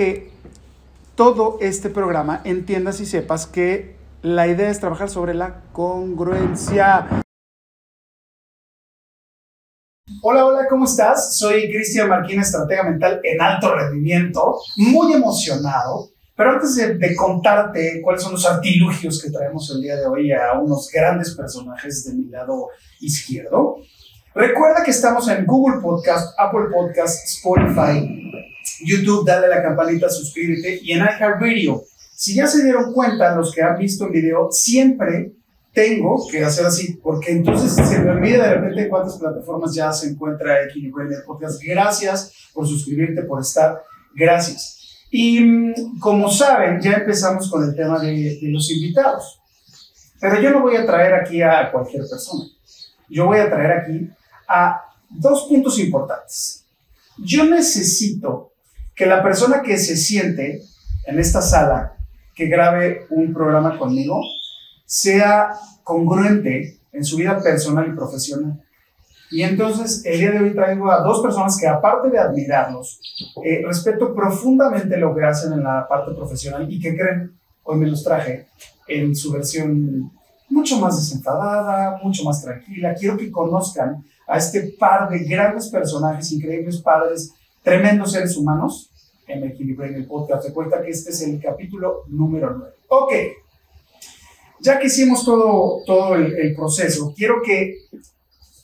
que 0.00 0.30
todo 1.14 1.58
este 1.60 1.90
programa 1.90 2.40
entiendas 2.44 3.02
y 3.02 3.04
sepas 3.04 3.46
que 3.46 3.96
la 4.22 4.48
idea 4.48 4.70
es 4.70 4.80
trabajar 4.80 5.10
sobre 5.10 5.34
la 5.34 5.60
congruencia. 5.72 7.06
Hola, 10.22 10.46
hola, 10.46 10.66
¿cómo 10.70 10.86
estás? 10.86 11.36
Soy 11.36 11.70
Cristian 11.70 12.08
Marquín, 12.08 12.40
estratega 12.40 12.84
mental 12.84 13.20
en 13.22 13.42
alto 13.42 13.74
rendimiento, 13.74 14.56
muy 14.78 15.12
emocionado. 15.12 16.08
Pero 16.34 16.52
antes 16.52 16.76
de, 16.76 16.94
de, 16.94 17.14
contarte 17.14 18.00
cuáles 18.02 18.22
son 18.22 18.32
los 18.32 18.46
artilugios 18.46 19.22
que 19.22 19.30
traemos 19.30 19.70
el 19.70 19.82
día 19.82 19.96
de 19.96 20.06
hoy 20.06 20.32
a 20.32 20.58
unos 20.58 20.88
grandes 20.90 21.34
personajes 21.34 22.06
de 22.06 22.14
mi 22.14 22.30
lado 22.30 22.68
izquierdo, 23.00 23.76
recuerda 24.34 24.82
que 24.82 24.92
estamos 24.92 25.28
en 25.28 25.44
Google 25.44 25.82
Podcast, 25.82 26.34
Apple 26.38 26.68
Podcast, 26.72 27.26
Spotify, 27.26 28.29
YouTube, 28.80 29.26
dale 29.26 29.46
a 29.46 29.48
la 29.48 29.62
campanita, 29.62 30.08
suscríbete 30.08 30.80
y 30.82 30.92
en 30.92 31.00
iHeartRadio. 31.00 31.82
Si 32.14 32.34
ya 32.34 32.46
se 32.46 32.62
dieron 32.64 32.92
cuenta, 32.92 33.34
los 33.34 33.52
que 33.54 33.62
han 33.62 33.78
visto 33.78 34.06
el 34.06 34.12
video, 34.12 34.48
siempre 34.50 35.32
tengo 35.72 36.26
que 36.30 36.44
hacer 36.44 36.66
así, 36.66 36.94
porque 37.02 37.32
entonces 37.32 37.72
se 37.74 37.98
me 38.00 38.10
olvida 38.10 38.48
de 38.48 38.54
repente 38.54 38.88
cuántas 38.88 39.18
plataformas 39.18 39.74
ya 39.74 39.92
se 39.92 40.08
encuentra 40.08 40.64
Equilibrium 40.64 41.22
Podcast. 41.24 41.62
Gracias 41.62 42.32
por 42.52 42.66
suscribirte, 42.66 43.22
por 43.22 43.40
estar. 43.40 43.82
Gracias. 44.14 45.06
Y 45.10 45.40
mm, 45.40 45.98
como 45.98 46.30
saben, 46.30 46.80
ya 46.80 46.92
empezamos 46.92 47.50
con 47.50 47.64
el 47.64 47.74
tema 47.74 47.98
de, 47.98 48.38
de 48.40 48.48
los 48.48 48.70
invitados. 48.70 49.40
Pero 50.20 50.40
yo 50.40 50.50
no 50.50 50.60
voy 50.60 50.76
a 50.76 50.84
traer 50.84 51.14
aquí 51.14 51.40
a 51.40 51.70
cualquier 51.72 52.02
persona. 52.08 52.44
Yo 53.08 53.26
voy 53.26 53.38
a 53.38 53.48
traer 53.48 53.72
aquí 53.72 54.10
a 54.46 54.82
dos 55.08 55.46
puntos 55.48 55.78
importantes. 55.78 56.64
Yo 57.18 57.44
necesito 57.44 58.49
que 59.00 59.06
la 59.06 59.22
persona 59.22 59.62
que 59.62 59.78
se 59.78 59.96
siente 59.96 60.60
en 61.06 61.18
esta 61.18 61.40
sala, 61.40 61.96
que 62.34 62.48
grabe 62.48 63.06
un 63.08 63.32
programa 63.32 63.78
conmigo, 63.78 64.20
sea 64.84 65.54
congruente 65.82 66.80
en 66.92 67.02
su 67.02 67.16
vida 67.16 67.42
personal 67.42 67.88
y 67.88 67.96
profesional. 67.96 68.62
Y 69.30 69.40
entonces 69.40 70.04
el 70.04 70.18
día 70.18 70.32
de 70.32 70.40
hoy 70.40 70.54
traigo 70.54 70.90
a 70.90 71.00
dos 71.00 71.22
personas 71.22 71.56
que 71.58 71.66
aparte 71.66 72.10
de 72.10 72.18
admirarlos, 72.18 73.00
eh, 73.42 73.62
respeto 73.66 74.14
profundamente 74.14 74.98
lo 74.98 75.14
que 75.14 75.24
hacen 75.24 75.54
en 75.54 75.64
la 75.64 75.88
parte 75.88 76.12
profesional 76.12 76.70
y 76.70 76.78
que 76.78 76.94
creen, 76.94 77.32
hoy 77.62 77.78
me 77.78 77.86
los 77.86 78.04
traje 78.04 78.48
en 78.86 79.16
su 79.16 79.32
versión 79.32 80.12
mucho 80.50 80.78
más 80.78 80.98
desenfadada, 80.98 81.98
mucho 82.02 82.22
más 82.24 82.42
tranquila. 82.42 82.92
Quiero 82.92 83.16
que 83.16 83.30
conozcan 83.30 84.04
a 84.28 84.36
este 84.36 84.74
par 84.78 85.08
de 85.08 85.20
grandes 85.20 85.68
personajes, 85.68 86.32
increíbles 86.32 86.82
padres, 86.82 87.32
tremendos 87.62 88.12
seres 88.12 88.36
humanos 88.36 88.90
en 89.26 89.44
Equilibrio 89.44 89.88
en 89.88 89.96
el 89.96 90.06
podcast. 90.06 90.46
Recuerda 90.46 90.82
que 90.82 90.90
este 90.90 91.10
es 91.10 91.22
el 91.22 91.40
capítulo 91.40 92.04
número 92.08 92.54
9. 92.56 92.74
Ok, 92.88 93.12
ya 94.60 94.78
que 94.78 94.86
hicimos 94.86 95.24
todo, 95.24 95.82
todo 95.86 96.14
el, 96.16 96.36
el 96.38 96.54
proceso, 96.54 97.12
quiero 97.16 97.42
que 97.42 97.76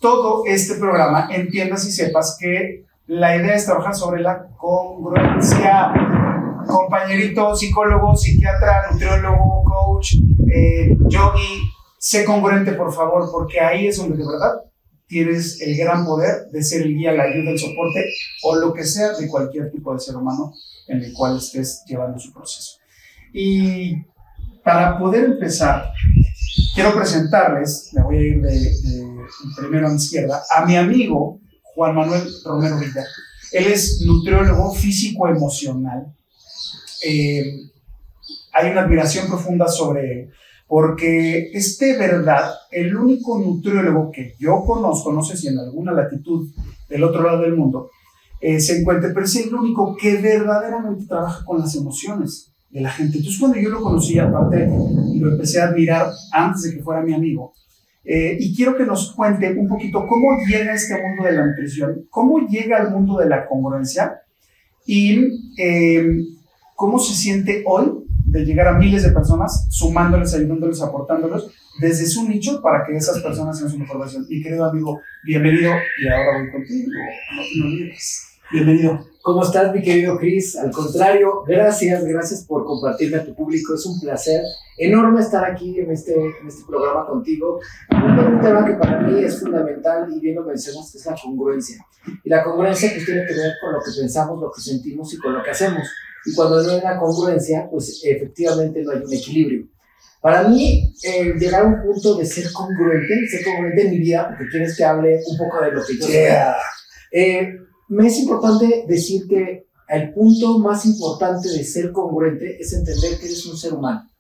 todo 0.01 0.45
este 0.47 0.75
programa 0.75 1.29
entiendas 1.31 1.87
y 1.87 1.93
sepas 1.93 2.37
que 2.39 2.85
la 3.07 3.37
idea 3.37 3.55
es 3.55 3.67
trabajar 3.67 3.95
sobre 3.95 4.21
la 4.21 4.49
congruencia. 4.57 5.93
Compañerito, 6.67 7.55
psicólogo, 7.55 8.17
psiquiatra, 8.17 8.91
nutriólogo, 8.91 9.63
coach, 9.63 10.15
eh, 10.53 10.97
yogi, 11.07 11.63
sé 11.99 12.25
congruente, 12.25 12.73
por 12.73 12.93
favor, 12.93 13.31
porque 13.31 13.61
ahí 13.61 13.87
es 13.87 13.99
donde 13.99 14.17
de 14.17 14.27
verdad 14.27 14.63
tienes 15.07 15.61
el 15.61 15.77
gran 15.77 16.05
poder 16.05 16.49
de 16.51 16.63
ser 16.63 16.83
el 16.83 16.97
guía, 16.97 17.13
la 17.13 17.25
ayuda, 17.25 17.51
el 17.51 17.59
soporte 17.59 18.05
o 18.43 18.57
lo 18.57 18.73
que 18.73 18.85
sea 18.85 19.13
de 19.13 19.29
cualquier 19.29 19.71
tipo 19.71 19.93
de 19.95 20.01
ser 20.01 20.17
humano 20.17 20.53
en 20.89 21.03
el 21.03 21.13
cual 21.13 21.39
estés 21.39 21.83
llevando 21.87 22.19
su 22.19 22.33
proceso. 22.33 22.79
Y 23.33 23.97
para 24.65 24.99
poder 24.99 25.25
empezar, 25.25 25.93
quiero 26.75 26.95
presentarles, 26.95 27.91
me 27.93 28.03
voy 28.03 28.17
a 28.17 28.21
ir 28.21 28.41
de, 28.41 28.73
primero 29.57 29.89
a 29.89 29.91
mi 29.91 29.97
izquierda, 29.97 30.43
a 30.55 30.65
mi 30.65 30.77
amigo 30.77 31.41
Juan 31.75 31.95
Manuel 31.95 32.23
Romero 32.45 32.79
Villa. 32.79 33.05
Él 33.53 33.67
es 33.67 34.03
nutriólogo 34.05 34.75
físico 34.75 35.29
emocional. 35.29 36.13
Eh, 37.05 37.45
hay 38.53 38.71
una 38.71 38.83
admiración 38.83 39.29
profunda 39.29 39.69
sobre 39.69 40.31
porque 40.69 41.51
es 41.53 41.79
de 41.79 41.97
verdad 41.97 42.51
el 42.71 42.97
único 42.97 43.39
nutriólogo 43.39 44.11
que 44.11 44.35
yo 44.39 44.65
conozco, 44.67 45.13
no 45.13 45.23
sé 45.23 45.37
si 45.37 45.49
en 45.49 45.59
alguna 45.59 45.93
latitud 45.93 46.49
del 46.89 47.05
otro 47.05 47.23
lado 47.23 47.43
del 47.43 47.57
mundo, 47.57 47.91
eh, 48.41 48.61
se 48.61 48.81
encuentre, 48.81 49.11
pero 49.11 49.27
es 49.27 49.37
el 49.37 49.55
único 49.55 49.97
que 49.97 50.17
verdaderamente 50.17 51.07
trabaja 51.07 51.45
con 51.45 51.61
las 51.61 51.75
emociones 51.75 52.53
de 52.71 52.81
la 52.81 52.91
gente. 52.91 53.19
Entonces 53.19 53.41
cuando 53.41 53.59
yo 53.59 53.71
lo 53.71 53.81
conocí, 53.81 54.19
aparte, 54.19 54.69
lo 55.15 55.33
empecé 55.33 55.61
a 55.61 55.69
admirar 55.69 56.11
antes 56.33 56.63
de 56.63 56.75
que 56.75 56.83
fuera 56.83 57.03
mi 57.03 57.15
amigo, 57.15 57.55
eh, 58.09 58.37
y 58.39 58.55
quiero 58.55 58.77
que 58.77 58.85
nos 58.85 59.13
cuente 59.13 59.53
un 59.59 59.69
poquito 59.69 60.07
cómo 60.07 60.39
llega 60.47 60.75
este 60.75 60.95
mundo 61.03 61.25
de 61.25 61.33
la 61.33 61.47
nutrición, 61.47 62.07
cómo 62.09 62.39
llega 62.47 62.79
al 62.79 62.93
mundo 62.93 63.19
de 63.19 63.29
la 63.29 63.47
congruencia 63.47 64.21
y 64.87 65.27
eh, 65.59 66.07
cómo 66.77 67.01
se 67.01 67.15
siente 67.15 67.65
hoy 67.67 68.06
de 68.37 68.45
llegar 68.45 68.69
a 68.69 68.79
miles 68.79 69.03
de 69.03 69.13
personas, 69.13 69.67
sumándoles, 69.71 70.35
ayudándoles, 70.35 70.83
aportándoles 70.83 71.45
desde 71.81 72.05
su 72.05 72.29
nicho 72.29 72.61
para 72.61 72.85
que 72.85 72.95
esas 72.95 73.21
personas 73.21 73.59
sean 73.59 73.71
su 73.71 73.79
mejor 73.79 73.99
versión. 73.99 74.27
Mi 74.29 74.43
querido 74.43 74.67
amigo, 74.67 75.01
bienvenido 75.25 75.73
y 76.03 76.09
ahora 76.09 76.39
voy 76.39 76.51
contigo. 76.53 76.91
No 77.35 77.43
te 77.43 77.67
olvides. 77.67 78.23
Bienvenido. 78.53 79.01
¿Cómo 79.23 79.43
estás, 79.43 79.75
mi 79.75 79.83
querido 79.83 80.19
Chris? 80.19 80.55
Al 80.57 80.71
contrario, 80.71 81.43
gracias, 81.47 82.05
gracias 82.05 82.45
por 82.45 82.65
compartirme 82.65 83.17
a 83.17 83.25
tu 83.25 83.35
público. 83.35 83.75
Es 83.75 83.87
un 83.87 83.99
placer 84.01 84.43
enorme 84.77 85.21
estar 85.21 85.45
aquí 85.51 85.81
en 85.81 85.91
este, 85.91 86.15
en 86.15 86.47
este 86.47 86.63
programa 86.65 87.07
contigo. 87.07 87.59
Un 87.91 88.41
tema 88.41 88.67
que 88.67 88.75
para 88.75 89.01
mí 89.01 89.25
es 89.25 89.41
fundamental 89.41 90.13
y 90.15 90.21
bien 90.21 90.37
lo 90.37 90.45
mencionas, 90.45 90.93
que 90.93 90.99
es 90.99 91.07
la 91.07 91.17
congruencia. 91.21 91.85
Y 92.23 92.29
la 92.29 92.45
congruencia 92.45 92.91
pues 92.93 93.07
tiene 93.07 93.27
que 93.27 93.35
ver 93.35 93.53
con 93.61 93.73
lo 93.73 93.81
que 93.81 93.91
pensamos, 93.99 94.41
lo 94.41 94.53
que 94.53 94.61
sentimos 94.61 95.13
y 95.15 95.19
con 95.19 95.33
lo 95.33 95.43
que 95.43 95.51
hacemos. 95.51 95.89
Y 96.27 96.35
cuando 96.35 96.63
no 96.63 96.71
hay 96.71 96.81
una 96.81 96.99
congruencia, 96.99 97.69
pues 97.71 98.03
efectivamente 98.05 98.83
no 98.83 98.93
hay 98.93 98.99
un 98.99 99.13
equilibrio. 99.13 99.69
Para 100.21 100.49
mí, 100.49 100.93
eh, 101.05 101.35
llegar 101.39 101.63
a 101.63 101.67
un 101.67 101.83
punto 101.83 102.17
de 102.17 102.27
ser 102.27 102.51
congruente, 102.53 103.29
ser 103.29 103.45
congruente 103.45 103.83
en 103.83 103.91
mi 103.91 103.99
vida, 103.99 104.27
porque 104.29 104.51
quieres 104.51 104.77
que 104.77 104.85
hable 104.85 105.21
un 105.25 105.39
poco 105.39 105.65
de 105.65 105.73
lo 105.73 105.85
que 105.85 105.99
yo 105.99 106.07
yeah. 106.09 106.57
eh, 107.13 107.49
me 107.89 108.09
es 108.09 108.19
importante 108.19 108.85
decir 108.89 109.29
que 109.29 109.67
el 109.89 110.13
punto 110.13 110.59
más 110.59 110.85
importante 110.85 111.49
de 111.49 111.63
ser 111.63 111.93
congruente 111.93 112.61
es 112.61 112.73
entender 112.73 113.19
que 113.19 113.27
eres 113.27 113.47
un 113.47 113.57
ser 113.57 113.75
humano 113.75 114.11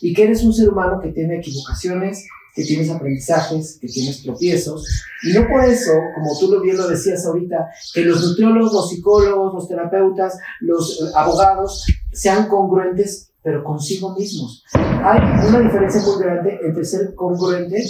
y 0.00 0.12
que 0.12 0.24
eres 0.24 0.42
un 0.42 0.52
ser 0.52 0.68
humano 0.68 1.00
que 1.00 1.12
tiene 1.12 1.38
equivocaciones, 1.38 2.26
que 2.54 2.64
tienes 2.64 2.90
aprendizajes, 2.90 3.78
que 3.80 3.88
tienes 3.88 4.22
tropiezos. 4.22 4.84
Y 5.22 5.32
no 5.32 5.46
por 5.48 5.64
eso, 5.64 5.92
como 6.14 6.38
tú 6.38 6.60
bien 6.60 6.76
lo 6.76 6.88
decías 6.88 7.24
ahorita, 7.26 7.68
que 7.94 8.02
los 8.02 8.22
nutriólogos, 8.26 8.72
los 8.72 8.90
psicólogos, 8.90 9.54
los 9.54 9.68
terapeutas, 9.68 10.38
los 10.60 11.00
eh, 11.00 11.04
abogados 11.14 11.84
sean 12.12 12.48
congruentes, 12.48 13.30
pero 13.42 13.64
consigo 13.64 14.14
mismos. 14.14 14.64
Hay 14.74 15.48
una 15.48 15.60
diferencia 15.60 16.00
muy 16.02 16.22
grande 16.22 16.58
entre 16.62 16.84
ser 16.84 17.14
congruente 17.14 17.82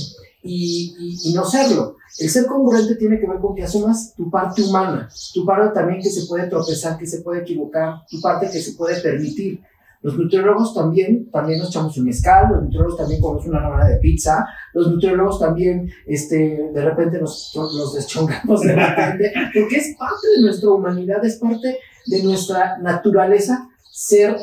y, 0.43 0.95
y, 0.99 1.31
y 1.31 1.35
no 1.35 1.45
serlo. 1.45 1.97
El 2.19 2.29
ser 2.29 2.47
congruente 2.47 2.95
tiene 2.97 3.19
que 3.19 3.27
ver 3.27 3.41
con 3.41 3.55
que 3.55 3.63
asumas 3.63 4.15
tu 4.15 4.31
parte 4.31 4.63
humana, 4.63 5.09
tu 5.33 5.47
parte 5.47 5.75
también 5.75 6.01
que 6.01 6.11
se 6.11 6.27
puede 6.27 6.47
tropezar, 6.49 6.99
que 6.99 7.07
se 7.07 7.23
puede 7.23 7.41
equivocar, 7.41 8.05
tu 8.09 8.21
parte 8.21 8.51
que 8.51 8.61
se 8.61 8.73
puede 8.73 9.01
permitir. 9.01 9.61
Los 10.03 10.17
nutriólogos 10.19 10.75
también, 10.75 11.31
también 11.31 11.61
nos 11.61 11.69
echamos 11.69 11.97
un 11.97 12.05
mezcal, 12.07 12.49
los 12.51 12.63
nutriólogos 12.65 12.99
también 12.99 13.21
comemos 13.21 13.47
una 13.47 13.69
hora 13.69 13.87
de 13.87 13.99
pizza, 13.99 14.45
los 14.75 14.91
nutriólogos 14.91 15.39
también, 15.39 15.91
este, 16.07 16.71
de 16.73 16.85
repente 16.85 17.21
nos, 17.21 17.53
nos 17.55 17.95
deschongamos 17.95 18.63
de 18.63 18.75
repente, 18.75 19.33
porque 19.55 19.77
es 19.77 19.95
parte 19.97 20.27
de 20.37 20.43
nuestra 20.43 20.71
humanidad, 20.71 21.25
es 21.25 21.37
parte 21.37 21.79
de 22.07 22.23
nuestra 22.23 22.79
naturaleza 22.79 23.69
ser 23.91 24.37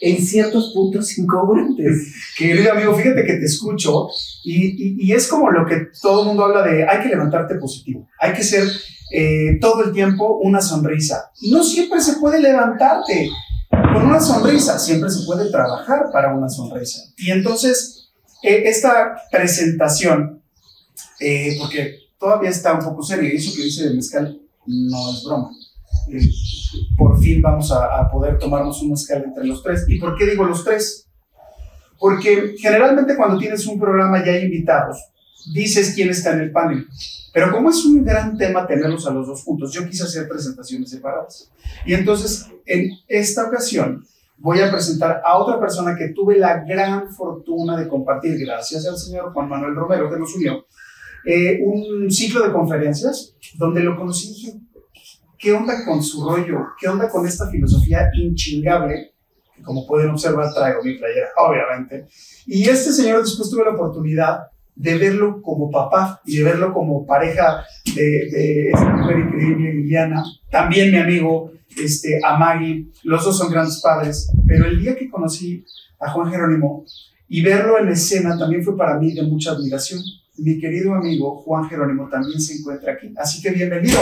en 0.00 0.24
ciertos 0.24 0.72
puntos 0.74 1.18
incongruentes. 1.18 2.14
Querido 2.38 2.72
amigo, 2.72 2.94
fíjate 2.94 3.24
que 3.24 3.34
te 3.34 3.44
escucho 3.44 4.08
y, 4.44 4.66
y, 4.66 4.96
y, 4.98 5.12
es 5.12 5.28
como 5.28 5.50
lo 5.50 5.66
que 5.66 5.88
todo 6.00 6.22
el 6.22 6.28
mundo 6.28 6.44
habla 6.44 6.62
de 6.62 6.88
hay 6.88 7.02
que 7.02 7.08
levantarte 7.08 7.56
positivo, 7.56 8.08
hay 8.18 8.32
que 8.32 8.42
ser 8.42 8.64
eh, 9.12 9.58
todo 9.60 9.84
el 9.84 9.92
tiempo 9.92 10.38
una 10.38 10.60
sonrisa. 10.60 11.30
No 11.50 11.64
siempre 11.64 12.00
se 12.00 12.14
puede 12.14 12.40
levantarte 12.40 13.28
una 14.04 14.20
sonrisa, 14.20 14.78
siempre 14.78 15.10
se 15.10 15.24
puede 15.24 15.50
trabajar 15.50 16.10
para 16.12 16.34
una 16.34 16.48
sonrisa. 16.48 17.02
Y 17.16 17.30
entonces, 17.30 18.10
eh, 18.42 18.62
esta 18.66 19.16
presentación, 19.30 20.42
eh, 21.20 21.56
porque 21.58 21.96
todavía 22.18 22.50
está 22.50 22.74
un 22.74 22.84
poco 22.84 23.02
serio, 23.02 23.30
eso 23.32 23.54
que 23.54 23.64
dice 23.64 23.88
de 23.88 23.94
Mezcal 23.94 24.40
no 24.66 25.10
es 25.12 25.24
broma. 25.24 25.50
Eh, 26.08 26.20
por 26.96 27.20
fin 27.20 27.42
vamos 27.42 27.72
a, 27.72 28.00
a, 28.00 28.10
poder 28.10 28.38
tomarnos 28.38 28.80
un 28.82 28.90
mezcal 28.90 29.24
entre 29.24 29.44
los 29.44 29.62
tres. 29.62 29.84
¿Y 29.88 29.98
por 29.98 30.16
qué 30.16 30.26
digo 30.26 30.44
los 30.44 30.64
tres? 30.64 31.06
Porque 31.98 32.54
generalmente 32.58 33.16
cuando 33.16 33.38
tienes 33.38 33.66
un 33.66 33.78
programa 33.78 34.24
ya 34.24 34.32
hay 34.32 34.44
invitados, 34.44 34.98
dices 35.52 35.92
quién 35.94 36.10
está 36.10 36.32
en 36.32 36.40
el 36.40 36.52
panel. 36.52 36.86
Pero 37.32 37.52
como 37.52 37.70
es 37.70 37.84
un 37.84 38.04
gran 38.04 38.36
tema 38.36 38.66
tenerlos 38.66 39.06
a 39.06 39.12
los 39.12 39.26
dos 39.26 39.42
juntos, 39.42 39.72
yo 39.72 39.86
quise 39.86 40.04
hacer 40.04 40.28
presentaciones 40.28 40.90
separadas. 40.90 41.50
Y 41.86 41.94
entonces, 41.94 42.46
en 42.66 42.90
esta 43.06 43.46
ocasión, 43.46 44.04
voy 44.36 44.60
a 44.60 44.70
presentar 44.70 45.22
a 45.24 45.38
otra 45.38 45.60
persona 45.60 45.94
que 45.96 46.08
tuve 46.08 46.38
la 46.38 46.64
gran 46.64 47.12
fortuna 47.12 47.76
de 47.76 47.86
compartir, 47.86 48.38
gracias 48.38 48.86
al 48.86 48.96
señor 48.96 49.32
Juan 49.32 49.48
Manuel 49.48 49.74
Romero 49.74 50.10
que 50.10 50.18
nos 50.18 50.34
unió, 50.34 50.66
eh, 51.24 51.60
un 51.62 52.10
ciclo 52.10 52.44
de 52.44 52.52
conferencias 52.52 53.36
donde 53.56 53.82
lo 53.82 53.96
conocí 53.96 54.28
y 54.28 54.34
dije, 54.34 54.60
¿qué 55.38 55.52
onda 55.52 55.84
con 55.84 56.02
su 56.02 56.26
rollo? 56.28 56.58
¿Qué 56.80 56.88
onda 56.88 57.08
con 57.08 57.26
esta 57.26 57.48
filosofía 57.48 58.10
inchingable? 58.14 59.12
Que 59.54 59.62
como 59.62 59.86
pueden 59.86 60.10
observar 60.10 60.52
traigo 60.54 60.82
mi 60.82 60.96
playera, 60.96 61.28
obviamente. 61.36 62.06
Y 62.46 62.68
este 62.68 62.92
señor 62.92 63.20
después 63.20 63.50
tuve 63.50 63.64
la 63.64 63.72
oportunidad 63.72 64.38
de 64.80 64.96
verlo 64.96 65.42
como 65.42 65.70
papá 65.70 66.22
y 66.24 66.38
de 66.38 66.44
verlo 66.44 66.72
como 66.72 67.04
pareja 67.04 67.62
de, 67.94 68.70
esta 68.70 68.96
mujer 68.96 69.18
increíble, 69.18 69.74
Liliana, 69.74 70.24
también 70.50 70.90
mi 70.90 70.96
amigo, 70.96 71.52
este, 71.76 72.18
a 72.24 72.58
los 73.02 73.24
dos 73.24 73.36
son 73.36 73.52
grandes 73.52 73.80
padres, 73.82 74.32
pero 74.46 74.64
el 74.64 74.80
día 74.80 74.96
que 74.96 75.10
conocí 75.10 75.64
a 76.00 76.10
Juan 76.10 76.30
Jerónimo 76.30 76.86
y 77.28 77.42
verlo 77.42 77.78
en 77.78 77.90
escena 77.90 78.38
también 78.38 78.64
fue 78.64 78.74
para 78.74 78.98
mí 78.98 79.12
de 79.12 79.22
mucha 79.22 79.52
admiración. 79.52 80.00
Mi 80.38 80.58
querido 80.58 80.94
amigo 80.94 81.36
Juan 81.42 81.68
Jerónimo 81.68 82.08
también 82.08 82.40
se 82.40 82.54
encuentra 82.54 82.94
aquí, 82.94 83.12
así 83.18 83.42
que 83.42 83.50
bienvenido, 83.50 83.98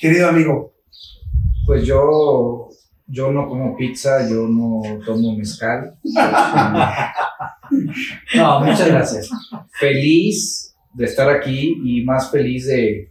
querido 0.00 0.28
amigo. 0.28 0.74
Pues 1.66 1.84
yo, 1.84 2.69
yo 3.10 3.32
no 3.32 3.48
como 3.48 3.76
pizza, 3.76 4.28
yo 4.28 4.46
no 4.46 4.82
tomo 5.04 5.36
mezcal. 5.36 5.96
No, 8.34 8.60
muchas 8.60 8.88
gracias. 8.88 9.30
Feliz 9.78 10.74
de 10.92 11.04
estar 11.04 11.28
aquí 11.30 11.80
y 11.84 12.04
más 12.04 12.30
feliz 12.30 12.66
de, 12.66 13.10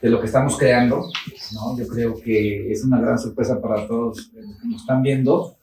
de 0.00 0.10
lo 0.10 0.20
que 0.20 0.26
estamos 0.26 0.56
creando. 0.56 1.04
¿no? 1.52 1.78
Yo 1.78 1.86
creo 1.86 2.14
que 2.20 2.72
es 2.72 2.84
una 2.84 3.00
gran 3.00 3.18
sorpresa 3.18 3.60
para 3.60 3.86
todos 3.86 4.16
los 4.16 4.28
que 4.30 4.40
nos 4.68 4.80
están 4.80 5.02
viendo. 5.02 5.56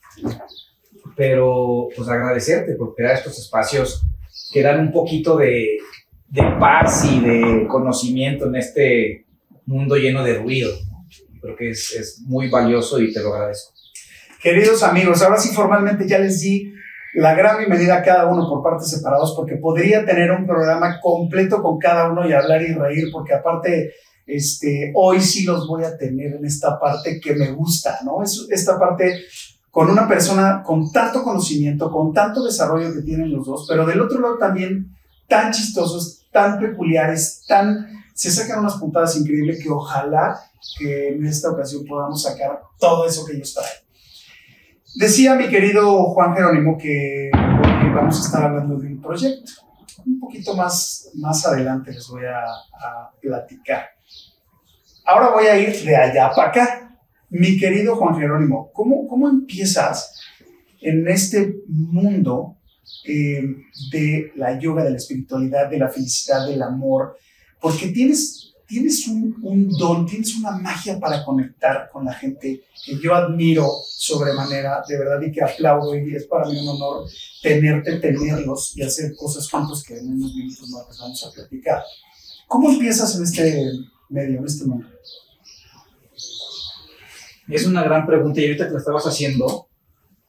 Pero 1.14 1.88
pues 1.94 2.08
agradecerte 2.08 2.74
por 2.74 2.94
crear 2.94 3.16
estos 3.16 3.38
espacios 3.38 4.04
que 4.52 4.62
dan 4.62 4.80
un 4.80 4.92
poquito 4.92 5.36
de, 5.36 5.78
de 6.28 6.42
paz 6.58 7.04
y 7.10 7.20
de 7.20 7.66
conocimiento 7.68 8.46
en 8.46 8.56
este 8.56 9.26
mundo 9.66 9.96
lleno 9.96 10.24
de 10.24 10.38
ruido. 10.38 10.70
Creo 11.46 11.56
que 11.56 11.70
es, 11.70 11.92
es 11.92 12.20
muy 12.22 12.50
valioso 12.50 12.98
y 12.98 13.12
te 13.12 13.22
lo 13.22 13.32
agradezco. 13.32 13.72
Queridos 14.42 14.82
amigos, 14.82 15.22
ahora 15.22 15.38
sí 15.38 15.54
formalmente 15.54 16.08
ya 16.08 16.18
les 16.18 16.40
di 16.40 16.74
la 17.14 17.34
gran 17.34 17.58
bienvenida 17.58 17.98
a 17.98 18.02
cada 18.02 18.26
uno 18.26 18.48
por 18.48 18.64
partes 18.64 18.90
separados, 18.90 19.32
porque 19.36 19.54
podría 19.54 20.04
tener 20.04 20.32
un 20.32 20.44
programa 20.44 20.98
completo 21.00 21.62
con 21.62 21.78
cada 21.78 22.10
uno 22.10 22.28
y 22.28 22.32
hablar 22.32 22.62
y 22.62 22.74
reír, 22.74 23.10
porque 23.12 23.32
aparte, 23.32 23.94
este, 24.26 24.90
hoy 24.96 25.20
sí 25.20 25.44
los 25.44 25.68
voy 25.68 25.84
a 25.84 25.96
tener 25.96 26.34
en 26.34 26.44
esta 26.44 26.80
parte 26.80 27.20
que 27.20 27.36
me 27.36 27.52
gusta, 27.52 28.00
¿no? 28.04 28.24
Es 28.24 28.44
esta 28.50 28.76
parte 28.76 29.20
con 29.70 29.88
una 29.88 30.08
persona 30.08 30.64
con 30.64 30.90
tanto 30.90 31.22
conocimiento, 31.22 31.92
con 31.92 32.12
tanto 32.12 32.44
desarrollo 32.44 32.92
que 32.92 33.02
tienen 33.02 33.32
los 33.32 33.46
dos, 33.46 33.66
pero 33.68 33.86
del 33.86 34.00
otro 34.00 34.20
lado 34.20 34.36
también 34.36 34.96
tan 35.28 35.52
chistosos, 35.52 36.26
tan 36.32 36.58
peculiares, 36.58 37.44
tan 37.46 37.86
se 38.16 38.30
sacan 38.30 38.60
unas 38.60 38.76
puntadas 38.78 39.14
increíbles 39.16 39.62
que 39.62 39.70
ojalá 39.70 40.40
que 40.78 41.08
en 41.08 41.26
esta 41.26 41.50
ocasión 41.50 41.84
podamos 41.84 42.22
sacar 42.22 42.60
todo 42.78 43.06
eso 43.06 43.24
que 43.24 43.34
ellos 43.34 43.54
traen. 43.54 43.86
Decía 44.94 45.34
mi 45.34 45.48
querido 45.48 46.04
Juan 46.04 46.34
Jerónimo 46.34 46.78
que 46.78 47.30
hoy 47.34 47.90
vamos 47.94 48.18
a 48.18 48.24
estar 48.24 48.42
hablando 48.44 48.76
de 48.76 48.86
un 48.88 49.00
proyecto. 49.00 49.52
Un 50.04 50.20
poquito 50.20 50.54
más, 50.54 51.10
más 51.14 51.44
adelante 51.46 51.92
les 51.92 52.08
voy 52.08 52.24
a, 52.24 52.44
a 52.44 53.10
platicar. 53.20 53.90
Ahora 55.04 55.30
voy 55.30 55.46
a 55.46 55.58
ir 55.58 55.84
de 55.84 55.96
allá 55.96 56.30
para 56.34 56.48
acá. 56.48 56.98
Mi 57.28 57.58
querido 57.58 57.96
Juan 57.96 58.16
Jerónimo, 58.16 58.70
¿cómo, 58.72 59.06
cómo 59.06 59.28
empiezas 59.28 60.20
en 60.80 61.06
este 61.08 61.56
mundo 61.68 62.56
eh, 63.04 63.42
de 63.90 64.32
la 64.36 64.58
yoga, 64.58 64.84
de 64.84 64.90
la 64.90 64.96
espiritualidad, 64.96 65.68
de 65.68 65.78
la 65.78 65.88
felicidad, 65.88 66.46
del 66.46 66.62
amor? 66.62 67.16
Porque 67.60 67.88
tienes 67.88 68.45
tienes 68.66 69.06
un, 69.08 69.36
un, 69.42 69.68
don, 69.68 70.06
tienes 70.06 70.36
una 70.36 70.52
magia 70.52 70.98
para 70.98 71.24
conectar 71.24 71.88
con 71.92 72.04
la 72.04 72.12
gente 72.12 72.64
que 72.84 72.98
yo 73.00 73.14
admiro 73.14 73.68
sobremanera, 73.86 74.82
de 74.86 74.98
verdad, 74.98 75.20
y 75.22 75.32
que 75.32 75.42
aplaudo, 75.42 75.96
y 75.96 76.14
es 76.14 76.26
para 76.26 76.48
mí 76.48 76.58
un 76.58 76.68
honor 76.68 77.08
tenerte, 77.42 77.96
tenerlos 77.96 78.76
y 78.76 78.82
hacer 78.82 79.14
cosas 79.16 79.48
juntos 79.50 79.84
que 79.84 79.98
en 79.98 80.08
unos 80.08 80.34
minutos 80.34 80.68
más 80.70 80.98
vamos 80.98 81.24
a 81.24 81.32
platicar. 81.32 81.82
¿Cómo 82.48 82.70
empiezas 82.70 83.16
en 83.16 83.24
este 83.24 83.72
medio, 84.08 84.38
en 84.38 84.44
este 84.44 84.64
mundo? 84.64 84.86
Es 87.48 87.66
una 87.66 87.84
gran 87.84 88.06
pregunta 88.06 88.40
y 88.40 88.46
ahorita 88.46 88.66
que 88.66 88.72
la 88.72 88.78
estabas 88.78 89.06
haciendo, 89.06 89.68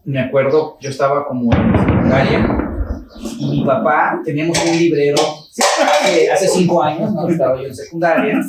me 0.04 0.19
acuerdo, 0.19 0.78
yo 0.80 0.89
estaba 0.89 1.28
como 1.28 1.51
en 1.54 1.78
secundaria 1.78 2.68
y 3.39 3.50
mi 3.50 3.66
papá, 3.66 4.22
teníamos 4.24 4.57
un 4.63 4.78
librero 4.78 5.18
hace 6.31 6.48
cinco 6.48 6.81
años, 6.83 7.13
¿no? 7.13 7.27
estaba 7.27 7.59
yo 7.62 7.68
en 7.68 7.75
secundaria, 7.75 8.39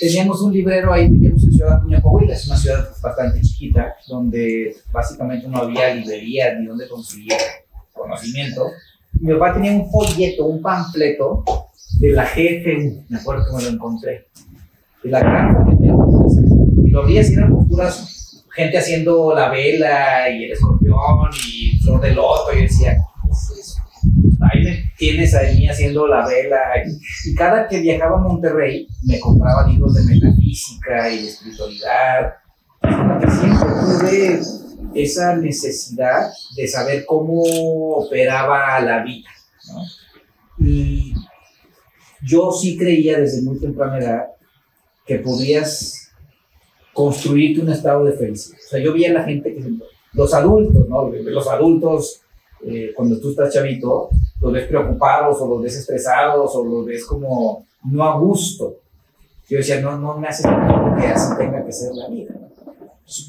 teníamos 0.00 0.40
un 0.42 0.52
librero 0.52 0.92
ahí, 0.92 1.08
vivíamos 1.08 1.44
en 1.44 1.52
Ciudad 1.52 1.76
Acuña, 1.76 2.00
Coahuila, 2.00 2.34
es 2.34 2.46
una 2.46 2.56
ciudad 2.56 2.88
bastante 3.02 3.40
chiquita, 3.40 3.94
donde 4.06 4.76
básicamente 4.92 5.48
no 5.48 5.58
había 5.58 5.94
librería 5.94 6.54
ni 6.54 6.66
donde 6.66 6.88
conseguir 6.88 7.34
conocimiento. 7.92 8.66
Mi 9.20 9.32
papá 9.34 9.54
tenía 9.54 9.72
un 9.72 9.90
folleto, 9.90 10.46
un 10.46 10.62
panfleto 10.62 11.44
de 11.98 12.12
la 12.12 12.24
GFU, 12.24 13.04
me 13.08 13.18
acuerdo 13.18 13.44
que 13.46 13.56
me 13.56 13.62
lo 13.62 13.68
encontré, 13.70 14.28
de 15.02 15.10
la 15.10 15.20
gran 15.20 15.78
y 16.84 16.90
lo 16.90 17.04
vi 17.04 17.14
y 17.14 17.18
eran 17.18 17.52
posturas, 17.52 18.44
gente 18.54 18.78
haciendo 18.78 19.34
la 19.34 19.50
vela 19.50 20.30
y 20.30 20.44
el 20.44 20.52
escorpión 20.52 20.96
y 21.46 21.78
flor 21.78 22.00
de 22.00 22.14
loto, 22.14 22.52
y 22.56 22.62
decía, 22.62 22.96
ahí 24.40 24.64
me 24.64 24.92
tienes 24.96 25.34
a 25.34 25.42
mí 25.42 25.68
haciendo 25.68 26.06
la 26.06 26.26
vela. 26.26 26.58
Y 27.24 27.34
cada 27.34 27.66
que 27.66 27.80
viajaba 27.80 28.18
a 28.18 28.22
Monterrey, 28.22 28.88
me 29.04 29.18
compraba 29.20 29.66
libros 29.66 29.94
de 29.94 30.14
metafísica 30.14 31.10
y 31.10 31.22
de 31.22 31.28
espiritualidad. 31.28 32.34
Siempre 32.82 33.68
tuve 33.80 34.40
esa 34.94 35.36
necesidad 35.36 36.30
de 36.56 36.68
saber 36.68 37.04
cómo 37.06 37.42
operaba 37.42 38.80
la 38.80 39.02
vida. 39.02 39.28
Y 40.58 41.14
yo 42.22 42.50
sí 42.52 42.76
creía 42.76 43.18
desde 43.18 43.42
muy 43.42 43.58
temprana 43.58 43.98
edad 43.98 44.26
que 45.06 45.16
podías 45.16 46.10
construirte 46.92 47.60
un 47.60 47.70
estado 47.70 48.04
de 48.04 48.12
felicidad. 48.12 48.58
O 48.58 48.68
sea, 48.68 48.80
yo 48.80 48.92
veía 48.92 49.10
a 49.10 49.14
la 49.14 49.24
gente 49.24 49.54
que, 49.54 49.62
los 50.12 50.34
adultos, 50.34 50.88
¿no? 50.88 51.10
Los 51.10 51.48
adultos, 51.48 52.22
eh, 52.66 52.92
cuando 52.94 53.20
tú 53.20 53.30
estás 53.30 53.52
chavito, 53.52 54.10
los 54.40 54.52
ves 54.52 54.66
preocupados 54.66 55.40
o 55.40 55.48
los 55.48 55.62
ves 55.62 55.76
estresados 55.76 56.54
o 56.54 56.64
los 56.64 56.86
ves 56.86 57.04
como 57.04 57.66
no 57.84 58.04
a 58.04 58.18
gusto. 58.18 58.76
Yo 59.48 59.58
decía, 59.58 59.80
no, 59.80 59.98
no 59.98 60.18
me 60.18 60.28
hace 60.28 60.42
sentido 60.42 60.94
que 60.98 61.06
así 61.06 61.36
tenga 61.36 61.64
que 61.64 61.72
ser 61.72 61.94
la 61.94 62.08
vida. 62.08 62.34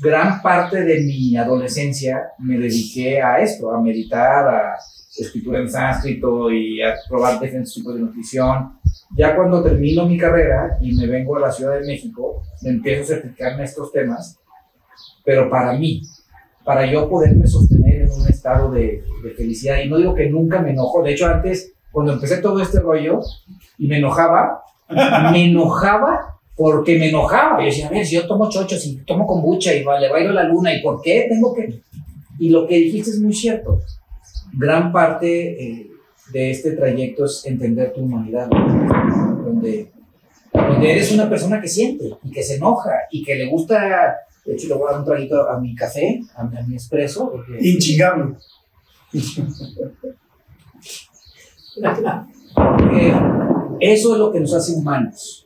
Gran 0.01 0.41
parte 0.41 0.83
de 0.83 1.01
mi 1.01 1.37
adolescencia 1.37 2.31
me 2.39 2.57
dediqué 2.57 3.21
a 3.21 3.39
esto, 3.39 3.71
a 3.71 3.81
meditar, 3.81 4.47
a 4.47 4.75
escritura 5.17 5.59
en 5.59 5.69
sánscrito 5.69 6.51
y 6.51 6.81
a 6.81 6.95
probar 7.07 7.39
diferentes 7.39 7.73
tipos 7.73 7.95
de 7.95 8.01
nutrición. 8.01 8.73
Ya 9.15 9.35
cuando 9.35 9.63
termino 9.63 10.05
mi 10.05 10.17
carrera 10.17 10.77
y 10.81 10.93
me 10.95 11.07
vengo 11.07 11.37
a 11.37 11.39
la 11.39 11.51
Ciudad 11.51 11.79
de 11.79 11.85
México, 11.85 12.43
me 12.61 12.71
empiezo 12.71 13.03
a 13.03 13.15
certificarme 13.15 13.63
estos 13.63 13.91
temas, 13.91 14.37
pero 15.23 15.49
para 15.49 15.73
mí, 15.73 16.01
para 16.69 16.85
yo 16.85 17.09
poderme 17.09 17.47
sostener 17.47 18.03
en 18.03 18.11
un 18.11 18.27
estado 18.27 18.69
de, 18.69 19.01
de, 19.23 19.31
felicidad. 19.31 19.79
Y 19.83 19.89
no 19.89 19.97
digo 19.97 20.13
que 20.13 20.29
nunca 20.29 20.61
me 20.61 20.69
enojo, 20.69 21.01
de 21.01 21.13
hecho 21.13 21.25
antes, 21.25 21.73
cuando 21.91 22.13
empecé 22.13 22.43
todo 22.43 22.61
este 22.61 22.79
rollo 22.79 23.21
y 23.79 23.87
me 23.87 23.97
enojaba, 23.97 24.61
me 25.31 25.45
enojaba 25.45 26.39
porque 26.55 26.99
me 26.99 27.09
enojaba. 27.09 27.59
Yo 27.61 27.65
decía, 27.65 27.87
a 27.87 27.89
ver, 27.89 28.05
si 28.05 28.17
yo 28.17 28.27
tomo 28.27 28.51
chochos 28.51 28.85
y 28.85 28.97
tomo 28.97 29.25
kombucha 29.25 29.73
y 29.73 29.79
le 29.79 30.09
bailo 30.11 30.31
la 30.31 30.43
luna, 30.43 30.71
¿y 30.71 30.83
por 30.83 31.01
qué 31.01 31.25
tengo 31.27 31.55
que...? 31.55 31.81
Y 32.37 32.51
lo 32.51 32.67
que 32.67 32.75
dijiste 32.75 33.09
es 33.09 33.19
muy 33.19 33.33
cierto. 33.33 33.81
Gran 34.53 34.91
parte 34.91 35.63
eh, 35.63 35.87
de 36.31 36.51
este 36.51 36.73
trayecto 36.73 37.25
es 37.25 37.47
entender 37.47 37.93
tu 37.93 38.01
humanidad, 38.01 38.47
donde, 38.47 39.89
donde 40.53 40.91
eres 40.91 41.11
una 41.11 41.27
persona 41.27 41.59
que 41.59 41.67
siente 41.67 42.11
y 42.23 42.29
que 42.29 42.43
se 42.43 42.57
enoja 42.57 42.91
y 43.09 43.23
que 43.23 43.33
le 43.33 43.47
gusta 43.47 44.19
de 44.45 44.53
hecho, 44.53 44.67
le 44.67 44.73
voy 44.75 44.87
a 44.87 44.91
dar 44.91 44.99
un 45.01 45.05
traguito 45.05 45.49
a 45.49 45.59
mi 45.59 45.75
café, 45.75 46.21
a, 46.35 46.43
mi 46.43 46.75
espresso. 46.75 47.29
Porque... 47.31 47.57
Inchingable. 47.59 48.35
eso 53.79 54.13
es 54.13 54.19
lo 54.19 54.31
que 54.31 54.39
nos 54.39 54.53
hace 54.53 54.73
humanos. 54.73 55.45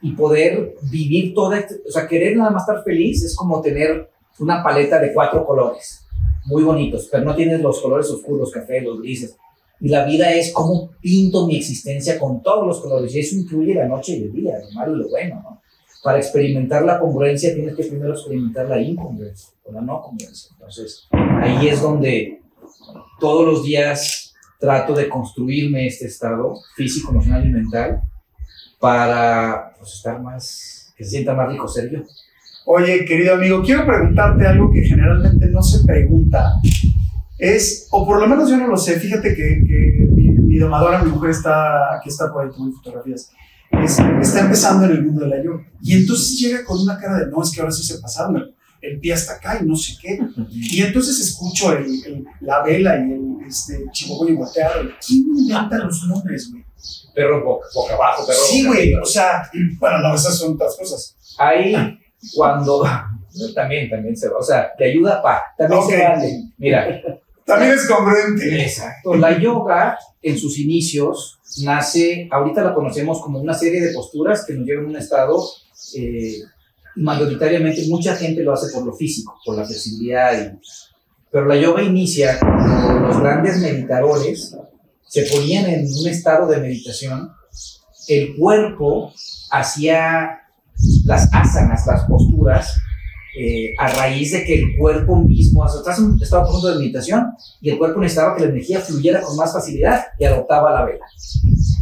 Y 0.00 0.12
poder 0.12 0.74
vivir 0.90 1.32
toda, 1.34 1.58
este, 1.58 1.76
o 1.86 1.90
sea, 1.90 2.06
querer 2.08 2.36
nada 2.36 2.50
más 2.50 2.62
estar 2.62 2.82
feliz 2.84 3.22
es 3.22 3.36
como 3.36 3.60
tener 3.60 4.10
una 4.40 4.62
paleta 4.62 4.98
de 4.98 5.12
cuatro 5.14 5.44
colores, 5.44 6.04
muy 6.46 6.62
bonitos, 6.62 7.08
pero 7.10 7.24
no 7.24 7.36
tienes 7.36 7.60
los 7.60 7.80
colores 7.80 8.10
oscuros, 8.10 8.50
café, 8.50 8.80
los 8.80 9.00
grises. 9.00 9.36
Y 9.80 9.88
la 9.88 10.04
vida 10.04 10.32
es 10.32 10.52
cómo 10.52 10.90
pinto 11.00 11.46
mi 11.46 11.56
existencia 11.56 12.18
con 12.18 12.42
todos 12.42 12.66
los 12.66 12.80
colores. 12.80 13.14
Y 13.14 13.20
eso 13.20 13.36
incluye 13.36 13.74
la 13.74 13.86
noche 13.86 14.16
y 14.16 14.24
el 14.24 14.32
día, 14.32 14.58
lo 14.58 14.70
malo 14.72 14.96
y 14.96 14.98
lo 15.00 15.08
bueno, 15.08 15.42
¿no? 15.42 15.61
Para 16.02 16.18
experimentar 16.18 16.84
la 16.84 16.98
congruencia 16.98 17.54
tienes 17.54 17.76
que 17.76 17.84
primero 17.84 18.12
experimentar 18.12 18.68
la 18.68 18.80
incongruencia 18.80 19.50
o 19.64 19.72
la 19.72 19.80
no 19.80 20.02
congruencia. 20.02 20.50
Entonces, 20.54 21.08
ahí 21.10 21.68
es 21.68 21.80
donde 21.80 22.42
todos 23.20 23.46
los 23.46 23.64
días 23.64 24.34
trato 24.58 24.94
de 24.94 25.08
construirme 25.08 25.86
este 25.86 26.06
estado 26.06 26.54
físico, 26.76 27.10
emocional 27.10 27.46
y 27.46 27.50
mental 27.50 28.02
para 28.78 29.74
pues, 29.78 29.94
estar 29.94 30.20
más, 30.20 30.92
que 30.96 31.04
se 31.04 31.10
sienta 31.10 31.34
más 31.34 31.48
rico 31.48 31.68
ser 31.68 31.90
yo. 31.90 32.00
Oye, 32.66 33.04
querido 33.04 33.34
amigo, 33.34 33.62
quiero 33.62 33.84
preguntarte 33.84 34.46
algo 34.46 34.70
que 34.72 34.82
generalmente 34.82 35.46
no 35.48 35.62
se 35.62 35.84
pregunta. 35.84 36.54
Es, 37.38 37.88
o 37.90 38.06
por 38.06 38.20
lo 38.20 38.28
menos 38.28 38.48
yo 38.48 38.56
no 38.56 38.68
lo 38.68 38.76
sé, 38.76 39.00
fíjate 39.00 39.34
que, 39.34 39.64
que 39.66 40.06
mi, 40.12 40.28
mi, 40.28 40.58
domadora, 40.58 41.02
mi 41.02 41.10
mujer 41.10 41.30
está, 41.30 41.96
aquí 41.96 42.08
está 42.08 42.32
por 42.32 42.44
ahí 42.44 42.50
tomando 42.52 42.76
fotografías, 42.76 43.32
es, 43.84 43.98
está 44.20 44.40
empezando 44.40 44.84
en 44.84 44.92
el 44.92 45.02
mundo 45.04 45.22
de 45.22 45.28
la 45.28 45.42
yoga. 45.42 45.66
Y 45.82 45.94
entonces 45.94 46.38
llega 46.38 46.64
con 46.64 46.80
una 46.80 46.98
cara 46.98 47.18
de, 47.18 47.26
no, 47.26 47.42
es 47.42 47.50
que 47.50 47.60
ahora 47.60 47.72
sí 47.72 47.82
se 47.82 47.98
pasaron, 47.98 48.36
el, 48.36 48.54
el 48.82 48.98
pie 48.98 49.12
hasta 49.12 49.34
acá 49.34 49.58
y 49.62 49.66
no 49.66 49.76
sé 49.76 49.94
qué. 50.00 50.18
Y 50.50 50.82
entonces 50.82 51.18
escucho 51.20 51.72
el, 51.72 51.86
el, 52.04 52.24
la 52.40 52.62
vela 52.62 52.96
y 52.98 53.12
el 53.12 53.22
este, 53.46 53.84
chihuahua 53.92 54.30
y 54.30 54.34
volteado. 54.34 54.82
¿Quién 55.06 55.24
inventa 55.36 55.78
los 55.78 56.04
nombres, 56.04 56.50
güey? 56.50 56.64
Perro 57.14 57.44
boca, 57.44 57.66
boca 57.74 57.94
abajo, 57.94 58.26
perro 58.26 58.38
Sí, 58.50 58.66
güey, 58.66 58.94
o 58.94 59.04
sea, 59.04 59.42
bueno, 59.78 59.98
no, 59.98 60.14
esas 60.14 60.36
son 60.36 60.54
otras 60.54 60.76
cosas. 60.76 61.16
Ahí, 61.38 61.74
cuando. 62.34 62.84
También, 63.54 63.88
también 63.88 64.14
se 64.14 64.28
va. 64.28 64.36
O 64.36 64.42
sea, 64.42 64.70
te 64.76 64.90
ayuda 64.90 65.22
pa. 65.22 65.42
También 65.56 65.82
se 65.86 66.02
vale. 66.02 66.42
Mira, 66.58 67.00
También 67.54 67.72
es 67.72 67.86
congruente. 67.86 68.62
Exacto. 68.62 69.14
La 69.14 69.38
yoga, 69.38 69.98
en 70.22 70.38
sus 70.38 70.58
inicios, 70.58 71.38
nace, 71.64 72.28
ahorita 72.30 72.62
la 72.62 72.74
conocemos 72.74 73.20
como 73.20 73.40
una 73.40 73.54
serie 73.54 73.80
de 73.80 73.92
posturas 73.92 74.44
que 74.46 74.54
nos 74.54 74.66
llevan 74.66 74.86
a 74.86 74.88
un 74.88 74.96
estado, 74.96 75.42
eh, 75.96 76.36
mayoritariamente 76.96 77.86
mucha 77.88 78.14
gente 78.16 78.42
lo 78.42 78.52
hace 78.52 78.72
por 78.72 78.84
lo 78.84 78.92
físico, 78.94 79.34
por 79.44 79.56
la 79.56 79.64
flexibilidad. 79.64 80.32
y- 80.40 80.58
pero 81.30 81.46
la 81.46 81.56
yoga 81.56 81.82
inicia 81.82 82.38
cuando 82.38 83.06
los 83.08 83.20
grandes 83.20 83.58
meditadores 83.58 84.54
se 85.08 85.22
ponían 85.24 85.64
en 85.66 85.86
un 85.86 86.06
estado 86.06 86.46
de 86.46 86.58
meditación, 86.58 87.30
el 88.08 88.36
cuerpo 88.36 89.12
hacía 89.50 90.40
las 91.06 91.28
asanas, 91.32 91.86
las 91.86 92.04
posturas, 92.04 92.74
eh, 93.38 93.74
a 93.78 93.88
raíz 93.88 94.32
de 94.32 94.44
que 94.44 94.54
el 94.54 94.76
cuerpo 94.76 95.16
mismo, 95.16 95.64
estás 95.66 95.98
en 95.98 96.04
un 96.06 96.22
estado 96.22 96.42
profundo 96.44 96.68
de 96.68 96.78
meditación, 96.78 97.26
y 97.60 97.70
el 97.70 97.78
cuerpo 97.78 98.00
necesitaba 98.00 98.36
que 98.36 98.42
la 98.44 98.50
energía 98.50 98.80
fluyera 98.80 99.20
con 99.22 99.36
más 99.36 99.52
facilidad 99.52 100.04
y 100.18 100.24
adoptaba 100.24 100.72
la 100.72 100.84
vela. 100.84 101.04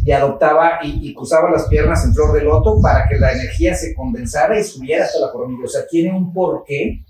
Y 0.03 0.11
adoptaba 0.11 0.79
y, 0.83 1.09
y 1.09 1.13
cruzaba 1.13 1.51
las 1.51 1.67
piernas 1.67 2.03
en 2.05 2.13
flor 2.13 2.33
de 2.33 2.43
loto 2.43 2.79
para 2.81 3.07
que 3.07 3.17
la 3.19 3.31
energía 3.33 3.75
se 3.75 3.93
condensara 3.93 4.59
y 4.59 4.63
subiera 4.63 5.05
hasta 5.05 5.19
la 5.19 5.31
coronilla. 5.31 5.65
O 5.65 5.69
sea, 5.69 5.81
tiene 5.87 6.11
un 6.15 6.33
porqué 6.33 7.03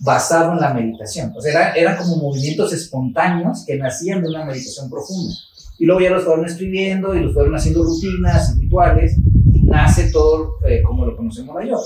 basado 0.00 0.52
en 0.52 0.60
la 0.60 0.72
meditación. 0.74 1.32
O 1.36 1.40
sea, 1.40 1.50
era- 1.52 1.72
eran 1.74 1.96
como 1.96 2.16
movimientos 2.16 2.72
espontáneos 2.72 3.64
que 3.66 3.76
nacían 3.76 4.22
de 4.22 4.28
una 4.28 4.44
meditación 4.44 4.90
profunda. 4.90 5.34
Y 5.78 5.86
luego 5.86 6.00
ya 6.02 6.10
los 6.10 6.22
fueron 6.24 6.44
escribiendo 6.44 7.14
y 7.16 7.20
los 7.20 7.34
fueron 7.34 7.54
haciendo 7.56 7.82
rutinas 7.82 8.56
rituales 8.58 9.16
y 9.52 9.62
nace 9.64 10.10
todo 10.12 10.58
eh, 10.68 10.82
como 10.82 11.04
lo 11.06 11.16
conocemos 11.16 11.56
la 11.56 11.66
yoga. 11.68 11.82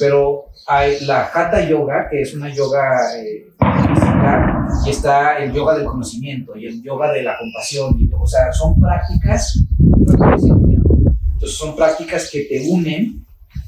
Pero 0.00 0.46
hay 0.66 1.00
la 1.00 1.30
Hatha 1.32 1.68
Yoga, 1.68 2.08
que 2.10 2.22
es 2.22 2.34
una 2.34 2.52
yoga 2.52 2.98
eh, 3.18 3.52
física, 3.86 4.66
y 4.86 4.90
está 4.90 5.38
el 5.38 5.52
yoga 5.52 5.76
del 5.76 5.84
conocimiento 5.84 6.56
y 6.56 6.66
el 6.66 6.82
yoga 6.82 7.12
de 7.12 7.22
la 7.22 7.36
compasión. 7.38 8.10
o 8.18 8.26
sea, 8.26 8.50
son 8.52 8.80
prácticas, 8.80 9.62
entonces 9.78 11.58
son 11.58 11.76
prácticas 11.76 12.30
que 12.30 12.44
te 12.44 12.66
unen 12.70 13.24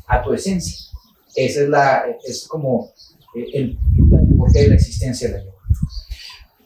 a 0.08 0.22
tu 0.22 0.32
esencia. 0.32 0.78
Esa 1.36 1.62
es 1.62 1.68
la, 1.68 2.04
es 2.24 2.46
como 2.48 2.92
eh, 3.34 3.46
el, 3.52 3.78
el 3.96 4.36
porqué 4.36 4.62
de 4.62 4.68
la 4.68 4.74
existencia 4.76 5.28
de 5.28 5.34
la 5.34 5.44
yoga. 5.44 5.52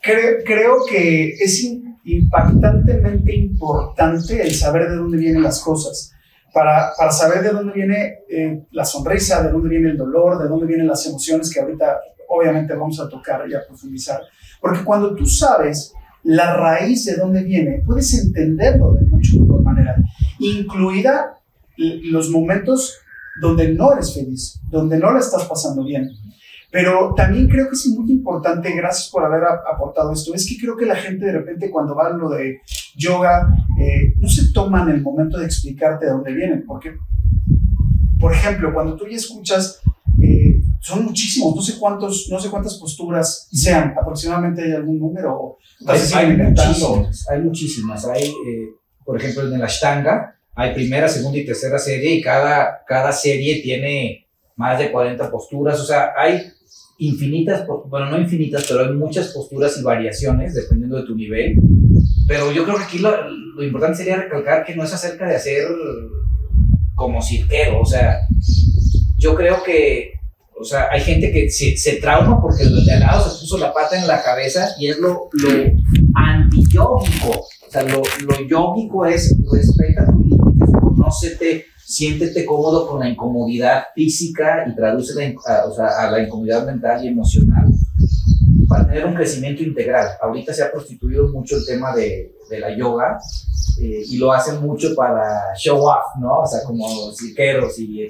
Creo, 0.01 0.45
creo 0.45 0.77
que 0.89 1.31
es 1.41 1.65
impactantemente 2.05 3.35
importante 3.35 4.41
el 4.41 4.55
saber 4.55 4.89
de 4.91 4.97
dónde 4.97 5.19
vienen 5.19 5.43
las 5.43 5.61
cosas. 5.61 6.13
Para, 6.57 6.93
para 6.97 7.13
saber 7.13 7.43
de 7.43 7.51
dónde 7.51 7.75
viene 7.75 8.21
eh, 8.31 8.63
la 8.71 8.87
sonrisa, 8.87 9.43
de 9.43 9.53
dónde 9.53 9.69
viene 9.69 9.91
el 9.91 9.99
dolor, 9.99 10.43
de 10.43 10.49
dónde 10.49 10.65
vienen 10.65 10.87
las 10.87 11.05
emociones 11.05 11.53
que 11.53 11.61
ahorita 11.61 12.01
obviamente 12.29 12.75
vamos 12.75 12.99
a 12.99 13.07
tocar 13.11 13.47
y 13.47 13.53
a 13.53 13.61
profundizar. 13.67 14.23
Porque 14.59 14.83
cuando 14.83 15.15
tú 15.15 15.27
sabes 15.27 15.93
la 16.23 16.57
raíz 16.57 17.05
de 17.05 17.17
dónde 17.17 17.43
viene, 17.43 17.83
puedes 17.85 18.15
entenderlo 18.15 18.95
de 18.95 19.05
mucho 19.05 19.39
mejor 19.39 19.63
manera, 19.65 19.97
incluida 20.39 21.35
los 21.77 22.31
momentos 22.31 23.01
donde 23.43 23.75
no 23.75 23.93
eres 23.93 24.15
feliz, 24.15 24.59
donde 24.71 24.99
no 24.99 25.13
la 25.13 25.21
estás 25.21 25.45
pasando 25.45 25.85
bien. 25.85 26.11
Pero 26.77 27.15
también 27.17 27.49
creo 27.49 27.67
que 27.69 27.75
es 27.75 27.87
muy 27.87 28.11
importante, 28.13 28.71
gracias 28.73 29.09
por 29.09 29.25
haber 29.25 29.45
ap- 29.45 29.67
aportado 29.67 30.13
esto, 30.13 30.35
es 30.35 30.47
que 30.47 30.59
creo 30.59 30.77
que 30.77 30.85
la 30.85 30.97
gente 30.97 31.25
de 31.25 31.33
repente 31.33 31.71
cuando 31.71 31.95
va 31.95 32.09
a 32.09 32.11
lo 32.11 32.29
de 32.29 32.61
yoga, 32.97 33.49
eh, 33.81 34.13
no 34.21 34.29
se 34.29 34.53
toman 34.53 34.91
el 34.91 35.01
momento 35.01 35.39
de 35.39 35.47
explicarte 35.47 36.05
de 36.05 36.13
dónde 36.13 36.35
vienen, 36.35 36.65
porque, 36.67 36.91
por 38.21 38.33
ejemplo, 38.35 38.75
cuando 38.75 38.95
tú 38.95 39.07
ya 39.09 39.17
escuchas, 39.17 39.81
eh, 40.23 40.61
son 40.83 41.05
muchísimos, 41.07 41.57
no 41.57 41.63
sé 41.63 41.79
cuántos, 41.79 42.29
no 42.31 42.39
sé 42.39 42.51
cuántas 42.51 42.75
posturas 42.77 43.49
sean, 43.53 43.95
aproximadamente 43.99 44.63
hay 44.63 44.73
algún 44.73 44.99
número, 44.99 45.57
Hay, 45.87 45.99
hay 46.19 46.27
muchísimas, 46.67 47.29
hay 47.31 47.41
muchísimas. 47.41 48.05
Hay, 48.07 48.25
eh, 48.25 48.69
por 49.05 49.19
ejemplo, 49.21 49.47
en 49.47 49.55
el 49.55 49.63
Ashtanga, 49.63 50.35
hay 50.55 50.75
primera, 50.75 51.09
segunda 51.09 51.39
y 51.39 51.45
tercera 51.47 51.79
serie 51.79 52.15
y 52.17 52.21
cada, 52.23 52.83
cada 52.87 53.13
serie 53.13 53.63
tiene 53.63 54.27
más 54.57 54.79
de 54.79 54.91
40 54.91 55.31
posturas. 55.31 55.79
O 55.81 55.85
sea, 55.85 56.13
hay 56.17 56.51
infinitas, 56.99 57.67
bueno, 57.89 58.11
no 58.11 58.19
infinitas, 58.19 58.67
pero 58.69 58.85
hay 58.85 58.93
muchas 58.93 59.29
posturas 59.29 59.77
y 59.79 59.83
variaciones 59.83 60.55
dependiendo 60.55 60.97
de 60.97 61.05
tu 61.05 61.15
nivel. 61.15 61.57
Pero 62.27 62.53
yo 62.53 62.65
creo 62.65 62.77
que 62.77 62.85
aquí 62.85 62.99
lo, 62.99 63.11
lo 63.31 63.63
importante 63.63 63.99
sería 63.99 64.17
recalcar 64.17 64.65
que 64.65 64.75
no 64.75 64.85
es 64.85 64.93
acerca 64.93 65.29
de 65.29 65.37
hacer 65.37 65.69
como 66.95 67.23
cirquero. 67.23 67.81
O 67.81 67.87
sea, 67.87 68.19
yo 69.19 69.35
creo 69.35 69.63
que 69.63 70.17
o 70.59 70.65
sea, 70.65 70.89
hay 70.91 71.01
gente 71.01 71.31
que 71.31 71.51
se, 71.51 71.77
se 71.77 71.97
trauma 71.97 72.41
porque 72.41 72.63
el 72.63 72.85
de 72.85 72.93
al 72.93 73.01
lado 73.01 73.29
se 73.29 73.41
puso 73.41 73.59
la 73.59 73.75
pata 73.75 74.01
en 74.01 74.07
la 74.07 74.23
cabeza 74.23 74.71
y 74.79 74.89
es 74.89 74.99
lo, 74.99 75.29
lo 75.33 75.51
antiyógico. 76.15 77.31
O 77.31 77.71
sea, 77.71 77.83
lo, 77.83 78.03
lo 78.27 78.49
yógico 78.49 79.05
es 79.05 79.37
respeta 79.53 80.07
tus 80.07 80.25
límites, 80.25 80.71
conócete, 80.81 81.67
siéntete 81.87 82.45
cómodo 82.45 82.89
con 82.89 82.99
la 82.99 83.09
incomodidad 83.09 83.85
física 83.95 84.67
y 84.69 84.75
traduce 84.75 85.15
la 85.15 85.33
a, 85.47 85.67
o 85.67 85.73
sea, 85.73 85.87
a 86.01 86.11
la 86.11 86.21
incomodidad 86.21 86.67
mental 86.67 87.05
y 87.05 87.09
emocional 87.09 87.69
para 88.69 88.89
tener 88.89 89.07
un 89.07 89.15
crecimiento 89.15 89.63
integral. 89.63 90.09
Ahorita 90.21 90.53
se 90.53 90.65
ha 90.65 90.73
prostituido 90.73 91.29
mucho 91.29 91.57
el 91.57 91.65
tema 91.65 91.95
de, 91.95 92.35
de 92.51 92.59
la 92.59 92.77
yoga 92.77 93.21
eh, 93.81 94.03
y 94.05 94.17
lo 94.17 94.33
hacen 94.33 94.61
mucho 94.61 94.97
para 94.97 95.55
show 95.57 95.79
off, 95.79 96.17
¿no? 96.19 96.41
O 96.41 96.47
sea, 96.47 96.65
como 96.65 97.13
cirqueros 97.13 97.79
y 97.79 98.09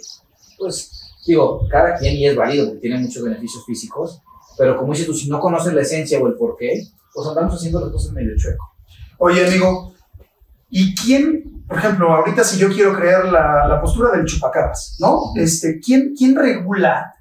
pues 0.58 1.12
digo, 1.26 1.68
cada 1.70 1.96
quien 1.96 2.14
y 2.16 2.26
es 2.26 2.34
válido 2.34 2.68
porque 2.68 2.80
tiene 2.80 2.98
muchos 2.98 3.22
beneficios 3.22 3.62
físicos, 3.66 4.22
pero 4.56 4.78
como 4.78 4.92
dices 4.92 5.06
tú, 5.06 5.12
si 5.12 5.28
no 5.28 5.38
conoces 5.38 5.74
la 5.74 5.82
esencia 5.82 6.18
o 6.18 6.26
el 6.26 6.34
porqué, 6.34 6.82
pues 7.12 7.28
andamos 7.28 7.54
haciendo 7.54 7.80
las 7.80 7.90
cosas 7.90 8.12
medio 8.12 8.34
chueco. 8.38 8.72
Oye, 9.18 9.46
amigo, 9.46 9.92
¿y 10.68 10.94
quién, 10.94 11.64
por 11.66 11.78
ejemplo, 11.78 12.12
ahorita 12.12 12.44
si 12.44 12.58
yo 12.58 12.68
quiero 12.68 12.94
crear 12.94 13.26
la, 13.26 13.66
la 13.68 13.80
postura 13.80 14.10
del 14.16 14.26
chupacabras, 14.26 14.96
¿no? 15.00 15.32
Este, 15.36 15.80
¿quién, 15.80 16.14
¿Quién 16.16 16.36
regula 16.36 17.14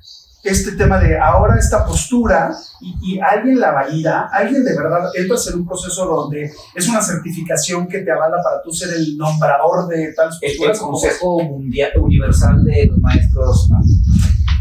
este 0.43 0.73
tema 0.73 0.99
de 0.99 1.17
ahora 1.17 1.57
esta 1.57 1.83
postura 1.85 2.55
y, 2.79 3.15
y 3.15 3.19
alguien 3.19 3.59
la 3.59 3.71
valida? 3.71 4.29
¿Alguien 4.31 4.63
de 4.63 4.75
verdad 4.75 5.09
entras 5.15 5.47
en 5.47 5.59
un 5.59 5.67
proceso 5.67 6.05
donde 6.05 6.51
es 6.75 6.87
una 6.87 7.01
certificación 7.01 7.87
que 7.87 7.99
te 7.99 8.11
avala 8.11 8.37
para 8.43 8.61
tú 8.61 8.71
ser 8.71 8.93
el 8.95 9.17
nombrador 9.17 9.87
de 9.87 10.13
tales 10.13 10.37
El, 10.41 10.51
el 10.51 10.57
posturas? 10.57 10.79
¿Cómo? 10.79 10.91
Consejo 10.91 11.43
Mundial 11.43 11.91
Universal 11.99 12.63
de 12.63 12.85
los 12.87 12.99
Maestros. 12.99 13.69
No, 13.69 13.79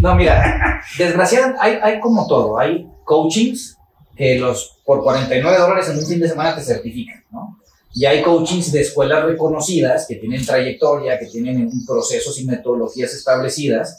No, 0.01 0.17
mira, 0.17 0.81
desgraciadamente 0.99 1.61
hay, 1.61 1.79
hay 1.83 2.01
como 2.01 2.27
todo, 2.27 2.59
hay 2.59 2.89
coachings 3.05 3.77
que 4.17 4.39
los 4.39 4.81
por 4.85 5.03
49 5.03 5.59
dólares 5.59 5.89
en 5.89 5.99
un 5.99 6.07
fin 6.07 6.21
de 6.21 6.29
semana 6.29 6.55
te 6.55 6.63
certifican, 6.63 7.25
¿no? 7.31 7.59
Y 7.95 8.05
hay 8.07 8.23
coachings 8.23 8.73
de 8.73 8.81
escuelas 8.81 9.25
reconocidas 9.25 10.07
que 10.09 10.17
tienen 10.17 10.45
trayectoria, 10.45 11.19
que 11.19 11.27
tienen 11.27 11.71
procesos 11.87 12.39
y 12.41 12.45
metodologías 12.45 13.15
establecidas. 13.15 13.99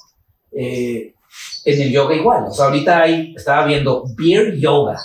Eh, 0.52 1.14
en 1.66 1.82
el 1.82 1.92
yoga 1.92 2.16
igual. 2.16 2.46
O 2.48 2.52
sea, 2.52 2.66
ahorita 2.66 3.02
hay, 3.02 3.34
estaba 3.36 3.66
viendo 3.66 4.04
Beer 4.16 4.56
Yoga. 4.56 5.00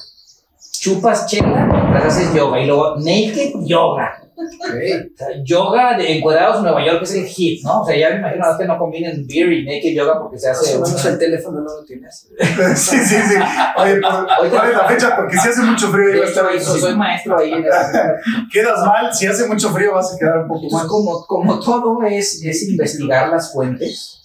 chupas 0.81 1.27
chela 1.27 1.67
mientras 1.67 2.17
haces 2.17 2.35
yoga 2.35 2.61
y 2.61 2.67
luego 2.67 2.97
naked 2.97 3.53
yoga. 3.67 4.20
Ok. 4.41 4.75
O 5.15 5.17
sea, 5.17 5.29
yoga 5.45 5.97
de 5.99 6.17
encuadrados 6.17 6.57
en 6.59 6.63
Nueva 6.63 6.85
York 6.87 7.01
es 7.03 7.15
el 7.15 7.27
hit, 7.27 7.63
¿no? 7.65 7.83
O 7.83 7.87
sea, 7.87 7.97
ya 7.97 8.11
me 8.11 8.17
imagino 8.19 8.45
que 8.59 8.65
no 8.65 8.79
combinen 8.79 9.27
beer 9.27 9.53
y 9.53 9.65
naked 9.65 9.93
yoga 9.95 10.19
porque 10.21 10.39
se 10.39 10.51
hace. 10.51 10.79
Más 10.79 10.89
o 10.89 10.93
menos 10.93 11.05
el 11.07 11.19
teléfono 11.19 11.61
no 11.61 11.77
lo 11.81 11.85
tienes. 11.85 12.29
Sí, 12.77 12.97
sí, 12.99 13.17
sí. 13.17 13.35
Oye, 13.77 14.01
¿por- 14.01 14.51
¿cuál 14.51 14.71
es 14.71 14.77
la 14.77 14.89
fecha? 14.89 15.17
Porque 15.17 15.37
si 15.39 15.49
hace 15.49 15.63
mucho 15.63 15.89
frío, 15.91 16.23
a 16.23 16.27
estar 16.27 16.47
ahí. 16.47 16.61
soy, 16.61 16.81
soy 16.81 16.95
maestro 16.97 17.39
ahí 17.39 17.53
en 17.53 17.65
Quedas 18.53 18.81
mal, 18.87 19.13
si 19.15 19.27
hace 19.27 19.47
mucho 19.47 19.71
frío 19.71 19.95
vas 19.95 20.15
a 20.15 20.19
quedar 20.19 20.39
un 20.39 20.49
poco 20.49 20.61
Entonces, 20.65 20.79
mal. 20.81 20.89
como, 20.89 21.27
como 21.27 21.61
todo 21.61 22.03
es, 22.05 22.43
es 22.45 22.69
investigar 22.69 23.29
las 23.29 23.53
fuentes 23.53 24.23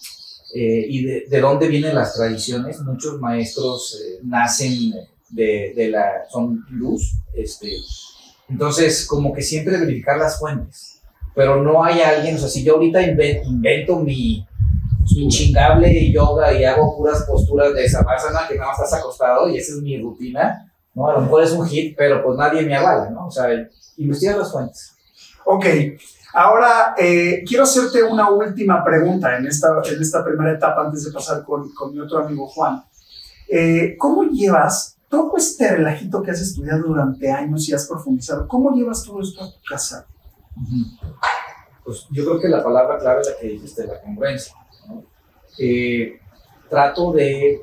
eh, 0.55 0.85
y 0.87 1.03
de, 1.05 1.25
de 1.29 1.41
dónde 1.41 1.67
vienen 1.67 1.95
las 1.95 2.13
tradiciones, 2.15 2.79
muchos 2.81 3.19
maestros 3.19 3.99
eh, 4.01 4.19
nacen 4.23 4.93
de, 5.29 5.73
de 5.75 5.89
la, 5.89 6.05
son 6.31 6.63
luz, 6.69 7.11
este, 7.33 7.67
entonces 8.49 9.05
como 9.07 9.33
que 9.33 9.41
siempre 9.41 9.77
verificar 9.77 10.17
las 10.17 10.39
fuentes, 10.39 11.01
pero 11.33 11.61
no 11.61 11.83
hay 11.83 12.01
alguien, 12.01 12.35
o 12.35 12.39
sea, 12.39 12.49
si 12.49 12.63
yo 12.63 12.73
ahorita 12.75 13.01
inve- 13.01 13.43
invento 13.45 13.99
mi, 13.99 14.45
mi 15.15 15.27
chingable 15.27 16.11
yoga 16.11 16.53
y 16.53 16.63
hago 16.63 16.95
puras 16.97 17.23
posturas 17.23 17.73
de 17.73 17.89
savasana 17.89 18.47
que 18.47 18.55
nada 18.55 18.69
más 18.71 18.79
estás 18.79 18.99
acostado 18.99 19.49
y 19.49 19.57
esa 19.57 19.73
es 19.73 19.81
mi 19.81 20.01
rutina, 20.01 20.71
¿no? 20.93 21.09
A 21.09 21.13
lo 21.13 21.21
mejor 21.21 21.43
es 21.43 21.51
un 21.51 21.67
hit, 21.67 21.95
pero 21.97 22.23
pues 22.23 22.37
nadie 22.37 22.61
me 22.61 22.75
avala, 22.75 23.09
¿no? 23.09 23.27
O 23.27 23.31
sea, 23.31 23.47
investigar 23.97 24.37
las 24.37 24.51
fuentes. 24.51 24.93
Ok, 25.45 25.65
ahora 26.33 26.95
eh, 26.97 27.43
quiero 27.47 27.63
hacerte 27.63 28.01
una 28.03 28.29
última 28.29 28.83
pregunta 28.83 29.37
en 29.37 29.45
esta, 29.45 29.67
en 29.85 30.01
esta 30.01 30.23
primera 30.23 30.53
etapa 30.53 30.85
antes 30.85 31.03
de 31.05 31.11
pasar 31.11 31.43
con, 31.43 31.71
con 31.73 31.93
mi 31.93 31.99
otro 31.99 32.19
amigo 32.19 32.47
Juan. 32.47 32.83
Eh, 33.47 33.95
¿Cómo 33.97 34.23
llevas 34.23 34.94
todo 35.09 35.37
este 35.37 35.75
relajito 35.75 36.21
que 36.21 36.31
has 36.31 36.41
estudiado 36.41 36.87
durante 36.87 37.31
años 37.31 37.67
y 37.67 37.73
has 37.73 37.87
profundizado? 37.87 38.47
¿Cómo 38.47 38.75
llevas 38.75 39.03
todo 39.03 39.21
esto 39.21 39.43
a 39.43 39.51
tu 39.51 39.59
casa? 39.67 40.07
Ujú. 40.55 41.07
Pues 41.83 42.07
yo 42.11 42.25
creo 42.25 42.39
que 42.39 42.49
la 42.49 42.63
palabra 42.63 42.97
clave 42.97 43.21
es 43.21 43.27
la 43.27 43.37
que 43.39 43.47
dijiste, 43.47 43.85
la 43.85 44.01
congruencia. 44.01 44.55
¿no? 44.87 45.03
Eh, 45.59 46.19
trato 46.69 47.11
de, 47.11 47.61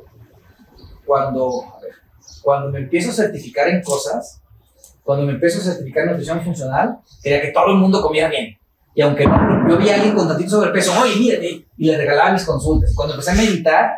cuando, 1.05 1.63
a 1.63 1.81
ver, 1.81 1.93
cuando 2.43 2.71
me 2.71 2.79
empiezo 2.79 3.11
a 3.11 3.15
certificar 3.15 3.69
en 3.69 3.83
cosas, 3.83 4.41
cuando 5.03 5.27
me 5.27 5.33
empiezo 5.33 5.59
a 5.59 5.63
certificar 5.63 6.05
en 6.05 6.11
nutrición 6.11 6.43
funcional, 6.43 6.99
quería 7.23 7.43
que 7.43 7.51
todo 7.51 7.73
el 7.73 7.79
mundo 7.79 8.01
comiera 8.01 8.29
bien. 8.29 8.57
Y 8.95 9.01
aunque 9.03 9.27
no, 9.27 9.69
yo 9.69 9.79
vi 9.79 9.89
a 9.89 9.95
alguien 9.95 10.15
con 10.15 10.29
tantito 10.29 10.51
sobrepeso, 10.51 10.93
oye, 11.01 11.17
mírate, 11.17 11.67
y 11.77 11.87
le 11.87 11.97
regalaba 11.97 12.33
mis 12.33 12.45
consultas. 12.45 12.93
Cuando 12.95 13.15
empecé 13.15 13.31
a 13.33 13.35
meditar, 13.35 13.91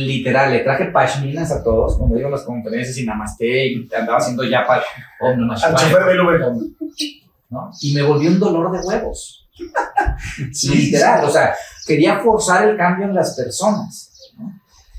literal, 0.00 0.52
le 0.52 0.60
traje 0.60 0.86
pashminas 0.86 1.50
a 1.52 1.62
todos, 1.62 1.96
como 1.96 2.14
digo 2.14 2.28
en 2.28 2.32
las 2.32 2.42
conferencias 2.42 2.96
y 2.98 3.04
namaste, 3.04 3.66
y 3.66 3.88
andaba 3.96 4.18
haciendo 4.18 4.44
yapa, 4.44 4.82
Om 5.20 5.40
Namah 5.40 5.54
Al 5.54 5.60
Shivaya. 5.60 5.88
chofer 5.88 6.04
del 6.06 6.20
Uber. 6.20 6.40
¿no? 7.50 7.70
Y 7.80 7.94
me 7.94 8.02
volvió 8.02 8.30
un 8.30 8.38
dolor 8.38 8.72
de 8.72 8.86
huevos. 8.86 9.48
Sí, 10.52 10.76
Literal, 10.76 11.24
o 11.24 11.30
sea, 11.30 11.54
quería 11.86 12.18
forzar 12.18 12.68
el 12.68 12.76
cambio 12.76 13.06
en 13.06 13.14
las 13.14 13.34
personas. 13.34 14.34
¿no? 14.36 14.52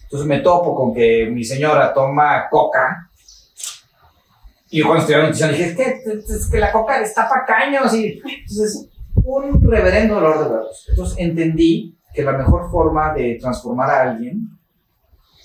Entonces 0.04 0.27
me 0.27 0.39
topo 0.39 0.74
con 0.74 0.94
que 0.94 1.30
mi 1.32 1.44
señora 1.44 1.94
toma 1.94 2.48
coca. 2.50 3.10
Y 4.70 4.80
yo 4.80 4.86
cuando 4.86 5.01
estudiaba 5.01 5.25
nutrición 5.25 5.51
dije, 5.51 5.70
es 5.70 5.75
que, 5.75 6.34
es 6.34 6.50
que 6.50 6.58
la 6.58 6.72
coca 6.72 7.00
destapa 7.00 7.46
caños. 7.46 7.94
Y, 7.94 8.20
entonces, 8.25 8.89
un 9.13 9.62
reverendo 9.70 10.16
dolor 10.16 10.39
de 10.39 10.50
huevos. 10.50 10.86
Entonces 10.89 11.18
entendí 11.20 11.96
que 12.13 12.24
la 12.24 12.32
mejor 12.32 12.72
forma 12.72 13.13
de 13.13 13.38
transformar 13.39 13.89
a 13.92 14.01
alguien 14.10 14.57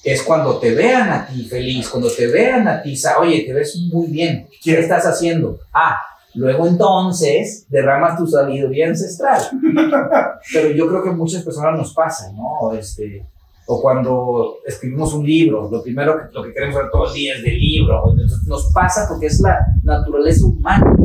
es 0.05 0.23
cuando 0.23 0.59
te 0.59 0.75
vean 0.75 1.11
a 1.11 1.27
ti 1.27 1.45
feliz, 1.45 1.89
cuando 1.89 2.11
te 2.11 2.27
vean 2.27 2.67
a 2.67 2.83
ti, 2.83 3.01
oye, 3.19 3.45
te 3.47 3.53
ves 3.53 3.77
muy 3.93 4.09
bien, 4.09 4.49
¿qué 4.63 4.79
estás 4.79 5.05
haciendo? 5.05 5.61
Ah, 5.73 5.97
luego 6.35 6.67
entonces 6.67 7.67
derramas 7.69 8.19
tu 8.19 8.27
sabiduría 8.27 8.89
ancestral. 8.89 9.41
Pero 10.53 10.71
yo 10.71 10.89
creo 10.89 11.05
que 11.05 11.11
muchas 11.11 11.43
personas 11.43 11.79
nos 11.79 11.95
pasa, 11.95 12.33
¿no? 12.33 12.73
Este, 12.73 13.25
o 13.67 13.81
cuando 13.81 14.57
escribimos 14.67 15.15
un 15.15 15.25
libro, 15.25 15.69
lo 15.71 15.83
primero 15.83 16.17
que, 16.17 16.35
lo 16.35 16.43
que 16.43 16.53
queremos 16.53 16.77
ver 16.77 16.91
todo 16.91 17.07
el 17.07 17.15
día 17.15 17.37
es 17.37 17.43
del 17.43 17.59
libro. 17.59 18.11
Entonces, 18.11 18.39
nos 18.47 18.73
pasa 18.73 19.07
porque 19.09 19.27
es 19.27 19.41
la 19.41 19.59
naturaleza 19.85 20.45
humana. 20.47 20.97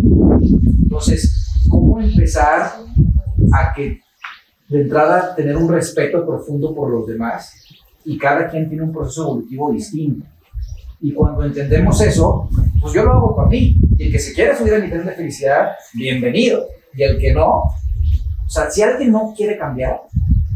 Entonces, 0.82 1.54
¿cómo 1.70 2.00
empezar 2.02 2.74
a 3.54 3.74
que 3.76 4.02
de 4.70 4.82
entrada 4.82 5.36
tener 5.36 5.56
un 5.56 5.70
respeto 5.70 6.26
profundo 6.26 6.74
por 6.74 6.90
los 6.90 7.06
demás 7.06 7.54
y 8.08 8.18
cada 8.18 8.50
quien 8.50 8.70
tiene 8.70 8.84
un 8.84 8.94
proceso 8.94 9.24
evolutivo 9.24 9.72
distinto? 9.72 10.26
Y 11.02 11.14
cuando 11.14 11.44
entendemos 11.44 12.00
eso, 12.02 12.50
pues 12.80 12.94
yo 12.94 13.04
lo 13.04 13.12
hago 13.12 13.36
por 13.36 13.50
mí. 13.50 13.80
Y 13.98 14.06
el 14.06 14.12
que 14.12 14.20
se 14.20 14.34
quiera 14.34 14.58
subir 14.58 14.74
a 14.76 14.80
mi 14.80 14.90
tren 14.90 15.06
de 15.06 15.12
felicidad, 15.12 15.72
bienvenido. 15.94 16.66
Y 16.94 17.04
el 17.04 17.20
que 17.20 17.34
no, 17.34 17.64
o 17.64 18.50
sea, 18.50 18.72
si 18.72 18.82
alguien 18.82 19.12
no 19.12 19.34
quiere 19.36 19.58
cambiar 19.58 20.02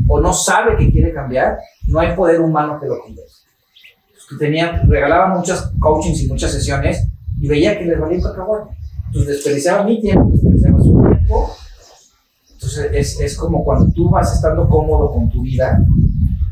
o 0.07 0.21
no 0.21 0.33
sabe 0.33 0.77
que 0.77 0.91
quiere 0.91 1.13
cambiar, 1.13 1.57
no 1.87 1.99
hay 1.99 2.15
poder 2.15 2.39
humano 2.39 2.79
que 2.79 2.87
lo 2.87 2.99
convenza. 3.01 3.35
Pues, 4.29 4.39
Tenía, 4.39 4.81
regalaba 4.87 5.35
muchas 5.35 5.73
coachings 5.77 6.23
y 6.23 6.27
muchas 6.29 6.53
sesiones 6.53 7.05
y 7.39 7.47
veía 7.49 7.77
que 7.77 7.85
les 7.85 7.99
valía 7.99 8.17
un 8.17 8.23
cacahuate. 8.23 8.71
Entonces 9.07 9.35
desperdiciaba 9.35 9.83
mi 9.83 9.99
tiempo, 9.99 10.29
desperdiciaba 10.31 10.79
su 10.79 11.01
tiempo. 11.01 11.51
Entonces 12.53 12.91
es, 12.93 13.19
es 13.19 13.37
como 13.37 13.63
cuando 13.65 13.91
tú 13.91 14.09
vas 14.09 14.33
estando 14.33 14.69
cómodo 14.69 15.11
con 15.11 15.29
tu 15.29 15.41
vida, 15.41 15.83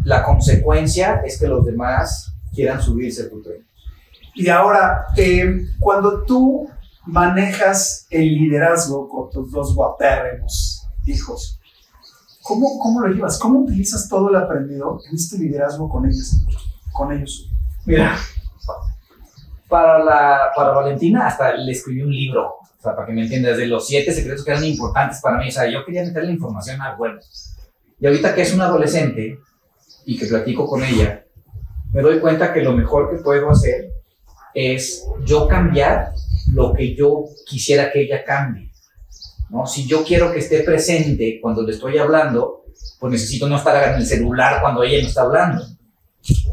la 0.10 0.24
consecuencia 0.24 1.22
es 1.24 1.40
que 1.40 1.48
los 1.48 1.64
demás 1.64 2.34
quieran 2.52 2.82
subirse 2.82 3.24
a 3.24 3.30
tu 3.30 3.44
tren. 3.44 3.64
Y 4.34 4.50
ahora, 4.50 5.06
eh, 5.16 5.68
cuando 5.80 6.24
tú 6.24 6.68
manejas 7.06 8.08
el 8.10 8.34
liderazgo 8.34 9.08
con 9.08 9.30
tus 9.30 9.52
dos 9.52 9.76
guapérrimos 9.76 10.88
hijos, 11.06 11.60
¿cómo, 12.42 12.80
¿cómo 12.80 13.02
lo 13.02 13.14
llevas? 13.14 13.38
¿Cómo 13.38 13.60
utilizas 13.60 14.10
todo 14.10 14.30
el 14.30 14.38
aprendido 14.38 15.00
en 15.08 15.16
este 15.16 15.38
liderazgo 15.38 15.88
con 15.88 16.08
ellos? 16.08 16.44
Con 16.92 17.12
ellos? 17.12 17.48
Mira, 17.86 18.18
para, 19.68 20.04
la, 20.04 20.50
para 20.56 20.72
Valentina 20.72 21.28
hasta 21.28 21.54
le 21.54 21.72
escribí 21.72 22.02
un 22.02 22.12
libro, 22.12 22.48
o 22.48 22.82
sea, 22.82 22.96
para 22.96 23.06
que 23.06 23.14
me 23.14 23.22
entiendas, 23.22 23.58
de 23.58 23.68
los 23.68 23.86
siete 23.86 24.12
secretos 24.12 24.44
que 24.44 24.50
eran 24.50 24.66
importantes 24.66 25.22
para 25.22 25.38
mí. 25.38 25.50
O 25.50 25.52
sea, 25.52 25.70
yo 25.70 25.86
quería 25.86 26.04
meterle 26.04 26.32
información 26.32 26.82
al 26.82 27.00
huevo. 27.00 27.20
Y 28.00 28.08
ahorita 28.08 28.34
que 28.34 28.42
es 28.42 28.56
una 28.56 28.66
adolescente 28.66 29.38
y 30.06 30.18
que 30.18 30.26
platico 30.26 30.66
con 30.68 30.84
ella, 30.84 31.26
me 31.92 32.02
doy 32.02 32.20
cuenta 32.20 32.54
que 32.54 32.62
lo 32.62 32.74
mejor 32.74 33.10
que 33.10 33.22
puedo 33.24 33.50
hacer 33.50 33.92
es 34.54 35.08
yo 35.26 35.48
cambiar 35.48 36.12
lo 36.54 36.74
que 36.74 36.96
yo 36.96 37.26
quisiera 37.46 37.92
que 37.92 38.02
ella 38.02 38.24
cambie. 38.24 38.72
¿no? 39.50 39.66
Si 39.66 39.88
yo 39.88 40.04
quiero 40.04 40.32
que 40.32 40.40
esté 40.40 40.62
presente 40.62 41.40
cuando 41.42 41.64
le 41.64 41.74
estoy 41.74 41.98
hablando, 41.98 42.66
pues 43.00 43.12
necesito 43.12 43.48
no 43.48 43.58
estar 43.58 43.92
en 43.92 43.96
el 43.96 44.06
celular 44.06 44.62
cuando 44.62 44.84
ella 44.84 45.02
me 45.02 45.08
está 45.08 45.22
hablando. 45.22 45.66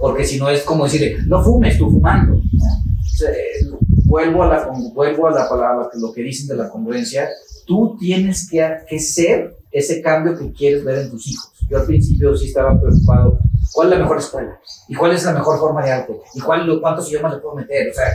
Porque 0.01 0.25
si 0.25 0.39
no 0.39 0.49
es 0.49 0.63
como 0.63 0.85
decirle, 0.85 1.19
no 1.27 1.43
fumes, 1.43 1.77
tú 1.77 1.91
fumando. 1.91 2.35
¿no? 2.35 3.79
Vuelvo, 4.05 4.45
a 4.45 4.47
la, 4.47 4.71
vuelvo 4.95 5.27
a 5.27 5.33
la 5.33 5.49
palabra, 5.49 5.89
lo 5.95 6.13
que 6.13 6.23
dicen 6.23 6.47
de 6.49 6.57
la 6.57 6.71
congruencia. 6.71 7.29
Tú 7.67 7.97
tienes 7.99 8.49
que, 8.49 8.65
que 8.89 8.99
ser 9.01 9.57
ese 9.79 10.01
cambio 10.01 10.39
que 10.39 10.53
quieres 10.53 10.83
ver 10.85 11.01
en 11.01 11.11
tus 11.11 11.27
hijos. 11.27 11.53
Yo 11.69 11.79
al 11.79 11.85
principio 11.85 12.35
sí 12.35 12.47
estaba 12.47 12.81
preocupado. 12.81 13.39
¿Cuál 13.73 13.89
es 13.89 13.99
la 13.99 14.05
mejor 14.05 14.19
escuela? 14.19 14.59
¿Y 14.89 14.95
cuál 14.95 15.13
es 15.13 15.25
la 15.25 15.33
mejor 15.33 15.59
forma 15.59 15.85
de 15.85 15.93
arte? 15.93 16.19
¿Y 16.35 16.41
cuál, 16.41 16.81
cuántos 16.81 17.11
idiomas 17.11 17.35
le 17.35 17.41
puedo 17.41 17.57
meter? 17.57 17.91
O 17.91 17.95
sea, 17.95 18.11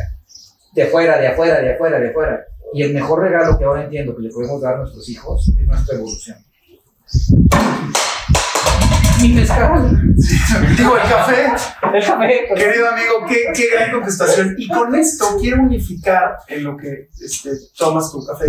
de 0.73 0.83
afuera, 0.83 1.19
de 1.19 1.27
afuera, 1.27 1.61
de 1.61 1.73
afuera, 1.73 1.99
de 1.99 2.09
afuera. 2.09 2.45
Y 2.73 2.81
el 2.81 2.93
mejor 2.93 3.21
regalo 3.21 3.59
que 3.59 3.65
ahora 3.65 3.83
entiendo 3.83 4.15
que 4.15 4.23
le 4.23 4.29
podemos 4.29 4.59
dar 4.59 4.75
a 4.75 4.77
nuestros 4.79 5.07
hijos 5.09 5.49
es 5.49 5.67
nuestra 5.67 5.97
evolución. 5.97 6.37
Mi 9.21 9.33
mezcal. 9.33 10.15
Digo, 10.77 10.97
el 10.97 11.09
café, 11.09 11.45
El 11.93 12.03
café. 12.03 12.47
querido 12.55 12.89
amigo, 12.89 13.25
qué, 13.27 13.51
qué 13.53 13.67
gran 13.73 13.91
contestación. 13.91 14.55
Y 14.57 14.67
con 14.67 14.95
esto 14.95 15.37
quiero 15.39 15.61
unificar 15.61 16.37
en 16.47 16.63
lo 16.63 16.77
que 16.77 17.09
este, 17.19 17.51
tomas 17.77 18.11
tu 18.11 18.25
café. 18.25 18.45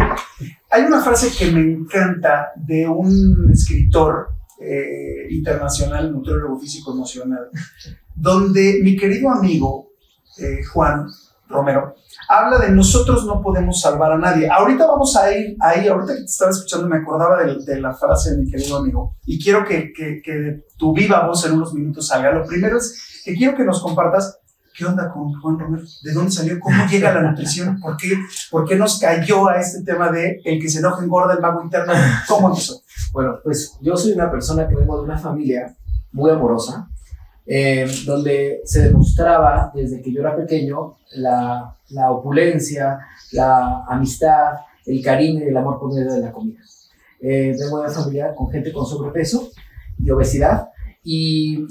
Hay 0.71 0.83
una 0.83 1.03
frase 1.03 1.31
que 1.37 1.51
me 1.51 1.61
encanta 1.61 2.53
de 2.57 2.89
un 2.89 3.51
escritor 3.53 4.29
eh, 4.61 5.27
internacional, 5.31 6.13
nutriólogo 6.13 6.59
físico 6.59 6.93
emocional, 6.93 7.49
donde 8.15 8.81
mi 8.83 8.97
querido 8.97 9.31
amigo 9.31 9.91
eh, 10.39 10.65
Juan 10.73 11.07
Romero 11.49 11.97
habla 12.29 12.59
de 12.59 12.71
nosotros 12.71 13.25
no 13.27 13.41
podemos 13.41 13.81
salvar 13.81 14.13
a 14.13 14.19
nadie. 14.19 14.49
Ahorita 14.49 14.87
vamos 14.87 15.17
a 15.17 15.33
ir 15.33 15.57
ahí, 15.61 15.89
ahorita 15.89 16.15
que 16.15 16.21
te 16.21 16.27
estaba 16.27 16.51
escuchando 16.51 16.89
me 16.89 16.97
acordaba 16.97 17.43
de, 17.43 17.57
de 17.65 17.81
la 17.81 17.95
frase 17.95 18.33
de 18.33 18.43
mi 18.43 18.51
querido 18.51 18.79
amigo 18.79 19.17
y 19.25 19.43
quiero 19.43 19.65
que, 19.65 19.93
que, 19.93 20.21
que 20.23 20.65
tu 20.77 20.93
viva 20.93 21.27
voz 21.27 21.45
en 21.47 21.53
unos 21.53 21.75
minutos 21.75 22.07
salga. 22.07 22.33
Lo 22.33 22.45
primero 22.45 22.79
es 22.79 23.23
que 23.25 23.35
quiero 23.35 23.57
que 23.57 23.65
nos 23.65 23.83
compartas 23.83 24.39
qué 24.77 24.87
onda 24.87 25.11
con 25.13 25.33
Juan 25.41 25.59
Romero, 25.59 25.85
de 26.03 26.13
dónde 26.13 26.31
salió, 26.31 26.59
cómo 26.61 26.87
llega 26.91 27.13
la 27.13 27.23
nutrición, 27.23 27.79
por 27.81 27.97
qué, 27.97 28.19
por 28.51 28.67
qué 28.67 28.77
nos 28.77 28.99
cayó 28.99 29.49
a 29.49 29.61
este 29.61 29.83
tema 29.83 30.11
de 30.11 30.41
el 30.45 30.61
que 30.61 30.69
se 30.69 30.79
enoja 30.79 31.05
engorda 31.05 31.35
el 31.35 31.41
mago 31.41 31.63
interno, 31.63 31.93
cómo 32.29 32.49
empezó. 32.49 32.81
Bueno, 33.13 33.39
pues 33.43 33.77
yo 33.81 33.97
soy 33.97 34.13
una 34.13 34.31
persona 34.31 34.67
que 34.67 34.75
vengo 34.75 34.97
de 34.97 35.05
una 35.05 35.19
familia 35.19 35.77
muy 36.13 36.31
amorosa, 36.31 36.89
eh, 37.47 37.87
donde 38.07 38.61
se 38.65 38.83
demostraba 38.83 39.73
desde 39.75 40.01
que 40.01 40.13
yo 40.13 40.21
era 40.21 40.37
pequeño 40.37 40.97
la, 41.17 41.77
la 41.91 42.11
opulencia, 42.11 42.99
la 43.33 43.85
amistad, 43.89 44.55
el 44.87 45.03
cariño 45.03 45.45
y 45.45 45.49
el 45.49 45.57
amor 45.57 45.79
por 45.79 45.95
medio 45.95 46.13
de 46.13 46.21
la 46.21 46.33
comida. 46.33 46.61
Eh, 47.21 47.55
vengo 47.59 47.79
de 47.79 47.85
una 47.85 47.93
familia 47.93 48.35
con 48.35 48.51
gente 48.51 48.73
con 48.73 48.87
sobrepeso 48.87 49.51
y 49.99 50.11
obesidad 50.11 50.69
y 51.05 51.67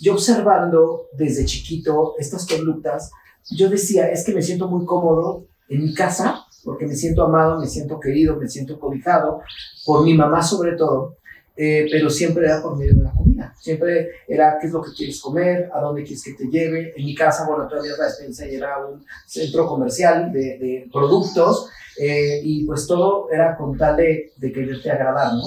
yo 0.00 0.14
observando 0.14 1.06
desde 1.16 1.44
chiquito 1.44 2.14
estas 2.18 2.46
conductas, 2.46 3.10
yo 3.50 3.68
decía, 3.68 4.08
es 4.10 4.24
que 4.24 4.34
me 4.34 4.42
siento 4.42 4.68
muy 4.68 4.84
cómodo 4.84 5.46
en 5.68 5.84
mi 5.84 5.94
casa 5.94 6.44
porque 6.64 6.86
me 6.86 6.94
siento 6.94 7.24
amado, 7.24 7.60
me 7.60 7.66
siento 7.66 8.00
querido, 8.00 8.36
me 8.36 8.48
siento 8.48 8.78
cobijado 8.78 9.40
por 9.84 10.04
mi 10.04 10.14
mamá 10.14 10.42
sobre 10.42 10.72
todo, 10.76 11.16
eh, 11.56 11.86
pero 11.90 12.10
siempre 12.10 12.46
era 12.46 12.62
por 12.62 12.76
medio 12.76 12.94
de 12.94 13.02
la 13.02 13.12
comida. 13.12 13.54
Siempre 13.58 14.08
era 14.26 14.58
qué 14.60 14.66
es 14.66 14.72
lo 14.72 14.82
que 14.82 14.92
quieres 14.92 15.20
comer, 15.20 15.70
a 15.72 15.80
dónde 15.80 16.02
quieres 16.02 16.24
que 16.24 16.34
te 16.34 16.50
lleve. 16.50 16.92
En 16.96 17.04
mi 17.04 17.14
casa, 17.14 17.46
bueno, 17.46 17.68
todavía 17.68 17.92
la 17.96 18.06
despensa 18.06 18.46
y 18.46 18.56
era 18.56 18.84
un 18.84 19.04
centro 19.26 19.66
comercial 19.66 20.32
de, 20.32 20.58
de 20.58 20.88
productos 20.92 21.70
eh, 21.98 22.40
y 22.42 22.64
pues 22.66 22.86
todo 22.86 23.30
era 23.30 23.56
con 23.56 23.76
tal 23.76 23.96
de, 23.96 24.32
de 24.36 24.52
quererte 24.52 24.90
agradar, 24.90 25.34
¿no? 25.34 25.44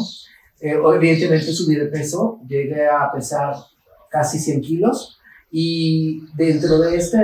Eh, 0.59 0.77
evidentemente 0.95 1.51
subí 1.51 1.75
de 1.75 1.85
peso, 1.87 2.39
llegué 2.47 2.87
a 2.87 3.11
pesar 3.11 3.55
casi 4.09 4.39
100 4.39 4.61
kilos 4.61 5.19
y 5.51 6.21
dentro 6.35 6.79
de 6.79 6.95
este 6.95 7.17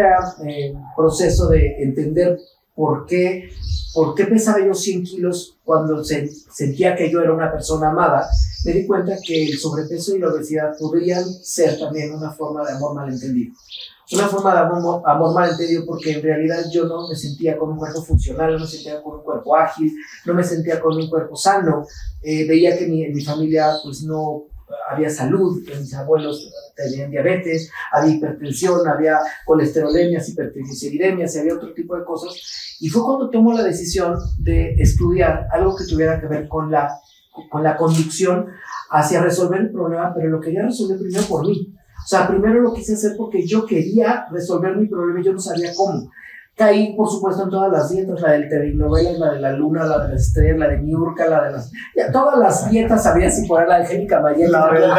eh, 0.47 0.73
proceso 0.95 1.47
de 1.49 1.81
entender 1.81 2.37
por 2.75 3.05
qué, 3.05 3.49
por 3.93 4.15
qué 4.15 4.25
pesaba 4.25 4.65
yo 4.65 4.73
100 4.73 5.03
kilos 5.03 5.57
cuando 5.63 6.03
se, 6.03 6.27
sentía 6.27 6.95
que 6.95 7.11
yo 7.11 7.21
era 7.21 7.33
una 7.33 7.51
persona 7.51 7.89
amada, 7.89 8.27
me 8.65 8.73
di 8.73 8.87
cuenta 8.87 9.17
que 9.25 9.45
el 9.45 9.57
sobrepeso 9.57 10.15
y 10.15 10.19
la 10.19 10.29
obesidad 10.29 10.77
podrían 10.79 11.23
ser 11.25 11.77
también 11.77 12.13
una 12.13 12.31
forma 12.31 12.65
de 12.65 12.73
amor 12.73 12.95
malentendido. 12.95 13.53
Una 14.11 14.27
forma 14.27 14.53
de 14.53 14.59
amor, 14.59 15.01
amor 15.05 15.33
malentendido 15.33 15.85
porque 15.85 16.11
en 16.11 16.21
realidad 16.21 16.65
yo 16.71 16.85
no 16.85 17.07
me 17.07 17.15
sentía 17.15 17.57
con 17.57 17.71
un 17.71 17.77
cuerpo 17.77 18.03
funcional, 18.03 18.53
no 18.53 18.59
me 18.59 18.67
sentía 18.67 19.01
con 19.01 19.17
un 19.17 19.23
cuerpo 19.23 19.55
ágil, 19.55 19.91
no 20.25 20.33
me 20.33 20.43
sentía 20.43 20.79
con 20.79 20.95
un 20.95 21.09
cuerpo 21.09 21.35
sano. 21.35 21.85
Eh, 22.21 22.45
veía 22.47 22.77
que 22.77 22.85
mi, 22.85 23.07
mi 23.09 23.23
familia 23.23 23.73
pues 23.83 24.03
no 24.03 24.47
había 24.89 25.09
salud, 25.09 25.61
mis 25.67 25.93
abuelos 25.93 26.51
tenían 26.75 27.11
diabetes, 27.11 27.69
había 27.91 28.15
hipertensión, 28.15 28.87
había 28.87 29.19
colesterolemias, 29.45 30.29
hipertrigliceridemias 30.29 31.37
había 31.37 31.55
otro 31.55 31.73
tipo 31.73 31.97
de 31.97 32.03
cosas. 32.03 32.77
Y 32.79 32.89
fue 32.89 33.03
cuando 33.03 33.29
tomó 33.29 33.53
la 33.53 33.63
decisión 33.63 34.17
de 34.39 34.73
estudiar 34.75 35.47
algo 35.51 35.75
que 35.75 35.85
tuviera 35.85 36.19
que 36.19 36.27
ver 36.27 36.47
con 36.47 36.71
la, 36.71 36.89
con 37.49 37.63
la 37.63 37.77
conducción 37.77 38.47
hacia 38.89 39.21
resolver 39.21 39.61
el 39.61 39.71
problema, 39.71 40.13
pero 40.13 40.29
lo 40.29 40.39
quería 40.39 40.63
resolver 40.63 40.99
primero 40.99 41.23
por 41.27 41.47
mí 41.47 41.73
o 42.03 42.05
sea, 42.05 42.27
primero 42.27 42.59
lo 42.61 42.73
quise 42.73 42.93
hacer 42.93 43.15
porque 43.17 43.45
yo 43.47 43.65
quería 43.65 44.25
resolver 44.29 44.75
mi 44.75 44.87
problema 44.87 45.21
y 45.21 45.23
yo 45.23 45.33
no 45.33 45.39
sabía 45.39 45.71
cómo. 45.73 46.11
Caí, 46.55 46.95
por 46.95 47.09
supuesto, 47.09 47.43
en 47.43 47.49
todas 47.49 47.71
las 47.71 47.89
dietas, 47.89 48.21
la 48.21 48.33
del 48.33 48.47
telenovelas, 48.47 49.17
la 49.17 49.33
de 49.33 49.39
la 49.39 49.51
luna, 49.53 49.85
la 49.85 50.03
de 50.03 50.09
la 50.09 50.15
estrella, 50.15 50.55
la 50.57 50.67
de 50.67 50.81
Niurka, 50.83 51.25
la 51.27 51.45
de 51.45 51.51
las... 51.51 51.71
Ya, 51.95 52.11
todas 52.11 52.37
las 52.37 52.69
dietas 52.69 53.01
sabía 53.01 53.31
sin 53.31 53.47
poner 53.47 53.67
la 53.67 53.77
de 53.77 53.85
Angélica 53.85 54.21
María. 54.21 54.49
La 54.49 54.69
verdad. 54.69 54.97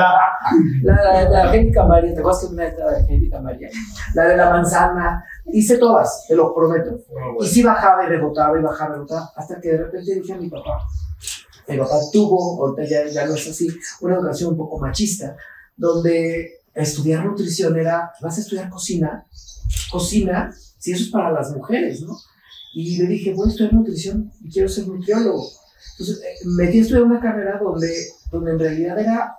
La, 0.82 0.94
la, 1.02 1.30
de 1.30 1.36
Angélica 1.36 1.84
María, 1.84 2.12
te 2.12 2.22
vas 2.22 2.42
a 2.42 2.48
una 2.48 2.64
la 2.64 2.90
de 2.90 2.96
Angélica 2.96 3.40
María. 3.40 3.68
La 4.14 4.24
de 4.24 4.36
la 4.36 4.50
manzana, 4.50 5.24
hice 5.46 5.78
todas, 5.78 6.26
te 6.26 6.34
lo 6.34 6.52
prometo. 6.52 6.98
Y 7.38 7.46
sí 7.46 7.62
bajaba 7.62 8.04
y 8.04 8.08
rebotaba 8.08 8.58
y 8.58 8.62
bajaba 8.62 8.90
y 8.90 8.92
rebotaba, 8.94 9.32
hasta 9.36 9.60
que 9.60 9.70
de 9.70 9.78
repente 9.78 10.12
dije 10.12 10.32
a 10.32 10.38
mi 10.38 10.50
papá, 10.50 10.80
mi 11.68 11.78
papá 11.78 11.98
tuvo, 12.12 12.66
ahorita 12.66 12.82
ya, 12.82 13.06
ya 13.06 13.26
no 13.26 13.34
es 13.34 13.48
así, 13.48 13.68
una 14.00 14.16
educación 14.16 14.50
un 14.50 14.56
poco 14.56 14.78
machista, 14.78 15.36
donde 15.76 16.60
estudiar 16.74 17.24
nutrición 17.24 17.78
era, 17.78 18.12
vas 18.20 18.36
a 18.36 18.40
estudiar 18.40 18.68
cocina, 18.68 19.24
cocina, 19.90 20.52
si 20.84 20.92
eso 20.92 21.04
es 21.04 21.10
para 21.10 21.32
las 21.32 21.50
mujeres, 21.50 22.02
¿no? 22.02 22.14
Y 22.74 22.98
le 22.98 23.06
dije, 23.06 23.32
voy 23.32 23.48
a 23.48 23.50
estudiar 23.50 23.72
nutrición 23.72 24.30
y 24.42 24.50
quiero 24.50 24.68
ser 24.68 24.86
nutriólogo. 24.86 25.48
Entonces, 25.92 26.22
eh, 26.22 26.46
metí 26.58 26.78
a 26.78 26.82
estudiar 26.82 27.04
una 27.04 27.20
carrera 27.20 27.58
donde, 27.58 27.90
donde 28.30 28.50
en 28.50 28.58
realidad 28.58 28.98
era 28.98 29.34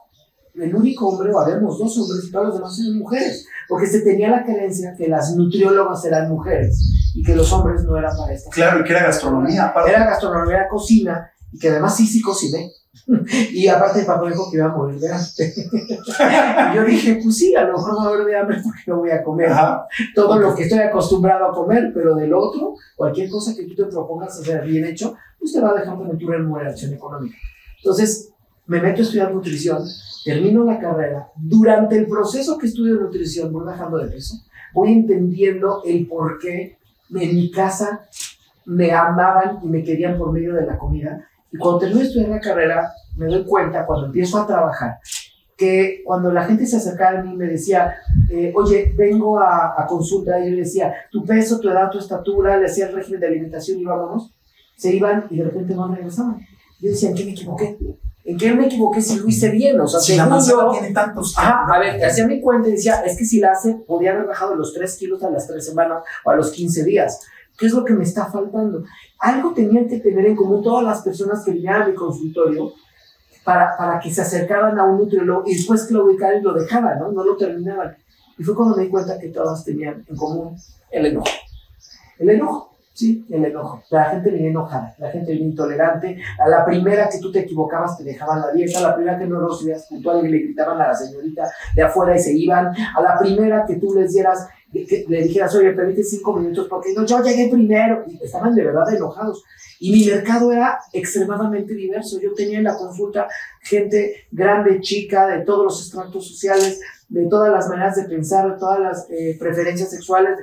el 0.55 0.73
único 0.73 1.07
hombre, 1.07 1.31
o 1.31 1.39
habíamos 1.39 1.77
dos 1.77 1.95
hombres 1.99 2.25
y 2.25 2.31
todos 2.31 2.47
los 2.47 2.55
demás 2.55 2.79
eran 2.79 2.97
mujeres, 2.97 3.45
porque 3.69 3.85
se 3.85 3.99
tenía 3.99 4.31
la 4.31 4.43
creencia 4.43 4.95
que 4.97 5.07
las 5.07 5.35
nutriólogas 5.35 6.03
eran 6.05 6.29
mujeres 6.29 7.11
y 7.13 7.21
que 7.21 7.35
los 7.35 7.53
hombres 7.53 7.83
no 7.83 7.95
eran 7.95 8.17
para 8.17 8.33
esto. 8.33 8.49
Claro, 8.49 8.79
y 8.79 8.83
que 8.83 8.93
era 8.93 9.03
gastronomía. 9.03 9.65
Aparte. 9.65 9.91
Era 9.91 10.05
gastronomía, 10.05 10.67
cocina, 10.67 11.29
y 11.51 11.59
que 11.59 11.69
además 11.69 11.95
sí, 11.95 12.07
sí 12.07 12.23
cociné. 12.23 12.71
y 13.51 13.67
aparte 13.67 13.99
el 13.99 14.05
papá 14.05 14.27
dijo 14.29 14.49
que 14.49 14.57
iba 14.57 14.67
a 14.67 14.75
morir 14.75 14.99
de 14.99 15.09
hambre. 15.09 15.53
yo 16.75 16.83
dije, 16.85 17.19
pues 17.21 17.37
sí, 17.37 17.55
a 17.55 17.63
lo 17.63 17.73
mejor 17.73 17.93
me 17.93 17.97
voy 17.99 18.05
a 18.05 18.09
morir 18.09 18.25
de 18.25 18.37
hambre 18.37 18.57
porque 18.63 18.81
no 18.87 18.97
voy 18.97 19.11
a 19.11 19.23
comer 19.23 19.51
todo 20.13 20.39
lo 20.39 20.55
que 20.55 20.63
estoy 20.63 20.79
acostumbrado 20.79 21.45
a 21.45 21.53
comer, 21.53 21.91
pero 21.93 22.15
del 22.15 22.33
otro, 22.33 22.75
cualquier 22.95 23.29
cosa 23.29 23.55
que 23.55 23.63
tú 23.63 23.75
te 23.75 23.85
propongas 23.85 24.39
hacer 24.39 24.65
bien 24.65 24.85
hecho, 24.85 25.15
pues 25.39 25.53
te 25.53 25.61
va 25.61 25.71
a 25.71 25.79
dejar 25.79 25.97
en 26.09 26.17
tu 26.17 26.27
remuneración 26.27 26.93
económica. 26.93 27.37
Entonces, 27.77 28.31
me 28.67 28.81
meto 28.81 28.99
a 28.99 29.03
estudiar 29.03 29.33
nutrición, 29.33 29.83
termino 30.23 30.63
la 30.63 30.79
carrera, 30.79 31.29
durante 31.35 31.97
el 31.97 32.07
proceso 32.07 32.57
que 32.57 32.67
estudio 32.67 32.95
nutrición 32.95 33.51
voy 33.53 33.65
bajando 33.65 33.97
de 33.97 34.09
peso, 34.09 34.35
voy 34.73 34.91
entendiendo 34.91 35.83
el 35.85 36.07
por 36.07 36.39
qué 36.39 36.77
en 37.13 37.35
mi 37.35 37.51
casa 37.51 38.07
me 38.65 38.91
amaban 38.91 39.59
y 39.61 39.67
me 39.67 39.83
querían 39.83 40.17
por 40.17 40.31
medio 40.31 40.55
de 40.55 40.65
la 40.65 40.77
comida 40.77 41.29
y 41.51 41.57
cuando 41.57 41.79
termino 41.79 42.01
de 42.01 42.07
estudiar 42.07 42.29
la 42.29 42.39
carrera, 42.39 42.91
me 43.15 43.27
doy 43.27 43.45
cuenta, 43.45 43.85
cuando 43.85 44.07
empiezo 44.07 44.39
a 44.39 44.47
trabajar, 44.47 44.97
que 45.57 46.01
cuando 46.03 46.31
la 46.31 46.43
gente 46.43 46.65
se 46.65 46.77
acercaba 46.77 47.19
a 47.19 47.23
mí 47.23 47.33
y 47.33 47.37
me 47.37 47.47
decía, 47.47 47.95
eh, 48.29 48.51
oye, 48.55 48.93
vengo 48.95 49.39
a, 49.39 49.73
a, 49.77 49.87
consulta, 49.87 50.39
y 50.39 50.49
yo 50.49 50.51
le 50.51 50.63
decía, 50.63 50.93
tu 51.11 51.23
peso, 51.23 51.59
tu 51.59 51.69
edad, 51.69 51.89
tu 51.89 51.99
estatura, 51.99 52.57
le 52.57 52.65
hacía 52.65 52.87
el 52.87 52.95
régimen 52.95 53.21
de 53.21 53.27
alimentación 53.27 53.79
y 53.79 53.85
vámonos, 53.85 54.33
se 54.75 54.93
iban 54.93 55.27
y 55.29 55.37
de 55.37 55.45
repente 55.45 55.73
no 55.73 55.87
regresaban. 55.87 56.39
Yo 56.81 56.89
decía, 56.89 57.09
¿en 57.09 57.15
qué 57.15 57.25
me 57.25 57.31
equivoqué? 57.31 57.77
¿En 58.25 58.37
qué 58.37 58.53
me 58.53 58.65
equivoqué 58.65 59.01
si 59.01 59.17
lo 59.17 59.27
hice 59.27 59.49
bien? 59.49 59.79
O 59.79 59.87
sea, 59.87 59.99
si 59.99 60.15
la 60.15 60.25
manzana 60.25 60.71
tiene 60.71 60.91
tantos. 60.91 61.37
Ajá, 61.37 61.65
a 61.73 61.79
ver, 61.79 62.03
hacía 62.03 62.27
mi 62.27 62.41
cuenta 62.41 62.67
y 62.67 62.71
decía, 62.71 63.01
es 63.05 63.17
que 63.17 63.23
si 63.23 63.39
la 63.39 63.51
hace, 63.51 63.75
podría 63.87 64.11
haber 64.13 64.25
bajado 64.25 64.55
los 64.55 64.73
3 64.73 64.97
kilos 64.97 65.23
a 65.23 65.29
las 65.29 65.47
3 65.47 65.63
semanas 65.63 66.03
o 66.23 66.31
a 66.31 66.35
los 66.35 66.51
15 66.51 66.83
días. 66.83 67.21
¿Qué 67.57 67.67
es 67.67 67.73
lo 67.73 67.85
que 67.85 67.93
me 67.93 68.03
está 68.03 68.25
faltando? 68.25 68.83
Algo 69.19 69.53
tenían 69.53 69.87
que 69.87 69.99
tener 69.99 70.25
en 70.25 70.35
común 70.35 70.63
todas 70.63 70.83
las 70.83 71.01
personas 71.01 71.43
que 71.43 71.51
vinieron 71.51 71.83
a 71.83 71.87
mi 71.87 71.95
consultorio 71.95 72.73
para, 73.43 73.77
para 73.77 73.99
que 73.99 74.11
se 74.11 74.21
acercaran 74.21 74.77
a 74.77 74.83
un 74.83 74.97
nutriólogo 74.97 75.43
y 75.45 75.55
después 75.55 75.85
que 75.85 75.93
lo 75.93 76.05
ubicaran 76.05 76.39
y 76.39 76.43
lo 76.43 76.53
dejaran, 76.53 76.99
¿no? 76.99 77.11
No 77.11 77.23
lo 77.23 77.37
terminaban. 77.37 77.95
Y 78.37 78.43
fue 78.43 78.55
cuando 78.55 78.75
me 78.75 78.83
di 78.83 78.89
cuenta 78.89 79.17
que 79.17 79.29
todas 79.29 79.63
tenían 79.63 80.03
en 80.07 80.15
común 80.15 80.57
el 80.91 81.05
enojo. 81.05 81.27
El 82.19 82.29
enojo. 82.29 82.75
Sí, 82.95 83.25
el 83.29 83.43
enojo. 83.43 83.83
La 83.89 84.05
gente 84.05 84.31
venía 84.31 84.51
enojada, 84.51 84.95
la 84.97 85.11
gente 85.11 85.33
venía 85.33 85.47
intolerante. 85.47 86.17
A 86.39 86.47
la 86.47 86.63
primera 86.63 87.09
que 87.09 87.19
tú 87.19 87.29
te 87.29 87.39
equivocabas 87.39 87.97
te 87.97 88.05
dejaban 88.05 88.39
la 88.39 88.53
dieta, 88.53 88.79
a 88.79 88.83
la 88.83 88.95
primera 88.95 89.19
que 89.19 89.25
no 89.25 89.41
lo 89.41 89.53
subías 89.53 89.85
puntual 89.87 90.25
y 90.25 90.29
le 90.29 90.39
gritaban 90.39 90.79
a 90.79 90.87
la 90.87 90.95
señorita 90.95 91.43
de 91.75 91.83
afuera 91.83 92.15
y 92.15 92.19
se 92.19 92.33
iban. 92.33 92.67
A 92.67 93.01
la 93.01 93.19
primera 93.19 93.65
que 93.65 93.75
tú 93.75 93.93
les 93.93 94.13
dieras, 94.13 94.47
que 94.83 95.05
le 95.07 95.23
dijeras, 95.23 95.55
oye, 95.55 95.71
permite 95.71 96.03
cinco 96.03 96.33
minutos 96.33 96.67
porque 96.69 96.93
no, 96.93 97.05
yo 97.05 97.23
llegué 97.23 97.49
primero. 97.49 98.03
Y 98.07 98.23
estaban 98.23 98.53
de 98.53 98.63
verdad 98.63 98.93
enojados. 98.93 99.43
Y 99.79 99.91
mi 99.91 100.05
mercado 100.05 100.51
era 100.51 100.79
extremadamente 100.91 101.73
diverso. 101.73 102.19
Yo 102.19 102.33
tenía 102.33 102.57
en 102.57 102.63
la 102.63 102.75
consulta 102.75 103.27
gente 103.61 104.27
grande, 104.31 104.79
chica, 104.81 105.27
de 105.27 105.43
todos 105.45 105.65
los 105.65 105.85
estratos 105.85 106.27
sociales, 106.27 106.79
de 107.07 107.27
todas 107.27 107.51
las 107.51 107.69
maneras 107.69 107.95
de 107.95 108.03
pensar, 108.03 108.51
de 108.51 108.57
todas 108.57 108.79
las 108.79 109.07
eh, 109.09 109.37
preferencias 109.39 109.89
sexuales. 109.89 110.37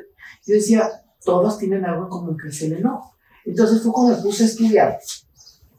Yo 0.47 0.55
decía, 0.55 0.89
todos 1.25 1.59
tienen 1.59 1.85
algo 1.85 2.05
en 2.05 2.09
común 2.09 2.37
que 2.37 2.49
es 2.49 2.63
el 2.63 2.75
enojo. 2.75 3.15
Entonces 3.45 3.83
fue 3.83 3.93
cuando 3.93 4.17
me 4.17 4.23
puse 4.23 4.45
a 4.45 4.47
estudiar, 4.47 4.99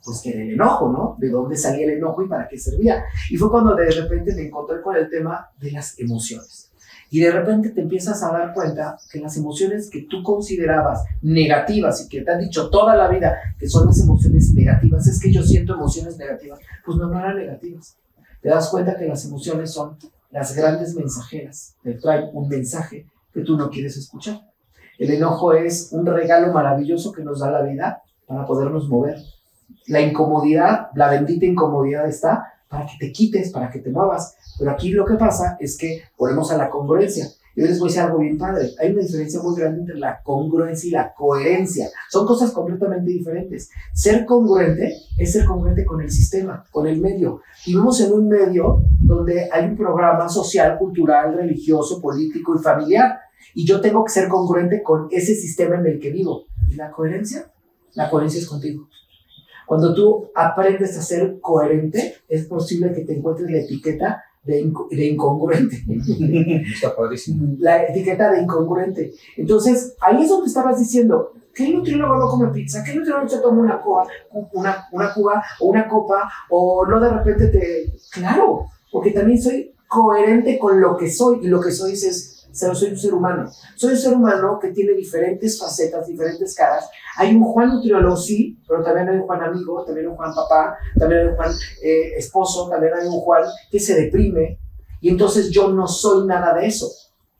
pues 0.03 0.21
que 0.21 0.31
era 0.31 0.41
el 0.41 0.51
enojo, 0.51 0.89
¿no? 0.91 1.15
De 1.17 1.29
dónde 1.29 1.55
salía 1.55 1.85
el 1.85 1.93
enojo 1.93 2.23
y 2.23 2.27
para 2.27 2.47
qué 2.47 2.57
servía. 2.57 3.03
Y 3.29 3.37
fue 3.37 3.49
cuando 3.49 3.75
de 3.75 3.89
repente 3.89 4.35
me 4.35 4.47
encontré 4.47 4.81
con 4.81 4.95
el 4.95 5.09
tema 5.09 5.49
de 5.59 5.71
las 5.71 5.97
emociones. 5.99 6.72
Y 7.13 7.19
de 7.19 7.29
repente 7.29 7.69
te 7.69 7.81
empiezas 7.81 8.23
a 8.23 8.31
dar 8.31 8.55
cuenta 8.55 8.97
que 9.11 9.19
las 9.19 9.37
emociones 9.37 9.87
que 9.87 10.07
tú 10.09 10.23
considerabas 10.23 11.03
negativas 11.21 12.03
y 12.03 12.09
que 12.09 12.21
te 12.21 12.31
han 12.31 12.39
dicho 12.39 12.71
toda 12.71 12.95
la 12.95 13.07
vida 13.07 13.37
que 13.59 13.69
son 13.69 13.85
las 13.85 14.01
emociones 14.01 14.51
negativas, 14.51 15.05
es 15.05 15.21
que 15.21 15.31
yo 15.31 15.43
siento 15.43 15.75
emociones 15.75 16.17
negativas, 16.17 16.59
pues 16.83 16.97
no, 16.97 17.05
no 17.05 17.19
eran 17.19 17.37
negativas. 17.37 17.97
Te 18.41 18.49
das 18.49 18.67
cuenta 18.67 18.97
que 18.97 19.05
las 19.05 19.23
emociones 19.25 19.71
son 19.71 19.95
las 20.31 20.55
grandes 20.55 20.95
mensajeras, 20.95 21.75
te 21.83 21.93
traen 21.93 22.31
un 22.33 22.49
mensaje 22.49 23.05
que 23.31 23.41
tú 23.41 23.57
no 23.57 23.69
quieres 23.69 23.95
escuchar. 23.95 24.41
El 24.97 25.11
enojo 25.11 25.53
es 25.53 25.89
un 25.91 26.07
regalo 26.07 26.51
maravilloso 26.51 27.11
que 27.11 27.23
nos 27.23 27.41
da 27.41 27.51
la 27.51 27.61
vida 27.61 28.01
para 28.25 28.43
podernos 28.47 28.89
mover. 28.89 29.19
La 29.85 30.01
incomodidad, 30.01 30.87
la 30.95 31.11
bendita 31.11 31.45
incomodidad 31.45 32.07
está 32.07 32.52
para 32.73 32.87
que 32.87 32.97
te 32.99 33.11
quites, 33.11 33.51
para 33.51 33.69
que 33.69 33.79
te 33.79 33.91
muevas. 33.91 34.35
Pero 34.57 34.71
aquí 34.71 34.89
lo 34.89 35.05
que 35.05 35.13
pasa 35.13 35.57
es 35.59 35.77
que 35.77 36.01
volvemos 36.17 36.51
a 36.51 36.57
la 36.57 36.71
congruencia. 36.71 37.27
Yo 37.55 37.67
les 37.67 37.77
voy 37.77 37.87
a 37.87 37.89
decir 37.89 38.01
algo 38.01 38.17
bien 38.17 38.39
padre. 38.39 38.71
Hay 38.79 38.91
una 38.91 39.03
diferencia 39.03 39.39
muy 39.43 39.55
grande 39.55 39.81
entre 39.81 39.99
la 39.99 40.23
congruencia 40.23 40.87
y 40.87 40.91
la 40.91 41.13
coherencia. 41.13 41.87
Son 42.09 42.25
cosas 42.25 42.49
completamente 42.49 43.11
diferentes. 43.11 43.69
Ser 43.93 44.25
congruente 44.25 44.91
es 45.19 45.31
ser 45.31 45.45
congruente 45.45 45.85
con 45.85 46.01
el 46.01 46.09
sistema, 46.09 46.65
con 46.71 46.87
el 46.87 46.99
medio. 46.99 47.41
Vivimos 47.63 48.01
en 48.01 48.11
un 48.11 48.27
medio 48.27 48.81
donde 48.99 49.49
hay 49.51 49.65
un 49.65 49.77
programa 49.77 50.27
social, 50.27 50.79
cultural, 50.79 51.35
religioso, 51.35 52.01
político 52.01 52.55
y 52.55 52.63
familiar. 52.63 53.19
Y 53.53 53.67
yo 53.67 53.81
tengo 53.81 54.03
que 54.03 54.13
ser 54.13 54.29
congruente 54.29 54.81
con 54.81 55.09
ese 55.11 55.35
sistema 55.35 55.75
en 55.75 55.85
el 55.85 55.99
que 55.99 56.09
vivo. 56.09 56.45
¿Y 56.67 56.73
la 56.73 56.89
coherencia? 56.89 57.51
La 57.93 58.09
coherencia 58.09 58.39
es 58.39 58.47
contigo. 58.47 58.87
Cuando 59.65 59.93
tú 59.93 60.29
aprendes 60.35 60.97
a 60.97 61.01
ser 61.01 61.39
coherente, 61.39 62.15
es 62.27 62.45
posible 62.45 62.93
que 62.93 63.01
te 63.01 63.17
encuentres 63.17 63.49
la 63.49 63.59
etiqueta 63.59 64.23
de, 64.43 64.71
de 64.91 65.05
incongruente. 65.05 65.83
Está 66.73 66.95
padrísimo. 66.95 67.55
La 67.59 67.83
etiqueta 67.83 68.31
de 68.31 68.41
incongruente. 68.41 69.13
Entonces, 69.37 69.95
ahí 70.01 70.23
es 70.23 70.29
donde 70.29 70.47
estabas 70.47 70.79
diciendo, 70.79 71.33
¿qué 71.53 71.69
nutriólogo 71.69 72.15
no 72.17 72.27
come 72.27 72.47
pizza? 72.49 72.83
¿Qué 72.83 72.93
nutriólogo 72.93 73.29
se 73.29 73.39
toma 73.39 73.61
una, 73.61 73.81
coa, 73.81 74.07
una, 74.53 74.87
una 74.91 75.13
cuba 75.13 75.43
o 75.59 75.67
una 75.67 75.87
copa? 75.87 76.29
O 76.49 76.85
no 76.85 76.99
de 76.99 77.09
repente 77.09 77.47
te... 77.47 77.93
Claro, 78.11 78.65
porque 78.91 79.11
también 79.11 79.41
soy 79.41 79.73
coherente 79.87 80.57
con 80.57 80.81
lo 80.81 80.97
que 80.97 81.09
soy 81.09 81.39
y 81.43 81.47
lo 81.47 81.61
que 81.61 81.71
soy 81.71 81.93
es 81.93 82.32
soy 82.53 82.91
un 82.91 82.97
ser 82.97 83.13
humano. 83.13 83.51
Soy 83.75 83.93
un 83.93 83.97
ser 83.97 84.13
humano 84.13 84.59
que 84.61 84.69
tiene 84.69 84.93
diferentes 84.93 85.59
facetas, 85.59 86.07
diferentes 86.07 86.55
caras. 86.55 86.87
Hay 87.17 87.35
un 87.35 87.43
Juan 87.43 87.69
nutriólogo, 87.69 88.15
sí, 88.15 88.59
pero 88.67 88.83
también 88.83 89.09
hay 89.09 89.17
un 89.17 89.23
Juan 89.23 89.43
amigo, 89.43 89.83
también 89.83 90.05
hay 90.05 90.11
un 90.11 90.17
Juan 90.17 90.33
papá, 90.33 90.77
también 90.97 91.21
hay 91.21 91.27
un 91.27 91.35
Juan 91.35 91.51
eh, 91.81 92.13
esposo, 92.17 92.69
también 92.69 92.93
hay 92.93 93.07
un 93.07 93.19
Juan 93.19 93.43
que 93.71 93.79
se 93.79 93.95
deprime. 93.95 94.59
Y 95.01 95.09
entonces 95.09 95.49
yo 95.49 95.69
no 95.69 95.87
soy 95.87 96.27
nada 96.27 96.53
de 96.53 96.67
eso. 96.67 96.89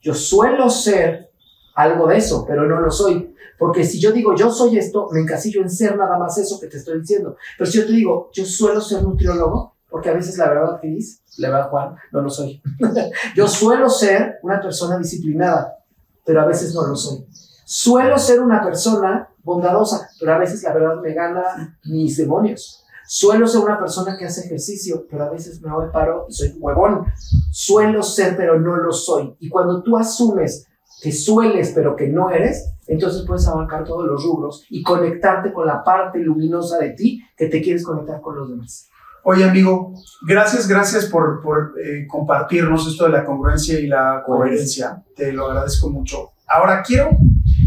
Yo 0.02 0.14
suelo 0.14 0.70
ser 0.70 1.32
algo 1.76 2.08
de 2.08 2.18
eso, 2.18 2.44
pero 2.48 2.68
no 2.68 2.82
lo 2.82 2.92
soy. 2.92 3.34
Porque 3.58 3.86
si 3.86 4.00
yo 4.00 4.12
digo 4.12 4.36
yo 4.36 4.52
soy 4.52 4.78
esto, 4.78 5.08
me 5.12 5.22
encasillo 5.22 5.62
en 5.62 5.70
ser 5.70 5.96
nada 5.96 6.18
más 6.18 6.38
eso 6.38 6.60
que 6.60 6.68
te 6.68 6.78
estoy 6.78 7.00
diciendo. 7.00 7.38
Pero 7.58 7.70
si 7.70 7.78
yo 7.78 7.86
te 7.86 7.94
digo 7.94 8.30
yo 8.34 8.46
suelo 8.46 8.82
ser 8.82 9.04
nutriólogo, 9.04 9.73
porque 9.94 10.10
a 10.10 10.14
veces 10.14 10.40
la 10.40 10.50
verdad, 10.50 10.80
Cris, 10.82 11.22
la 11.38 11.52
verdad, 11.52 11.70
Juan, 11.70 11.96
no 12.12 12.22
lo 12.22 12.30
soy. 12.32 12.64
Yo 13.36 13.48
suelo 13.48 13.88
ser 13.92 14.40
una 14.42 14.60
persona 14.60 14.98
disciplinada, 14.98 15.78
pero 16.26 16.42
a 16.42 16.48
veces 16.48 16.74
no 16.74 16.88
lo 16.88 16.96
soy. 16.96 17.24
Suelo 17.64 18.18
ser 18.18 18.42
una 18.42 18.64
persona 18.64 19.30
bondadosa, 19.44 20.10
pero 20.20 20.34
a 20.34 20.40
veces 20.40 20.64
la 20.64 20.74
verdad 20.74 20.96
me 21.00 21.14
gana 21.14 21.78
mis 21.84 22.18
demonios. 22.18 22.84
Suelo 23.06 23.46
ser 23.46 23.62
una 23.62 23.78
persona 23.78 24.18
que 24.18 24.26
hace 24.26 24.48
ejercicio, 24.48 25.06
pero 25.08 25.26
a 25.26 25.30
veces 25.30 25.62
me 25.62 25.72
voy 25.72 25.86
paro 25.94 26.26
y 26.28 26.34
soy 26.34 26.56
huevón. 26.58 27.06
Suelo 27.52 28.02
ser, 28.02 28.36
pero 28.36 28.60
no 28.60 28.76
lo 28.78 28.92
soy. 28.92 29.36
Y 29.42 29.48
cuando 29.48 29.84
tú 29.84 29.96
asumes 29.96 30.66
que 31.04 31.12
sueles, 31.12 31.72
pero 31.76 31.96
que 31.96 32.08
no 32.08 32.32
eres, 32.32 32.74
entonces 32.88 33.26
puedes 33.28 33.48
abarcar 33.48 33.84
todos 33.84 34.08
los 34.08 34.24
rubros 34.24 34.66
y 34.72 34.82
conectarte 34.82 35.54
con 35.54 35.68
la 35.68 35.84
parte 35.84 36.18
luminosa 36.18 36.80
de 36.80 36.94
ti 36.94 37.22
que 37.38 37.46
te 37.46 37.62
quieres 37.62 37.86
conectar 37.86 38.22
con 38.22 38.36
los 38.36 38.50
demás. 38.50 38.90
Oye, 39.26 39.46
amigo, 39.46 39.94
gracias, 40.22 40.68
gracias 40.68 41.06
por, 41.06 41.42
por 41.42 41.76
eh, 41.82 42.06
compartirnos 42.08 42.86
esto 42.88 43.06
de 43.06 43.12
la 43.12 43.24
congruencia 43.24 43.80
y 43.80 43.88
la 43.88 44.22
coherencia. 44.26 45.02
Te 45.16 45.32
lo 45.32 45.48
agradezco 45.48 45.90
mucho. 45.90 46.32
Ahora 46.46 46.84
quiero, 46.84 47.12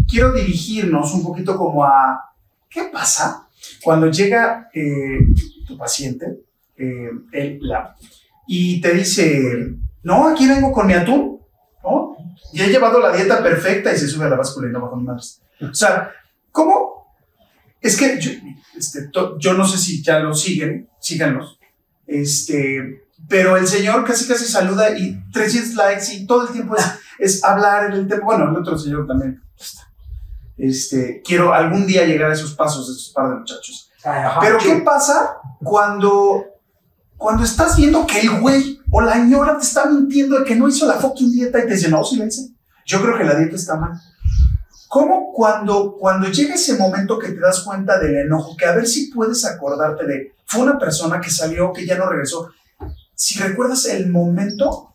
quiero 0.06 0.32
dirigirnos 0.32 1.14
un 1.14 1.24
poquito 1.24 1.56
como 1.56 1.82
a 1.82 2.34
qué 2.68 2.90
pasa 2.92 3.48
cuando 3.82 4.08
llega 4.10 4.68
eh, 4.74 5.18
tu 5.66 5.78
paciente, 5.78 6.40
eh, 6.76 7.10
el, 7.32 7.58
la, 7.62 7.96
y 8.46 8.80
te 8.80 8.92
dice, 8.92 9.76
no, 10.02 10.28
aquí 10.28 10.46
vengo 10.46 10.70
con 10.72 10.86
mi 10.86 10.92
atún, 10.92 11.40
¿no? 11.82 12.16
Y 12.52 12.60
he 12.60 12.68
llevado 12.68 13.00
la 13.00 13.16
dieta 13.16 13.42
perfecta 13.42 13.94
y 13.94 13.96
se 13.96 14.08
sube 14.08 14.26
a 14.26 14.28
la 14.28 14.36
báscula 14.36 14.68
y 14.68 14.72
no 14.72 14.82
bajo 14.82 14.96
más. 14.96 15.40
O 15.60 15.74
sea, 15.74 16.10
¿cómo? 16.52 16.95
Es 17.80 17.96
que 17.96 18.20
yo, 18.20 18.30
este, 18.76 19.10
yo 19.38 19.54
no 19.54 19.66
sé 19.66 19.78
si 19.78 20.02
ya 20.02 20.18
lo 20.18 20.34
siguen, 20.34 20.88
síganlos. 21.00 21.58
Este, 22.06 23.06
pero 23.28 23.56
el 23.56 23.66
señor 23.66 24.04
casi 24.04 24.26
casi 24.28 24.44
saluda 24.44 24.96
y 24.96 25.18
300 25.32 25.74
likes 25.74 26.12
y 26.12 26.26
todo 26.26 26.46
el 26.46 26.52
tiempo 26.52 26.76
es, 26.76 26.84
es 27.18 27.44
hablar 27.44 27.86
en 27.86 27.92
el 27.92 28.08
tema. 28.08 28.24
Bueno, 28.24 28.50
el 28.50 28.56
otro 28.56 28.78
señor 28.78 29.06
también. 29.06 29.42
Este, 30.56 31.22
quiero 31.24 31.52
algún 31.52 31.86
día 31.86 32.06
llegar 32.06 32.30
a 32.30 32.34
esos 32.34 32.54
pasos 32.54 32.86
de 32.88 32.94
esos 32.94 33.12
par 33.12 33.28
de 33.28 33.36
muchachos. 33.36 33.90
pero 34.40 34.58
¿qué 34.58 34.76
pasa 34.76 35.36
cuando, 35.62 36.44
cuando 37.16 37.44
estás 37.44 37.76
viendo 37.76 38.06
que 38.06 38.20
el 38.20 38.40
güey 38.40 38.80
o 38.90 39.02
la 39.02 39.14
señora 39.14 39.58
te 39.58 39.64
está 39.64 39.86
mintiendo 39.86 40.38
de 40.38 40.44
que 40.44 40.56
no 40.56 40.68
hizo 40.68 40.86
la 40.86 40.94
fucking 40.94 41.30
dieta 41.30 41.58
y 41.58 41.66
te 41.66 41.74
dice, 41.74 41.90
no, 41.90 42.02
sí 42.02 42.16
la 42.16 42.26
hice? 42.26 42.48
Yo 42.86 43.02
creo 43.02 43.18
que 43.18 43.24
la 43.24 43.34
dieta 43.34 43.56
está 43.56 43.76
mal. 43.76 44.00
¿Cómo 44.88 45.32
cuando, 45.32 45.96
cuando 45.98 46.28
llega 46.28 46.54
ese 46.54 46.76
momento 46.76 47.18
que 47.18 47.28
te 47.28 47.40
das 47.40 47.60
cuenta 47.60 47.98
del 47.98 48.16
enojo, 48.16 48.56
que 48.56 48.66
a 48.66 48.74
ver 48.74 48.86
si 48.86 49.10
puedes 49.10 49.44
acordarte 49.44 50.06
de, 50.06 50.32
fue 50.46 50.62
una 50.62 50.78
persona 50.78 51.20
que 51.20 51.30
salió, 51.30 51.72
que 51.72 51.86
ya 51.86 51.96
no 51.96 52.08
regresó, 52.08 52.50
si 53.14 53.38
recuerdas 53.38 53.86
el 53.86 54.10
momento 54.10 54.92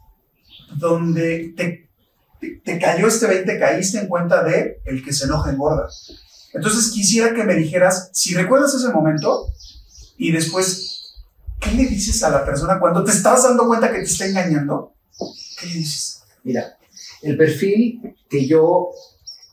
donde 0.77 1.53
te, 1.57 1.89
te, 2.63 2.79
cayó 2.79 3.07
este 3.07 3.27
20, 3.27 3.59
caíste 3.59 3.99
en 3.99 4.07
cuenta 4.07 4.43
de 4.43 4.81
el 4.85 5.03
que 5.03 5.11
se 5.11 5.25
enoja 5.25 5.51
engorda. 5.51 5.89
Entonces 6.53 6.91
quisiera 6.91 7.33
que 7.33 7.43
me 7.43 7.55
dijeras, 7.55 8.09
si 8.13 8.33
recuerdas 8.33 8.73
ese 8.73 8.89
momento 8.89 9.47
y 10.17 10.31
después, 10.31 11.15
¿qué 11.59 11.71
le 11.71 11.87
dices 11.87 12.23
a 12.23 12.29
la 12.29 12.45
persona 12.45 12.79
cuando 12.79 13.03
te 13.03 13.11
estás 13.11 13.43
dando 13.43 13.67
cuenta 13.67 13.91
que 13.91 13.99
te 13.99 14.03
está 14.03 14.25
engañando? 14.25 14.93
¿Qué 15.59 15.67
le 15.67 15.73
dices? 15.73 16.23
Mira, 16.43 16.77
el 17.21 17.37
perfil 17.37 18.15
que 18.29 18.47
yo 18.47 18.89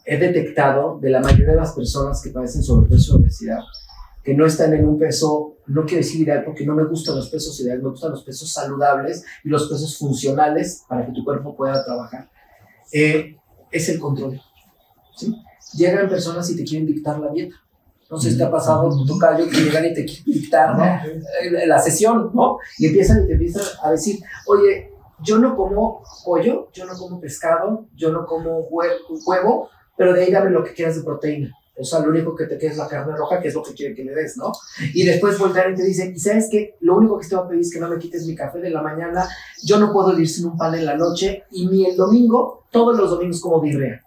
he 0.08 0.16
detectado 0.16 0.98
de 0.98 1.10
la 1.10 1.20
mayoría 1.20 1.50
de 1.50 1.56
las 1.56 1.72
personas 1.72 2.22
que 2.22 2.30
padecen 2.30 2.62
sobrepeso 2.62 3.12
y 3.12 3.22
obesidad, 3.22 3.60
que 4.24 4.32
no 4.32 4.46
están 4.46 4.72
en 4.72 4.88
un 4.88 4.98
peso, 4.98 5.58
no 5.66 5.84
quiero 5.84 5.98
decir 5.98 6.22
ideal 6.22 6.44
porque 6.46 6.64
no 6.64 6.74
me 6.74 6.84
gustan 6.84 7.16
los 7.16 7.28
pesos 7.28 7.60
ideales, 7.60 7.84
me 7.84 7.90
gustan 7.90 8.12
los 8.12 8.24
pesos 8.24 8.50
saludables 8.50 9.22
y 9.44 9.50
los 9.50 9.68
pesos 9.68 9.98
funcionales 9.98 10.82
para 10.88 11.04
que 11.04 11.12
tu 11.12 11.22
cuerpo 11.22 11.54
pueda 11.54 11.84
trabajar. 11.84 12.30
Eh, 12.90 13.36
es 13.70 13.88
el 13.90 14.00
control. 14.00 14.40
¿sí? 15.14 15.36
Llegan 15.74 16.08
personas 16.08 16.48
y 16.48 16.56
te 16.56 16.64
quieren 16.64 16.86
dictar 16.86 17.20
la 17.20 17.30
dieta. 17.30 17.56
No 18.10 18.16
sé 18.16 18.30
si 18.30 18.38
te 18.38 18.44
ha 18.44 18.50
pasado 18.50 18.88
tu 19.04 19.18
callo 19.18 19.46
que 19.46 19.58
llegan 19.58 19.84
y 19.84 19.92
te 19.92 20.06
quieren 20.06 20.24
dictar 20.24 21.06
eh, 21.42 21.66
la 21.66 21.78
sesión, 21.78 22.30
¿no? 22.32 22.56
Y 22.78 22.86
empiezan, 22.86 23.24
y 23.24 23.26
te 23.26 23.32
empiezan 23.34 23.64
a 23.82 23.90
decir, 23.90 24.18
oye, 24.46 24.90
yo 25.22 25.38
no 25.38 25.54
como 25.54 26.02
pollo, 26.24 26.70
yo 26.72 26.86
no 26.86 26.94
como 26.96 27.20
pescado, 27.20 27.86
yo 27.94 28.10
no 28.10 28.24
como 28.24 28.60
huevo, 28.60 29.68
pero 29.98 30.14
de 30.14 30.24
ahí 30.24 30.32
dame 30.32 30.50
lo 30.50 30.64
que 30.64 30.72
quieras 30.72 30.96
de 30.96 31.02
proteína. 31.02 31.52
O 31.76 31.84
sea, 31.84 32.00
lo 32.00 32.10
único 32.10 32.34
que 32.34 32.46
te 32.46 32.58
queda 32.58 32.70
es 32.72 32.76
la 32.76 32.88
carne 32.88 33.16
roja, 33.16 33.40
que 33.40 33.48
es 33.48 33.54
lo 33.54 33.62
que 33.62 33.72
quiere 33.72 33.94
que 33.94 34.04
le 34.04 34.12
des, 34.12 34.36
¿no? 34.36 34.52
Y 34.94 35.04
después 35.04 35.38
volver 35.38 35.72
y 35.72 35.74
te 35.76 35.84
dice, 35.84 36.12
y 36.14 36.18
sabes 36.18 36.48
qué, 36.50 36.76
lo 36.80 36.96
único 36.96 37.18
que 37.18 37.28
te 37.28 37.36
voy 37.36 37.44
a 37.44 37.48
pedir 37.48 37.62
es 37.62 37.72
que 37.72 37.78
no 37.78 37.88
me 37.88 37.98
quites 37.98 38.26
mi 38.26 38.34
café 38.34 38.58
de 38.58 38.70
la 38.70 38.82
mañana, 38.82 39.28
yo 39.62 39.78
no 39.78 39.92
puedo 39.92 40.18
ir 40.18 40.28
sin 40.28 40.46
un 40.46 40.56
pan 40.56 40.74
en 40.74 40.84
la 40.84 40.96
noche, 40.96 41.44
y 41.52 41.66
ni 41.68 41.86
el 41.86 41.96
domingo, 41.96 42.64
todos 42.72 42.98
los 42.98 43.10
domingos 43.10 43.40
como 43.40 43.60
birrea. 43.60 44.02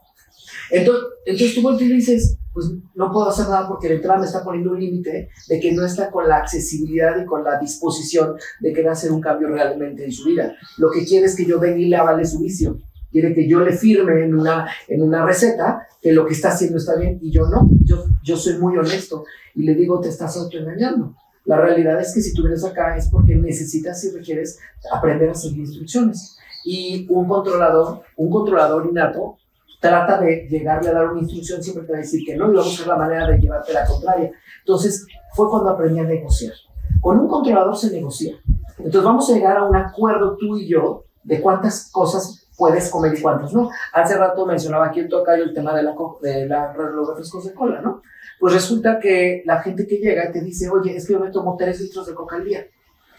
Entonces, 0.70 1.04
entonces 1.26 1.56
tú 1.56 1.62
volteas 1.62 1.90
y 1.90 1.94
dices, 1.94 2.38
pues 2.54 2.68
no 2.96 3.12
puedo 3.12 3.30
hacer 3.30 3.46
nada 3.46 3.68
porque 3.68 3.88
de 3.88 3.96
entrada 3.96 4.20
me 4.20 4.26
está 4.26 4.44
poniendo 4.44 4.72
un 4.72 4.80
límite 4.80 5.30
de 5.48 5.60
que 5.60 5.72
no 5.72 5.86
está 5.86 6.12
con 6.12 6.28
la 6.28 6.38
accesibilidad 6.38 7.22
y 7.22 7.26
con 7.26 7.44
la 7.44 7.58
disposición 7.58 8.36
de 8.60 8.74
querer 8.74 8.90
hacer 8.90 9.12
un 9.12 9.22
cambio 9.22 9.48
realmente 9.48 10.04
en 10.04 10.12
su 10.12 10.26
vida. 10.26 10.56
Lo 10.78 10.92
que 10.92 11.06
quiere 11.06 11.28
es 11.28 11.36
que 11.36 11.46
yo 11.46 11.60
venga 11.60 11.78
y 11.78 11.86
le 11.86 11.96
avale 11.96 12.26
su 12.26 12.40
vicio 12.40 12.78
quiere 13.12 13.34
que 13.34 13.48
yo 13.48 13.60
le 13.60 13.74
firme 13.74 14.24
en 14.24 14.36
una, 14.36 14.68
en 14.88 15.02
una 15.02 15.26
receta 15.26 15.88
que 16.02 16.14
lo 16.14 16.26
que 16.26 16.34
está 16.34 16.50
haciendo 16.50 16.78
está 16.78 16.96
bien 16.96 17.20
y 17.22 17.32
yo 17.32 17.48
no. 17.48 17.70
Yo, 17.84 18.06
yo 18.24 18.38
soy 18.38 18.58
muy 18.58 18.78
honesto 18.78 19.26
y 19.56 19.64
le 19.64 19.76
digo, 19.76 20.00
te 20.00 20.10
estás 20.10 20.38
autoengañando. 20.38 21.16
La 21.46 21.60
realidad 21.60 22.00
es 22.00 22.14
que 22.14 22.22
si 22.22 22.34
tú 22.34 22.44
vienes 22.44 22.64
acá 22.64 22.96
es 22.96 23.10
porque 23.10 23.36
necesitas 23.36 24.04
y 24.04 24.12
requieres 24.12 24.60
aprender 24.92 25.30
a 25.30 25.36
seguir 25.36 25.60
instrucciones. 25.60 26.38
Y 26.64 27.08
un 27.10 27.28
controlador, 27.28 28.02
un 28.16 28.30
controlador 28.30 28.86
innato, 28.86 29.38
trata 29.80 30.22
de 30.22 30.48
llegarle 30.48 30.90
a 30.90 30.94
dar 30.94 31.08
una 31.08 31.22
instrucción, 31.22 31.62
siempre 31.62 31.86
te 31.86 31.92
va 31.92 31.98
a 31.98 32.02
decir 32.02 32.24
que 32.24 32.36
no 32.36 32.52
y 32.52 32.56
va 32.56 32.62
a 32.62 32.66
buscar 32.66 32.88
la 32.88 32.98
manera 32.98 33.28
de 33.28 33.40
llevarte 33.40 33.74
la 33.74 33.86
contraria. 33.86 34.32
Entonces, 34.60 35.06
fue 35.34 35.50
cuando 35.50 35.72
aprendí 35.72 36.00
a 36.00 36.04
negociar. 36.04 36.54
Con 37.02 37.20
un 37.20 37.28
controlador 37.28 37.76
se 37.76 37.92
negocia. 37.92 38.36
Entonces, 38.78 39.04
vamos 39.04 39.28
a 39.30 39.34
llegar 39.34 39.58
a 39.58 39.64
un 39.64 39.76
acuerdo 39.76 40.38
tú 40.38 40.58
y 40.58 40.68
yo 40.68 41.06
de 41.24 41.42
cuántas 41.42 41.90
cosas 41.92 42.41
puedes 42.62 42.92
comer 42.92 43.18
y 43.18 43.22
cuántos 43.24 43.56
no. 43.56 43.72
Hace 43.92 44.16
rato 44.16 44.46
mencionaba 44.46 44.86
aquí 44.86 45.00
el 45.00 45.10
tocayo 45.10 45.46
el 45.46 45.52
tema 45.52 45.76
de, 45.76 45.82
la, 45.82 45.96
de 46.22 46.46
la, 46.46 46.72
los 46.76 47.10
refrescos 47.10 47.46
de 47.46 47.56
cola, 47.56 47.82
¿no? 47.82 48.04
Pues 48.40 48.54
resulta 48.54 49.00
que 49.00 49.42
la 49.48 49.64
gente 49.64 49.88
que 49.88 49.98
llega 49.98 50.32
te 50.32 50.42
dice, 50.42 50.70
oye, 50.70 50.96
es 50.96 51.08
que 51.08 51.14
yo 51.14 51.20
me 51.20 51.32
tomo 51.32 51.56
3 51.58 51.82
litros 51.82 52.06
de 52.06 52.14
coca 52.14 52.36
al 52.36 52.46
día. 52.46 52.68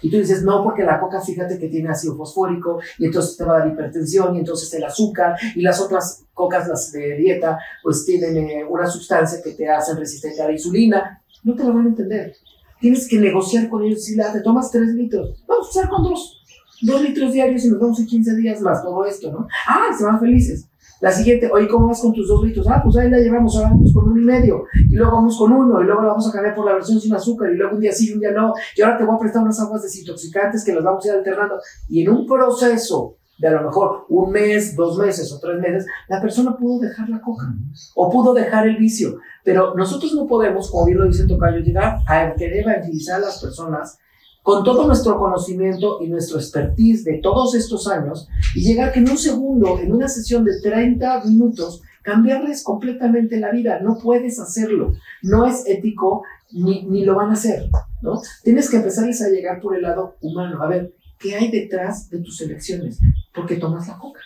Y 0.00 0.12
tú 0.12 0.18
dices, 0.18 0.44
no, 0.44 0.62
porque 0.62 0.84
la 0.84 1.00
coca, 1.00 1.20
fíjate 1.20 1.58
que 1.58 1.66
tiene 1.66 1.88
ácido 1.88 2.16
fosfórico 2.16 2.78
y 2.98 3.06
entonces 3.06 3.36
te 3.36 3.42
va 3.42 3.56
a 3.56 3.58
dar 3.58 3.68
hipertensión 3.68 4.36
y 4.36 4.38
entonces 4.38 4.72
el 4.74 4.84
azúcar 4.84 5.34
y 5.56 5.62
las 5.62 5.80
otras 5.80 6.24
cocas, 6.32 6.68
las 6.68 6.92
de 6.92 7.16
dieta, 7.16 7.58
pues 7.82 8.06
tienen 8.06 8.36
eh, 8.36 8.64
una 8.64 8.86
sustancia 8.86 9.42
que 9.42 9.54
te 9.54 9.68
hacen 9.68 9.96
resistente 9.96 10.40
a 10.40 10.46
la 10.46 10.52
insulina. 10.52 11.20
No 11.42 11.56
te 11.56 11.64
lo 11.64 11.74
van 11.74 11.86
a 11.86 11.88
entender. 11.88 12.36
Tienes 12.80 13.08
que 13.08 13.18
negociar 13.18 13.68
con 13.68 13.82
ellos. 13.82 14.04
Si 14.04 14.14
la, 14.14 14.32
te 14.32 14.40
tomas 14.40 14.70
3 14.70 14.94
litros, 14.94 15.42
vamos 15.48 15.66
a 15.66 15.70
usar 15.70 15.88
con 15.88 16.04
dos 16.04 16.41
dos 16.82 17.02
litros 17.02 17.32
diarios 17.32 17.64
y 17.64 17.70
nos 17.70 17.80
vamos 17.80 18.00
en 18.00 18.06
15 18.06 18.36
días 18.36 18.60
más, 18.60 18.82
todo 18.82 19.04
esto, 19.04 19.32
¿no? 19.32 19.46
Ah, 19.66 19.88
se 19.96 20.04
van 20.04 20.20
felices. 20.20 20.68
La 21.00 21.10
siguiente, 21.10 21.50
oye, 21.52 21.66
¿cómo 21.66 21.88
vas 21.88 22.00
con 22.00 22.12
tus 22.12 22.28
dos 22.28 22.44
litros? 22.44 22.64
Ah, 22.68 22.80
pues 22.82 22.96
ahí 22.96 23.10
la 23.10 23.18
llevamos, 23.18 23.56
ahora 23.56 23.70
vamos 23.70 23.92
con 23.92 24.08
uno 24.08 24.20
y 24.20 24.24
medio, 24.24 24.62
y 24.72 24.94
luego 24.94 25.10
vamos 25.10 25.36
con 25.36 25.52
uno, 25.52 25.82
y 25.82 25.84
luego 25.84 26.00
la 26.00 26.08
vamos 26.08 26.28
a 26.28 26.32
cambiar 26.32 26.54
por 26.54 26.64
la 26.64 26.74
versión 26.74 27.00
sin 27.00 27.12
azúcar, 27.12 27.50
y 27.52 27.56
luego 27.56 27.74
un 27.74 27.80
día 27.80 27.92
sí 27.92 28.12
un 28.12 28.20
día 28.20 28.30
no, 28.30 28.52
y 28.76 28.82
ahora 28.82 28.98
te 28.98 29.04
voy 29.04 29.16
a 29.16 29.18
prestar 29.18 29.42
unas 29.42 29.58
aguas 29.60 29.82
desintoxicantes 29.82 30.64
que 30.64 30.72
las 30.72 30.84
vamos 30.84 31.04
a 31.04 31.08
ir 31.08 31.14
alternando. 31.14 31.58
Y 31.88 32.02
en 32.02 32.10
un 32.10 32.24
proceso 32.24 33.16
de 33.36 33.48
a 33.48 33.50
lo 33.50 33.62
mejor 33.62 34.06
un 34.08 34.30
mes, 34.30 34.76
dos 34.76 34.96
meses 34.96 35.32
o 35.32 35.40
tres 35.40 35.58
meses, 35.58 35.86
la 36.08 36.20
persona 36.20 36.56
pudo 36.56 36.78
dejar 36.78 37.08
la 37.08 37.20
coca 37.20 37.52
o 37.96 38.08
pudo 38.08 38.32
dejar 38.32 38.68
el 38.68 38.76
vicio. 38.76 39.16
Pero 39.44 39.74
nosotros 39.74 40.14
no 40.14 40.28
podemos, 40.28 40.70
como 40.70 40.86
bien 40.86 40.98
lo 40.98 41.06
dice 41.06 41.26
Tocayo, 41.26 41.58
llegar 41.58 41.98
a 42.06 42.32
querer 42.34 42.60
evangelizar 42.60 43.16
a 43.16 43.26
las 43.26 43.42
personas 43.42 43.98
con 44.42 44.64
todo 44.64 44.86
nuestro 44.86 45.18
conocimiento 45.18 45.98
y 46.02 46.08
nuestro 46.08 46.38
expertise 46.38 47.04
de 47.04 47.18
todos 47.18 47.54
estos 47.54 47.86
años 47.86 48.28
y 48.54 48.62
llegar 48.62 48.92
que 48.92 48.98
en 48.98 49.08
un 49.08 49.18
segundo, 49.18 49.78
en 49.78 49.92
una 49.92 50.08
sesión 50.08 50.44
de 50.44 50.60
30 50.60 51.24
minutos, 51.24 51.82
cambiarles 52.02 52.64
completamente 52.64 53.38
la 53.38 53.52
vida. 53.52 53.80
No 53.80 53.98
puedes 53.98 54.40
hacerlo. 54.40 54.94
No 55.22 55.46
es 55.46 55.62
ético 55.66 56.24
ni, 56.50 56.84
ni 56.84 57.04
lo 57.04 57.14
van 57.14 57.30
a 57.30 57.34
hacer, 57.34 57.68
¿no? 58.02 58.20
Tienes 58.42 58.68
que 58.68 58.76
empezarles 58.76 59.22
a 59.22 59.28
llegar 59.28 59.60
por 59.60 59.76
el 59.76 59.82
lado 59.82 60.16
humano. 60.20 60.62
A 60.62 60.66
ver, 60.66 60.92
¿qué 61.18 61.36
hay 61.36 61.50
detrás 61.50 62.10
de 62.10 62.18
tus 62.18 62.40
elecciones? 62.40 62.98
Porque 63.32 63.56
tomas 63.56 63.86
la 63.86 63.98
coca, 63.98 64.20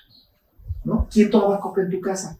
¿no? 0.85 1.07
¿Quién 1.13 1.31
toma 1.31 1.61
coca 1.61 1.83
en 1.83 1.91
tu 1.91 2.01
casa? 2.01 2.39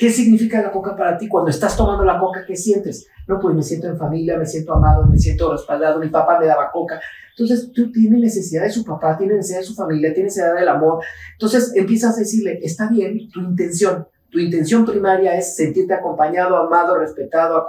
¿Qué 0.00 0.10
significa 0.10 0.62
la 0.62 0.72
coca 0.72 0.96
para 0.96 1.18
ti? 1.18 1.28
Cuando 1.28 1.50
estás 1.50 1.76
tomando 1.76 2.02
la 2.04 2.18
coca, 2.18 2.42
¿qué 2.46 2.56
sientes? 2.56 3.06
No, 3.28 3.38
pues 3.38 3.54
me 3.54 3.62
siento 3.62 3.86
en 3.86 3.98
familia, 3.98 4.38
me 4.38 4.46
siento 4.46 4.72
amado, 4.72 5.06
me 5.06 5.18
siento 5.18 5.52
respaldado, 5.52 6.00
mi 6.00 6.08
papá 6.08 6.40
me 6.40 6.46
daba 6.46 6.70
coca. 6.72 6.98
Entonces, 7.36 7.70
tú 7.70 7.92
tienes 7.92 8.18
necesidad 8.18 8.62
de 8.62 8.70
su 8.70 8.82
papá, 8.82 9.18
tienes 9.18 9.36
necesidad 9.36 9.58
de 9.58 9.66
su 9.66 9.74
familia, 9.74 10.14
tienes 10.14 10.34
necesidad 10.34 10.58
del 10.58 10.70
amor. 10.70 11.04
Entonces, 11.32 11.72
empiezas 11.74 12.16
a 12.16 12.20
decirle, 12.20 12.60
está 12.62 12.88
bien 12.88 13.28
tu 13.28 13.40
intención. 13.40 14.08
Tu 14.30 14.38
intención 14.38 14.86
primaria 14.86 15.36
es 15.36 15.54
sentirte 15.54 15.92
acompañado, 15.92 16.56
amado, 16.56 16.96
respetado, 16.96 17.62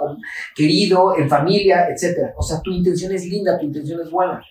querido, 0.56 1.14
en 1.18 1.28
familia, 1.28 1.86
etc. 1.90 2.32
O 2.38 2.42
sea, 2.42 2.62
tu 2.62 2.70
intención 2.70 3.12
es 3.12 3.26
linda, 3.26 3.58
tu 3.58 3.66
intención 3.66 4.00
es 4.00 4.10
buena. 4.10 4.42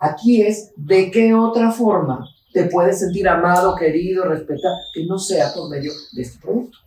Aquí 0.00 0.42
es 0.42 0.72
de 0.74 1.12
qué 1.12 1.34
otra 1.34 1.70
forma 1.70 2.28
te 2.52 2.64
puedes 2.64 2.98
sentir 2.98 3.28
amado, 3.28 3.76
querido, 3.76 4.24
respetado, 4.24 4.74
que 4.92 5.06
no 5.06 5.20
sea 5.20 5.52
por 5.54 5.70
medio 5.70 5.92
de 6.16 6.22
este 6.22 6.40
producto. 6.40 6.78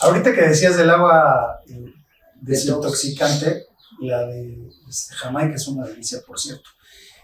Ahorita 0.00 0.32
que 0.32 0.42
decías 0.42 0.76
del 0.76 0.90
agua 0.90 1.60
eh, 1.68 1.92
desintoxicante, 2.40 3.66
la 4.00 4.26
de 4.26 4.68
este, 4.88 5.14
Jamaica 5.14 5.54
es 5.54 5.68
una 5.68 5.86
delicia, 5.86 6.20
por 6.26 6.38
cierto. 6.38 6.68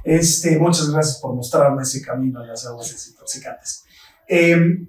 Este, 0.04 0.58
muchas 0.58 0.90
gracias 0.90 1.18
por 1.18 1.34
mostrarme 1.34 1.82
ese 1.82 2.00
camino 2.00 2.40
de 2.40 2.48
las 2.48 2.66
aguas 2.66 2.90
desintoxicantes. 2.90 3.84
Em, 4.26 4.88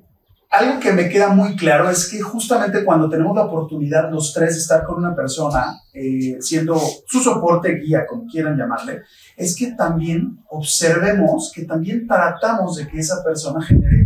algo 0.51 0.79
que 0.79 0.91
me 0.91 1.09
queda 1.09 1.29
muy 1.29 1.55
claro 1.55 1.89
es 1.89 2.07
que 2.07 2.21
justamente 2.21 2.83
cuando 2.83 3.09
tenemos 3.09 3.35
la 3.35 3.43
oportunidad 3.43 4.11
los 4.11 4.33
tres 4.33 4.55
de 4.55 4.61
estar 4.61 4.83
con 4.83 4.97
una 4.97 5.15
persona, 5.15 5.79
eh, 5.93 6.37
siendo 6.41 6.79
su 7.05 7.19
soporte 7.19 7.75
guía, 7.75 8.05
como 8.07 8.25
quieran 8.25 8.57
llamarle, 8.57 9.03
es 9.37 9.55
que 9.55 9.73
también 9.73 10.39
observemos 10.49 11.51
que 11.53 11.65
también 11.65 12.07
tratamos 12.07 12.77
de 12.77 12.87
que 12.87 12.99
esa 12.99 13.23
persona 13.23 13.61
genere 13.61 14.05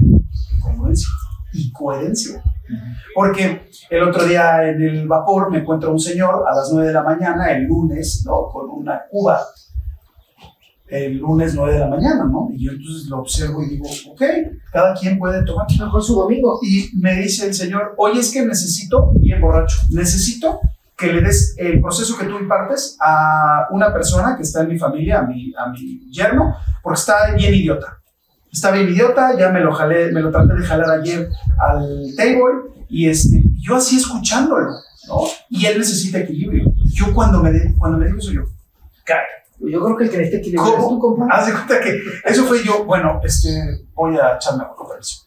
congruencia 0.61 1.07
y 1.53 1.71
coherencia. 1.71 2.43
Porque 3.13 3.69
el 3.89 4.03
otro 4.03 4.25
día 4.25 4.67
en 4.67 4.81
el 4.81 5.07
vapor 5.07 5.51
me 5.51 5.59
encuentro 5.59 5.91
un 5.91 5.99
señor 5.99 6.43
a 6.47 6.55
las 6.55 6.69
9 6.71 6.87
de 6.87 6.93
la 6.93 7.03
mañana, 7.03 7.51
el 7.51 7.65
lunes, 7.65 8.23
¿no? 8.25 8.47
Con 8.51 8.69
una 8.69 9.01
cuba, 9.09 9.39
el 10.87 11.17
lunes 11.17 11.53
9 11.55 11.73
de 11.73 11.79
la 11.79 11.87
mañana, 11.87 12.25
¿no? 12.25 12.49
Y 12.51 12.65
yo 12.65 12.71
entonces 12.71 13.07
lo 13.07 13.19
observo 13.19 13.63
y 13.63 13.69
digo, 13.69 13.85
ok, 14.11 14.21
cada 14.71 14.93
quien 14.93 15.17
puede 15.19 15.43
tomar 15.43 15.67
mejor 15.69 16.03
su 16.03 16.15
domingo. 16.15 16.59
Y 16.63 16.89
me 16.97 17.15
dice 17.15 17.47
el 17.47 17.53
señor, 17.53 17.93
oye, 17.97 18.19
es 18.19 18.31
que 18.31 18.45
necesito, 18.45 19.11
bien 19.15 19.41
borracho, 19.41 19.77
necesito 19.91 20.59
que 20.97 21.11
le 21.11 21.21
des 21.21 21.55
el 21.57 21.81
proceso 21.81 22.17
que 22.17 22.25
tú 22.25 22.37
impartes 22.37 22.97
a 22.99 23.67
una 23.71 23.91
persona 23.91 24.35
que 24.35 24.43
está 24.43 24.61
en 24.61 24.69
mi 24.69 24.77
familia, 24.77 25.19
a 25.19 25.23
mi, 25.23 25.53
a 25.57 25.69
mi 25.69 26.11
yerno, 26.11 26.55
porque 26.81 26.99
está 26.99 27.33
bien 27.35 27.53
idiota 27.53 28.02
está 28.53 28.71
bien 28.71 28.87
idiota, 28.87 29.35
ya 29.37 29.49
me 29.49 29.59
lo 29.59 29.73
jalé, 29.73 30.11
me 30.11 30.21
lo 30.21 30.31
traté 30.31 30.53
de 30.53 30.63
jalar 30.63 30.99
ayer 30.99 31.27
al 31.57 32.13
table 32.15 32.85
y 32.87 33.09
este, 33.09 33.43
yo 33.59 33.75
así 33.75 33.97
escuchándolo, 33.97 34.69
¿no? 35.07 35.21
Y 35.49 35.65
él 35.65 35.79
necesita 35.79 36.19
equilibrio. 36.19 36.71
Yo 36.85 37.13
cuando 37.13 37.41
me, 37.41 37.51
cuando 37.77 37.97
me 37.97 38.05
digo 38.05 38.19
eso, 38.19 38.31
yo, 38.31 38.43
cae. 39.03 39.25
Yo 39.59 39.83
creo 39.83 39.97
que 39.97 40.03
el 40.03 40.09
que 40.11 40.17
necesita 40.17 40.37
equilibrio 40.37 40.77
es 40.77 40.87
tu 40.87 40.99
compa. 40.99 41.27
Haz 41.31 41.47
de 41.47 41.53
cuenta 41.53 41.81
que 41.81 41.99
eso 42.25 42.43
fue 42.45 42.63
yo, 42.63 42.85
bueno, 42.85 43.19
este, 43.23 43.49
voy 43.95 44.15
a 44.17 44.35
echarme 44.35 44.63
a 44.63 44.69
con 44.69 44.99
eso. 44.99 45.25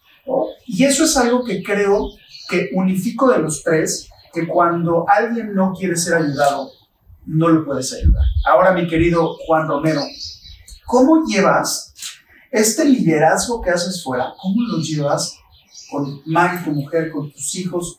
Y 0.66 0.84
eso 0.84 1.04
es 1.04 1.16
algo 1.16 1.44
que 1.44 1.62
creo 1.62 2.10
que 2.48 2.70
unifico 2.74 3.30
de 3.32 3.38
los 3.38 3.62
tres, 3.64 4.08
que 4.32 4.46
cuando 4.46 5.04
alguien 5.08 5.52
no 5.54 5.72
quiere 5.72 5.96
ser 5.96 6.14
ayudado, 6.14 6.70
no 7.26 7.48
lo 7.48 7.64
puedes 7.64 7.92
ayudar. 7.92 8.22
Ahora, 8.46 8.72
mi 8.72 8.86
querido 8.86 9.34
Juan 9.46 9.66
Romero, 9.66 10.02
¿cómo 10.84 11.24
llevas 11.26 11.85
este 12.50 12.84
liderazgo 12.84 13.60
que 13.60 13.70
haces 13.70 14.02
fuera, 14.02 14.32
¿cómo 14.40 14.62
lo 14.62 14.78
llevas 14.78 15.38
con 15.90 16.22
Maggie, 16.26 16.64
tu 16.64 16.72
mujer, 16.72 17.10
con 17.10 17.30
tus 17.32 17.54
hijos, 17.56 17.98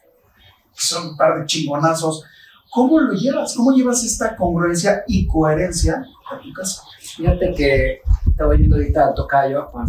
que 0.76 0.82
son 0.82 1.10
un 1.10 1.18
par 1.18 1.40
de 1.40 1.46
chingonazos? 1.46 2.24
¿Cómo 2.72 3.00
lo 3.00 3.14
llevas? 3.14 3.56
¿Cómo 3.56 3.72
llevas 3.72 4.04
esta 4.04 4.36
congruencia 4.36 5.04
y 5.08 5.26
coherencia 5.26 6.06
a 6.32 6.42
tu 6.42 6.52
casa? 6.54 6.84
Fíjate 7.00 7.54
que 7.56 8.02
estaba 8.30 8.56
yendo 8.56 8.76
ahorita 8.76 9.08
a 9.08 9.14
Tocayo, 9.14 9.66
Juan, 9.72 9.88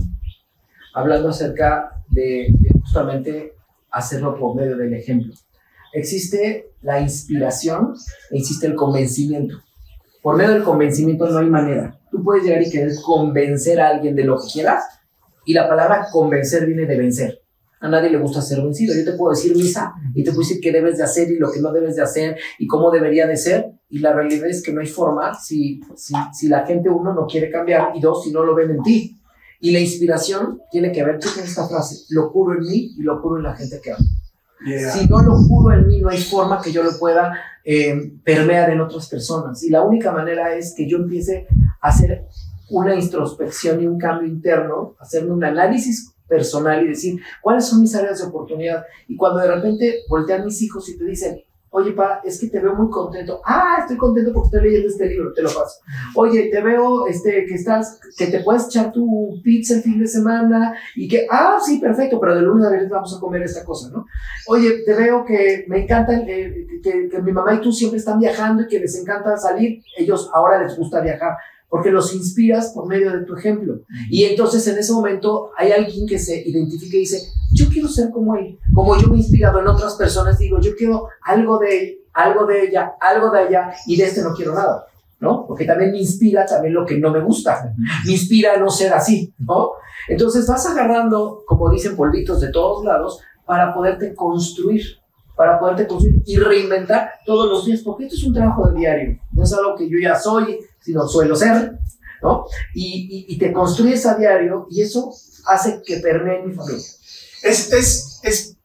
hablando 0.95 1.29
acerca 1.29 2.03
de, 2.09 2.49
de 2.59 2.71
justamente 2.81 3.55
hacerlo 3.91 4.39
por 4.39 4.55
medio 4.55 4.77
del 4.77 4.95
ejemplo. 4.95 5.35
Existe 5.93 6.71
la 6.83 7.01
inspiración 7.01 7.95
e 8.31 8.39
existe 8.39 8.67
el 8.67 8.75
convencimiento. 8.75 9.57
Por 10.23 10.37
medio 10.37 10.53
del 10.53 10.63
convencimiento 10.63 11.27
no 11.29 11.39
hay 11.39 11.47
manera. 11.47 11.98
Tú 12.19 12.25
puedes 12.25 12.43
llegar 12.43 12.61
y 12.61 12.69
querer 12.69 12.91
convencer 13.01 13.81
a 13.81 13.91
alguien 13.91 14.17
de 14.17 14.25
lo 14.25 14.37
que 14.39 14.49
quieras 14.53 14.83
y 15.45 15.53
la 15.53 15.69
palabra 15.69 16.09
convencer 16.11 16.67
viene 16.67 16.85
de 16.85 16.99
vencer. 16.99 17.43
A 17.79 17.89
nadie 17.89 18.11
le 18.11 18.19
gusta 18.19 18.43
ser 18.43 18.61
vencido. 18.61 18.93
Yo 18.93 19.05
te 19.05 19.17
puedo 19.17 19.31
decir 19.31 19.55
misa 19.55 19.95
y 20.17 20.25
te 20.25 20.31
puedo 20.31 20.41
decir 20.41 20.59
qué 20.61 20.73
debes 20.73 20.99
de 20.99 21.05
hacer 21.05 21.31
y 21.31 21.37
lo 21.37 21.53
que 21.53 21.61
no 21.61 21.73
debes 21.73 21.95
de 21.95 22.03
hacer 22.03 22.37
y 22.59 22.67
cómo 22.67 22.91
debería 22.91 23.29
de 23.29 23.37
ser. 23.37 23.71
Y 23.89 24.01
la 24.01 24.13
realidad 24.13 24.49
es 24.49 24.65
que 24.65 24.73
no 24.73 24.81
hay 24.81 24.89
forma 24.89 25.33
si, 25.33 25.81
si, 25.95 26.13
si 26.33 26.49
la 26.49 26.67
gente, 26.67 26.91
uno, 26.91 27.15
no 27.15 27.25
quiere 27.25 27.53
cambiar 27.53 27.93
y 27.95 28.01
dos, 28.01 28.25
si 28.25 28.33
no 28.33 28.43
lo 28.43 28.57
ven 28.57 28.73
en 28.73 28.83
ti. 28.83 29.17
Y 29.61 29.71
la 29.71 29.79
inspiración 29.79 30.61
tiene 30.73 30.91
que 30.91 31.05
ver, 31.05 31.21
con 31.21 31.45
esta 31.45 31.69
frase, 31.69 32.05
lo 32.11 32.33
curo 32.33 32.59
en 32.59 32.67
mí 32.67 32.95
y 32.99 33.03
lo 33.03 33.23
curo 33.23 33.37
en 33.37 33.45
la 33.45 33.55
gente 33.55 33.81
que 33.81 33.93
amo. 33.93 34.05
Si 34.65 35.07
no 35.09 35.23
lo 35.23 35.37
curo 35.47 35.75
en 35.75 35.87
mí, 35.87 36.01
no 36.01 36.09
hay 36.09 36.19
forma 36.19 36.61
que 36.61 36.73
yo 36.73 36.83
lo 36.83 36.99
pueda 36.99 37.39
eh, 37.65 38.13
permear 38.25 38.71
en 38.71 38.81
otras 38.81 39.09
personas. 39.09 39.63
Y 39.63 39.71
la 39.71 39.83
única 39.83 40.11
manera 40.13 40.55
es 40.55 40.75
que 40.77 40.89
yo 40.89 40.99
empiece 40.99 41.47
a 41.81 41.89
hacer 41.89 42.27
una 42.71 42.95
introspección 42.95 43.81
y 43.81 43.87
un 43.87 43.99
cambio 43.99 44.29
interno, 44.29 44.97
hacerme 44.99 45.33
un 45.33 45.45
análisis 45.45 46.13
personal 46.27 46.85
y 46.85 46.89
decir 46.89 47.21
cuáles 47.41 47.67
son 47.67 47.81
mis 47.81 47.95
áreas 47.95 48.21
de 48.21 48.27
oportunidad. 48.27 48.85
Y 49.07 49.17
cuando 49.17 49.41
de 49.41 49.55
repente 49.55 50.01
voltean 50.09 50.45
mis 50.45 50.61
hijos 50.63 50.89
y 50.89 50.99
te 50.99 51.05
dicen, 51.05 51.41
Oye, 51.79 51.93
pa, 51.93 52.21
es 52.25 52.41
que 52.41 52.49
te 52.49 52.59
veo 52.59 52.75
muy 52.75 52.91
contento. 52.91 53.41
Ah, 53.45 53.77
estoy 53.81 53.97
contento 53.97 54.33
porque 54.33 54.47
estoy 54.47 54.63
leyendo 54.63 54.89
este 54.89 55.07
libro, 55.07 55.33
te 55.33 55.43
lo 55.43 55.49
paso. 55.49 55.81
Oye, 56.17 56.49
te 56.51 56.61
veo 56.61 57.07
este, 57.07 57.47
que 57.47 57.55
estás, 57.55 58.01
que 58.17 58.27
te 58.27 58.41
puedes 58.41 58.67
echar 58.67 58.91
tu 58.91 59.41
pizza 59.45 59.75
el 59.75 59.83
fin 59.83 60.01
de 60.01 60.09
semana 60.09 60.75
y 60.97 61.07
que, 61.07 61.29
ah, 61.31 61.59
sí, 61.65 61.79
perfecto, 61.79 62.19
pero 62.19 62.35
de 62.35 62.43
lunes 62.43 62.67
a 62.67 62.71
viernes 62.71 62.91
vamos 62.91 63.17
a 63.17 63.21
comer 63.21 63.43
esta 63.43 63.65
cosa, 63.65 63.91
¿no? 63.93 64.07
Oye, 64.49 64.83
te 64.85 64.93
veo 64.93 65.25
que 65.25 65.67
me 65.69 65.85
encanta, 65.85 66.15
eh, 66.15 66.67
que, 66.83 67.09
que 67.09 67.23
mi 67.23 67.31
mamá 67.31 67.55
y 67.55 67.61
tú 67.61 67.71
siempre 67.71 67.99
están 67.99 68.19
viajando 68.19 68.63
y 68.63 68.67
que 68.67 68.81
les 68.81 68.99
encanta 69.01 69.37
salir. 69.37 69.83
Ellos 69.97 70.29
ahora 70.35 70.61
les 70.61 70.77
gusta 70.77 71.01
viajar 71.01 71.37
porque 71.69 71.91
los 71.91 72.15
inspiras 72.15 72.73
por 72.75 72.87
medio 72.87 73.13
de 73.13 73.25
tu 73.25 73.37
ejemplo. 73.37 73.83
Y 74.11 74.25
entonces 74.25 74.67
en 74.67 74.79
ese 74.79 74.93
momento 74.93 75.51
hay 75.57 75.73
alguien 75.73 76.07
que 76.07 76.19
se 76.19 76.43
identifica 76.49 76.97
y 76.97 77.01
dice, 77.01 77.29
yo 77.53 77.67
quiero 77.69 77.89
ser 77.89 78.11
como 78.11 78.37
él, 78.37 78.59
como 78.73 78.97
yo 78.97 79.09
me 79.09 79.17
he 79.17 79.19
inspirado 79.19 79.61
en 79.61 79.69
otras 79.69 79.95
personas, 79.97 80.39
digo, 80.39 80.59
yo 80.61 80.75
quiero 80.77 81.09
algo 81.23 81.59
de 81.59 81.79
él, 81.79 81.99
algo 82.15 82.47
de 82.47 82.65
ella, 82.65 82.93
algo 83.01 83.31
de 83.31 83.41
allá, 83.41 83.73
y 83.87 83.97
de 83.97 84.05
este 84.05 84.23
no 84.23 84.35
quiero 84.35 84.55
nada, 84.55 84.87
¿no? 85.21 85.47
Porque 85.47 85.65
también 85.65 85.93
me 85.93 85.99
inspira 85.99 86.47
también 86.47 86.75
lo 86.75 86.87
que 86.87 86.99
no 86.99 87.11
me 87.11 87.21
gusta, 87.21 87.73
me 88.05 88.13
inspira 88.13 88.55
a 88.55 88.57
no 88.59 88.71
ser 88.71 88.93
así, 88.93 89.33
¿no? 89.39 89.73
Entonces 90.09 90.47
vas 90.47 90.67
agarrando, 90.67 91.43
como 91.47 91.71
dicen, 91.71 91.97
polvitos 91.97 92.41
de 92.41 92.51
todos 92.51 92.85
lados 92.85 93.21
para 93.45 93.75
poderte 93.75 94.15
construir, 94.15 94.83
para 95.37 95.61
poderte 95.61 95.87
construir 95.87 96.23
y 96.27 96.37
reinventar 96.37 97.11
todos 97.25 97.49
los 97.49 97.67
días, 97.67 97.83
porque 97.83 98.05
esto 98.05 98.17
es 98.17 98.25
un 98.25 98.35
trabajo 98.35 98.69
de 98.69 98.79
diario, 98.79 99.19
no 99.33 99.45
es 99.45 99.53
algo 99.53 99.77
que 99.77 99.89
yo 99.89 99.99
ya 100.03 100.19
soy, 100.19 100.59
sino 100.81 101.07
suelo 101.07 101.37
ser, 101.37 101.79
¿no? 102.23 102.45
Y, 102.75 103.27
y, 103.29 103.39
te 103.39 103.53
construyes 103.53 104.07
a 104.07 104.17
diario 104.17 104.67
y 104.71 104.83
eso 104.83 105.13
hace 105.47 105.83
que 105.85 105.99
permee 105.99 106.45
mi 106.45 106.55
familia. 106.55 106.85
Es, 107.43 107.73
es, 107.73 108.21
es 108.23 108.57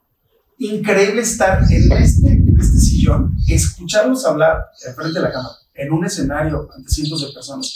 increíble 0.57 1.21
estar 1.21 1.59
en 1.69 1.91
este, 1.91 2.27
en 2.27 2.59
este 2.59 2.79
sillón, 2.79 3.35
escucharlos 3.47 4.25
hablar 4.25 4.65
frente 4.95 5.19
de 5.19 5.21
la 5.21 5.31
cámara, 5.31 5.55
en 5.73 5.91
un 5.91 6.05
escenario 6.05 6.67
ante 6.75 6.89
cientos 6.89 7.21
de 7.21 7.33
personas, 7.33 7.75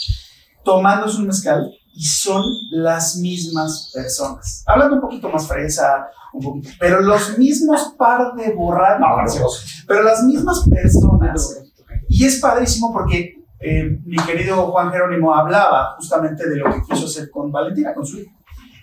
tomándose 0.64 1.18
un 1.18 1.26
mezcal 1.26 1.70
y 1.94 2.04
son 2.04 2.42
las 2.70 3.16
mismas 3.16 3.90
personas. 3.92 4.62
Hablando 4.66 4.96
un 4.96 5.00
poquito 5.00 5.28
más 5.28 5.46
fresa, 5.46 6.06
un 6.32 6.42
poquito, 6.42 6.70
pero 6.78 7.00
los 7.00 7.38
mismos 7.38 7.94
par 7.98 8.34
de 8.36 8.52
borrados, 8.54 9.00
no, 9.00 9.46
pero 9.86 10.02
las 10.02 10.22
mismas 10.22 10.64
personas. 10.68 11.62
Y 12.08 12.24
es 12.24 12.38
padrísimo 12.38 12.92
porque 12.92 13.37
eh, 13.60 13.98
mi 14.04 14.16
querido 14.18 14.70
Juan 14.70 14.90
Jerónimo 14.90 15.34
hablaba 15.34 15.94
justamente 15.96 16.48
de 16.48 16.56
lo 16.56 16.66
que 16.66 16.82
quiso 16.88 17.06
hacer 17.06 17.30
con 17.30 17.50
Valentina, 17.50 17.94
con 17.94 18.06
su 18.06 18.20
hijo. 18.20 18.32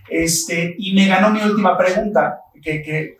Este, 0.09 0.75
y 0.77 0.93
me 0.93 1.07
ganó 1.07 1.29
mi 1.31 1.41
última 1.41 1.77
pregunta, 1.77 2.41
que, 2.61 2.81
que 2.81 3.17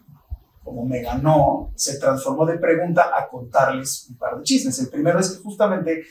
como 0.64 0.86
me 0.86 1.02
ganó, 1.02 1.72
se 1.76 2.00
transformó 2.00 2.46
de 2.46 2.58
pregunta 2.58 3.12
a 3.16 3.28
contarles 3.28 4.08
un 4.10 4.18
par 4.18 4.38
de 4.38 4.44
chismes. 4.44 4.78
El 4.80 4.90
primero 4.90 5.20
es 5.20 5.32
que 5.32 5.44
justamente 5.44 6.04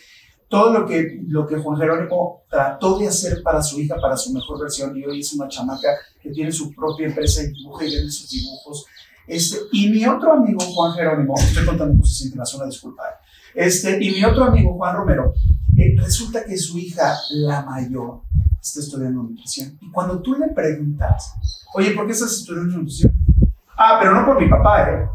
todo 0.48 0.72
lo 0.72 0.86
que, 0.86 1.20
lo 1.26 1.46
que 1.46 1.56
Juan 1.56 1.76
Jerónimo 1.76 2.44
trató 2.48 2.98
de 2.98 3.08
hacer 3.08 3.42
para 3.42 3.60
su 3.60 3.80
hija, 3.80 3.96
para 4.00 4.16
su 4.16 4.32
mejor 4.32 4.60
versión, 4.60 4.96
y 4.96 5.04
hoy 5.04 5.20
es 5.20 5.32
una 5.34 5.48
chamaca 5.48 5.88
que 6.20 6.30
tiene 6.30 6.52
su 6.52 6.72
propia 6.72 7.06
empresa 7.06 7.42
y 7.42 7.48
dibuja 7.48 7.84
y 7.84 7.94
vende 7.94 8.10
sus 8.10 8.30
dibujos. 8.30 8.86
Este, 9.26 9.58
y 9.72 9.88
mi 9.88 10.06
otro 10.06 10.32
amigo 10.32 10.60
Juan 10.60 10.92
Jerónimo, 10.92 11.34
estoy 11.36 11.66
contando 11.66 12.00
cosas 12.00 12.20
íntimas, 12.26 12.54
una 12.54 12.66
disculpa, 12.66 13.02
este, 13.54 14.02
y 14.02 14.10
mi 14.10 14.24
otro 14.24 14.44
amigo 14.44 14.74
Juan 14.74 14.96
Romero, 14.96 15.34
eh, 15.76 15.94
resulta 15.98 16.44
que 16.44 16.56
su 16.56 16.78
hija, 16.78 17.14
la 17.30 17.62
mayor, 17.62 18.22
está 18.60 18.80
estudiando 18.80 19.22
nutrición. 19.22 19.76
Y 19.80 19.90
cuando 19.90 20.20
tú 20.20 20.34
le 20.34 20.48
preguntas, 20.48 21.34
oye, 21.74 21.90
¿por 21.90 22.06
qué 22.06 22.12
estás 22.12 22.32
estudiando 22.32 22.76
nutrición? 22.76 23.12
Ah, 23.76 23.98
pero 24.00 24.14
no 24.14 24.24
por 24.24 24.40
mi 24.40 24.48
papá, 24.48 24.90
¿eh? 24.90 25.08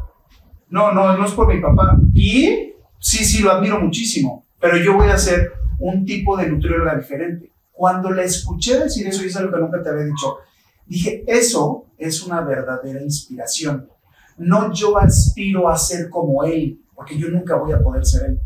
No, 0.70 0.92
no, 0.92 1.18
no 1.18 1.26
es 1.26 1.32
por 1.32 1.48
mi 1.48 1.60
papá. 1.60 1.98
Y 2.14 2.74
sí, 3.00 3.26
sí, 3.26 3.42
lo 3.42 3.52
admiro 3.52 3.80
muchísimo 3.80 4.46
pero 4.60 4.78
yo 4.78 4.96
voy 4.96 5.10
a 5.10 5.18
ser 5.18 5.54
un 5.80 6.06
tipo 6.06 6.36
de 6.38 6.50
nutrióloga 6.50 6.96
diferente. 6.96 7.52
Cuando 7.72 8.12
la 8.12 8.24
escuché 8.24 8.78
decir 8.78 9.08
eso, 9.08 9.24
y 9.24 9.28
es 9.28 9.38
algo 9.38 9.54
que 9.54 9.60
nunca 9.60 9.82
te 9.82 9.90
había 9.90 10.04
dicho, 10.04 10.38
dije, 10.86 11.24
eso 11.28 11.86
es 11.98 12.22
una 12.24 12.42
verdadera 12.42 13.02
inspiración. 13.02 13.90
No 14.38 14.74
yo 14.74 14.98
aspiro 14.98 15.70
a 15.70 15.78
ser 15.78 16.10
como 16.10 16.44
él, 16.44 16.82
porque 17.00 17.18
yo 17.18 17.30
nunca 17.30 17.56
voy 17.56 17.72
a 17.72 17.80
poder 17.80 18.06
ser 18.06 18.32
él, 18.32 18.42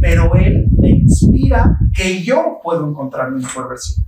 pero 0.00 0.34
él 0.34 0.66
me 0.76 0.90
inspira 0.90 1.78
que 1.94 2.24
yo 2.24 2.58
puedo 2.60 2.90
encontrar 2.90 3.30
mi 3.30 3.40
mejor 3.40 3.68
versión. 3.68 4.04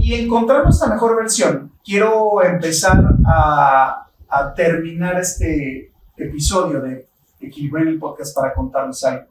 Y 0.00 0.14
encontrando 0.14 0.70
esta 0.70 0.88
mejor 0.88 1.14
versión, 1.14 1.72
quiero 1.84 2.42
empezar 2.42 3.04
a, 3.26 4.08
a 4.30 4.54
terminar 4.54 5.20
este 5.20 5.92
episodio 6.16 6.80
de 6.80 7.06
Equilibrio 7.38 7.86
el 7.86 7.98
Podcast 7.98 8.34
para 8.34 8.54
contarles 8.54 9.04
algo. 9.04 9.26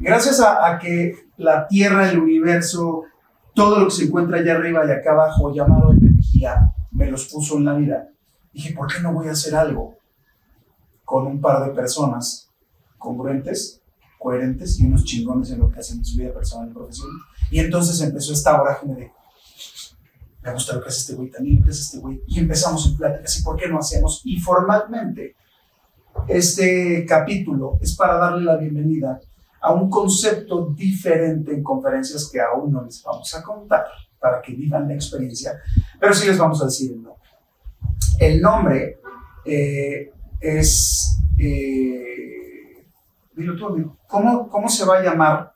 Gracias 0.00 0.40
a, 0.40 0.78
que 0.78 1.16
la 1.36 1.68
Tierra, 1.68 2.10
el 2.10 2.18
universo, 2.18 3.02
todo 3.54 3.78
lo 3.78 3.84
que 3.88 3.90
se 3.90 4.04
encuentra 4.04 4.38
allá 4.38 4.54
arriba 4.54 4.86
y 4.86 4.90
acá 4.90 5.12
abajo, 5.12 5.52
llamado 5.52 5.92
energía, 5.92 6.72
me 6.92 7.10
los 7.10 7.26
puso 7.26 7.58
en 7.58 7.66
la 7.66 7.74
vida. 7.74 8.08
Dije, 8.54 8.72
¿por 8.72 8.86
qué 8.86 9.02
no 9.02 9.12
voy 9.12 9.28
a 9.28 9.32
hacer 9.32 9.54
algo 9.54 9.98
con 11.04 11.26
un 11.26 11.42
par 11.42 11.62
de 11.62 11.74
personas 11.74 12.45
congruentes, 12.98 13.80
coherentes 14.18 14.78
y 14.80 14.86
unos 14.86 15.04
chingones 15.04 15.50
en 15.50 15.60
lo 15.60 15.70
que 15.70 15.80
hacen 15.80 15.98
en 15.98 16.04
su 16.04 16.18
vida 16.18 16.32
personal 16.32 16.68
y 16.70 16.74
profesional? 16.74 17.16
Y 17.50 17.60
entonces 17.60 18.00
empezó 18.00 18.32
esta 18.32 18.58
vorágine 18.58 18.94
de, 18.94 19.12
me 20.42 20.52
gusta 20.52 20.74
lo 20.74 20.82
que 20.82 20.88
hace 20.88 21.00
este 21.00 21.14
güey, 21.14 21.30
también 21.30 21.58
lo 21.58 21.64
que 21.64 21.70
hace 21.70 21.82
este 21.82 21.98
güey. 21.98 22.22
Y 22.26 22.38
empezamos 22.38 22.86
en 22.86 22.96
pláticas, 22.96 23.38
¿y 23.38 23.42
por 23.42 23.56
qué 23.56 23.68
no 23.68 23.78
hacemos? 23.78 24.22
Y 24.24 24.38
formalmente, 24.38 25.36
este 26.28 27.04
capítulo 27.06 27.78
es 27.80 27.94
para 27.94 28.16
darle 28.16 28.44
la 28.44 28.56
bienvenida 28.56 29.20
a 29.60 29.72
un 29.72 29.90
concepto 29.90 30.72
diferente 30.76 31.52
en 31.52 31.62
conferencias 31.62 32.30
que 32.32 32.40
aún 32.40 32.72
no 32.72 32.84
les 32.84 33.02
vamos 33.02 33.34
a 33.34 33.42
contar 33.42 33.84
para 34.20 34.40
que 34.40 34.54
vivan 34.54 34.88
la 34.88 34.94
experiencia, 34.94 35.60
pero 35.98 36.14
sí 36.14 36.26
les 36.26 36.38
vamos 36.38 36.62
a 36.62 36.66
decir 36.66 36.92
el 36.92 37.02
nombre. 37.02 37.28
El 38.18 38.40
nombre 38.40 38.98
eh, 39.44 40.12
es, 40.40 41.18
eh, 41.38 42.15
dilo 43.36 43.56
tú 43.56 43.66
amigo, 43.66 43.96
¿Cómo, 44.08 44.48
¿cómo 44.48 44.68
se 44.68 44.84
va 44.84 44.98
a 44.98 45.02
llamar 45.02 45.52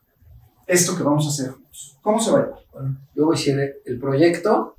esto 0.67 0.95
que 0.95 1.03
vamos 1.03 1.25
a 1.25 1.29
hacer 1.29 1.51
juntos? 1.51 1.97
¿Cómo 2.01 2.19
se 2.19 2.31
va 2.31 2.37
a 2.37 2.41
llamar? 2.43 2.59
Bueno, 2.71 2.97
yo 3.15 3.25
voy 3.25 3.35
a 3.35 3.37
decir 3.37 3.59
el 3.85 3.99
proyecto 3.99 4.75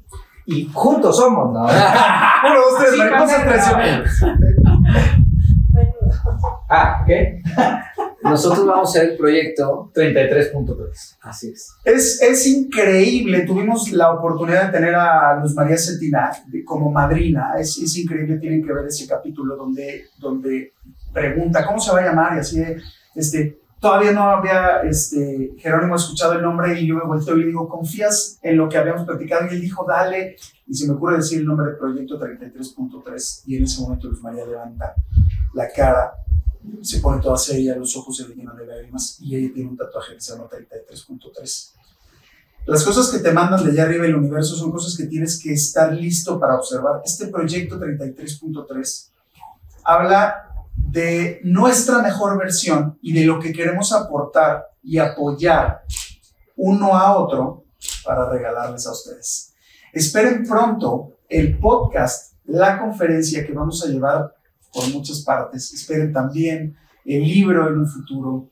y 0.47 0.71
juntos 0.73 1.17
somos, 1.17 1.53
¿no? 1.53 1.63
Uno, 1.65 2.61
dos, 2.71 2.79
tres, 2.79 2.95
sí, 2.95 3.01
Ah, 6.69 7.05
¿qué? 7.07 7.43
Nosotros 8.23 8.65
vamos 8.65 8.89
a 8.89 8.91
hacer 8.91 9.11
el 9.11 9.17
proyecto 9.19 9.91
33.3. 9.95 11.19
Así 11.23 11.51
es. 11.51 11.75
es. 11.85 12.23
Es 12.23 12.47
increíble. 12.47 13.43
Tuvimos 13.43 13.91
la 13.93 14.13
oportunidad 14.13 14.67
de 14.67 14.73
tener 14.73 14.95
a 14.95 15.39
Luz 15.41 15.55
María 15.55 15.77
Cetina 15.77 16.31
como 16.65 16.91
madrina. 16.91 17.53
Es, 17.59 17.77
es 17.79 17.97
increíble. 17.99 18.39
Tienen 18.39 18.65
que 18.65 18.73
ver 18.73 18.87
ese 18.87 19.07
capítulo 19.07 19.57
donde, 19.57 20.07
donde 20.19 20.73
pregunta 21.13 21.67
cómo 21.67 21.81
se 21.81 21.93
va 21.93 22.01
a 22.01 22.05
llamar 22.05 22.37
y 22.37 22.41
así 22.41 22.63
este, 23.15 23.61
todavía 23.81 24.13
no 24.13 24.25
había 24.25 24.83
este, 24.83 25.55
Jerónimo 25.59 25.97
escuchado 25.97 26.35
el 26.35 26.43
nombre 26.43 26.79
y 26.81 26.87
yo 26.87 26.97
me 26.97 27.05
volteo 27.05 27.37
y 27.37 27.41
le 27.41 27.47
digo, 27.47 27.69
¿confías 27.69 28.39
en 28.43 28.57
lo 28.57 28.69
que 28.69 28.79
habíamos 28.79 29.05
platicado? 29.05 29.47
Y 29.47 29.55
él 29.55 29.61
dijo, 29.61 29.85
dale. 29.87 30.37
Y 30.67 30.75
se 30.75 30.87
me 30.87 30.95
ocurre 30.95 31.17
decir 31.17 31.41
el 31.41 31.47
nombre 31.47 31.67
del 31.67 31.77
proyecto 31.77 32.19
33.3 32.19 33.43
y 33.47 33.57
en 33.57 33.65
ese 33.65 33.83
momento 33.83 34.09
Luz 34.09 34.23
María 34.23 34.47
levanta 34.47 34.95
la 35.55 35.69
cara 35.69 36.15
se 36.83 37.01
pone 37.01 37.21
toda 37.21 37.37
seria, 37.37 37.77
los 37.77 37.97
ojos 37.97 38.17
se 38.17 38.29
le 38.29 38.35
llenan 38.35 38.57
de 38.57 38.67
lágrimas 38.67 39.19
y 39.21 39.37
ella 39.37 39.53
tiene 39.53 39.71
un 39.71 39.77
tatuaje 39.77 40.15
que 40.15 40.21
se 40.21 40.33
llama 40.33 40.49
33.3. 40.49 41.73
Las 42.67 42.85
cosas 42.85 43.11
que 43.11 43.19
te 43.19 43.33
mandan 43.33 43.65
de 43.65 43.73
allá 43.73 43.85
arriba 43.85 44.05
del 44.05 44.15
universo 44.15 44.55
son 44.55 44.71
cosas 44.71 44.97
que 44.97 45.07
tienes 45.07 45.41
que 45.43 45.53
estar 45.53 45.93
listo 45.93 46.39
para 46.39 46.57
observar. 46.57 47.03
Este 47.05 47.27
proyecto 47.27 47.79
33.3 47.79 49.09
habla 49.85 50.52
de 50.93 51.41
nuestra 51.43 52.03
mejor 52.03 52.39
versión 52.39 52.99
y 53.01 53.15
de 53.15 53.25
lo 53.25 53.41
que 53.41 53.51
queremos 53.51 53.95
aportar 53.95 54.67
y 54.83 54.99
apoyar 54.99 55.85
uno 56.57 56.95
a 56.95 57.17
otro 57.17 57.65
para 58.05 58.29
regalarles 58.29 58.87
a 58.87 58.93
ustedes. 58.93 59.55
Esperen 59.91 60.47
pronto 60.47 61.17
el 61.31 61.59
podcast, 61.59 62.35
la 62.45 62.79
conferencia 62.79 63.47
que 63.47 63.55
vamos 63.55 63.83
a 63.83 63.89
llevar 63.89 64.35
por 64.71 64.87
muchas 64.91 65.23
partes. 65.23 65.73
Esperen 65.73 66.13
también 66.13 66.77
el 67.07 67.23
libro 67.23 67.69
en 67.69 67.79
un 67.79 67.89
futuro, 67.89 68.51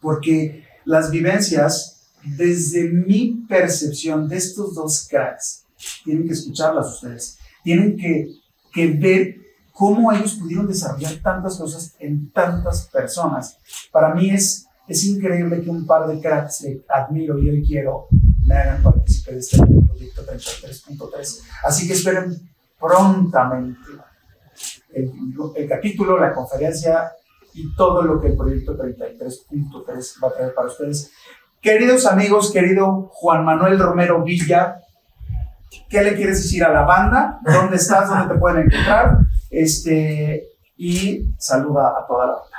porque 0.00 0.64
las 0.84 1.10
vivencias, 1.10 2.12
desde 2.22 2.84
mi 2.84 3.44
percepción 3.48 4.28
de 4.28 4.36
estos 4.36 4.76
dos 4.76 5.08
cracks, 5.10 5.64
tienen 6.04 6.28
que 6.28 6.34
escucharlas 6.34 6.94
ustedes, 6.94 7.36
tienen 7.64 7.96
que, 7.96 8.28
que 8.72 8.86
ver 8.92 9.43
cómo 9.74 10.12
ellos 10.12 10.34
pudieron 10.34 10.68
desarrollar 10.68 11.14
tantas 11.16 11.58
cosas 11.58 11.96
en 11.98 12.30
tantas 12.30 12.88
personas. 12.88 13.58
Para 13.90 14.14
mí 14.14 14.30
es, 14.30 14.68
es 14.86 15.04
increíble 15.04 15.60
que 15.62 15.68
un 15.68 15.84
par 15.84 16.06
de 16.06 16.20
cracks 16.20 16.60
que 16.62 16.84
admiro 16.88 17.38
y 17.38 17.50
hoy 17.50 17.66
quiero 17.66 18.06
me 18.46 18.54
hagan 18.54 18.82
participar 18.82 19.34
de 19.34 19.40
este 19.40 19.58
proyecto 19.58 20.24
33.3. 20.24 21.40
Así 21.64 21.88
que 21.88 21.94
esperen 21.94 22.36
prontamente 22.78 23.80
el, 24.92 25.68
capítulo, 25.68 26.18
la 26.18 26.32
conferencia 26.32 27.10
y 27.52 27.74
todo 27.74 28.02
lo 28.02 28.20
que 28.20 28.28
el 28.28 28.36
proyecto 28.36 28.78
33.3 28.78 30.22
va 30.22 30.28
a 30.28 30.34
traer 30.34 30.54
para 30.54 30.68
ustedes. 30.68 31.10
Queridos 31.60 32.06
amigos, 32.06 32.52
querido 32.52 33.10
Juan 33.12 33.44
Manuel 33.44 33.80
Romero 33.80 34.22
Villa, 34.22 34.82
¿qué 35.88 36.02
le 36.02 36.14
quieres 36.14 36.42
decir 36.42 36.62
a 36.62 36.72
la 36.72 36.82
banda? 36.82 37.40
¿Dónde 37.42 37.76
estás? 37.76 38.08
¿Dónde 38.08 38.32
te 38.34 38.38
pueden 38.38 38.66
encontrar? 38.66 39.23
Este, 39.54 40.48
y 40.76 41.26
saluda 41.38 41.88
a 41.88 42.06
toda 42.06 42.26
la 42.26 42.32
banda. 42.32 42.58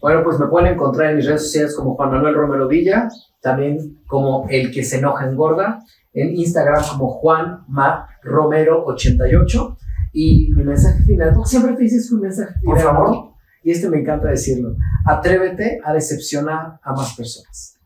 Bueno, 0.00 0.24
pues 0.24 0.38
me 0.38 0.46
pueden 0.46 0.74
encontrar 0.74 1.10
en 1.10 1.16
mis 1.16 1.26
redes 1.26 1.44
sociales 1.44 1.76
como 1.76 1.94
Juan 1.94 2.10
Manuel 2.10 2.34
Romero 2.34 2.66
Villa, 2.66 3.08
también 3.40 4.02
como 4.06 4.46
El 4.50 4.72
que 4.72 4.84
se 4.84 4.98
enoja 4.98 5.26
engorda, 5.26 5.80
en 6.12 6.36
Instagram 6.36 6.82
como 6.90 7.08
Juan 7.08 7.64
Mar 7.68 8.06
Romero 8.22 8.84
88 8.84 9.78
y 10.12 10.52
mi 10.54 10.64
mensaje 10.64 11.02
final, 11.04 11.32
porque 11.34 11.50
siempre 11.50 11.74
te 11.74 11.84
dices 11.84 12.10
un 12.12 12.20
mensaje 12.20 12.52
final. 12.60 12.74
Por 12.74 12.80
favor. 12.80 13.32
Y 13.62 13.70
este 13.70 13.88
me 13.88 14.00
encanta 14.00 14.28
decirlo. 14.28 14.74
Atrévete 15.06 15.80
a 15.84 15.92
decepcionar 15.92 16.80
a 16.82 16.92
más 16.92 17.14
personas. 17.14 17.78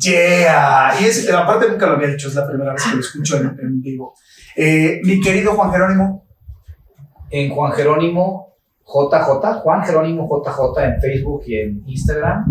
Yeah. 0.00 0.94
Y 1.00 1.04
es, 1.04 1.30
aparte 1.30 1.68
nunca 1.68 1.86
lo 1.86 1.92
había 1.92 2.08
dicho, 2.08 2.28
es 2.28 2.34
la 2.34 2.48
primera 2.48 2.72
vez 2.72 2.82
que 2.84 2.94
lo 2.94 3.00
escucho 3.00 3.36
en, 3.36 3.80
vivo. 3.80 4.14
Eh, 4.56 5.00
mi 5.04 5.20
querido 5.20 5.52
Juan 5.52 5.70
Jerónimo. 5.70 6.27
En 7.30 7.50
Juan 7.50 7.72
Jerónimo 7.72 8.48
JJ, 8.86 9.60
Juan 9.62 9.84
Jerónimo 9.84 10.28
JJ 10.28 10.84
en 10.84 11.00
Facebook 11.00 11.42
y 11.46 11.56
en 11.56 11.82
Instagram. 11.86 12.46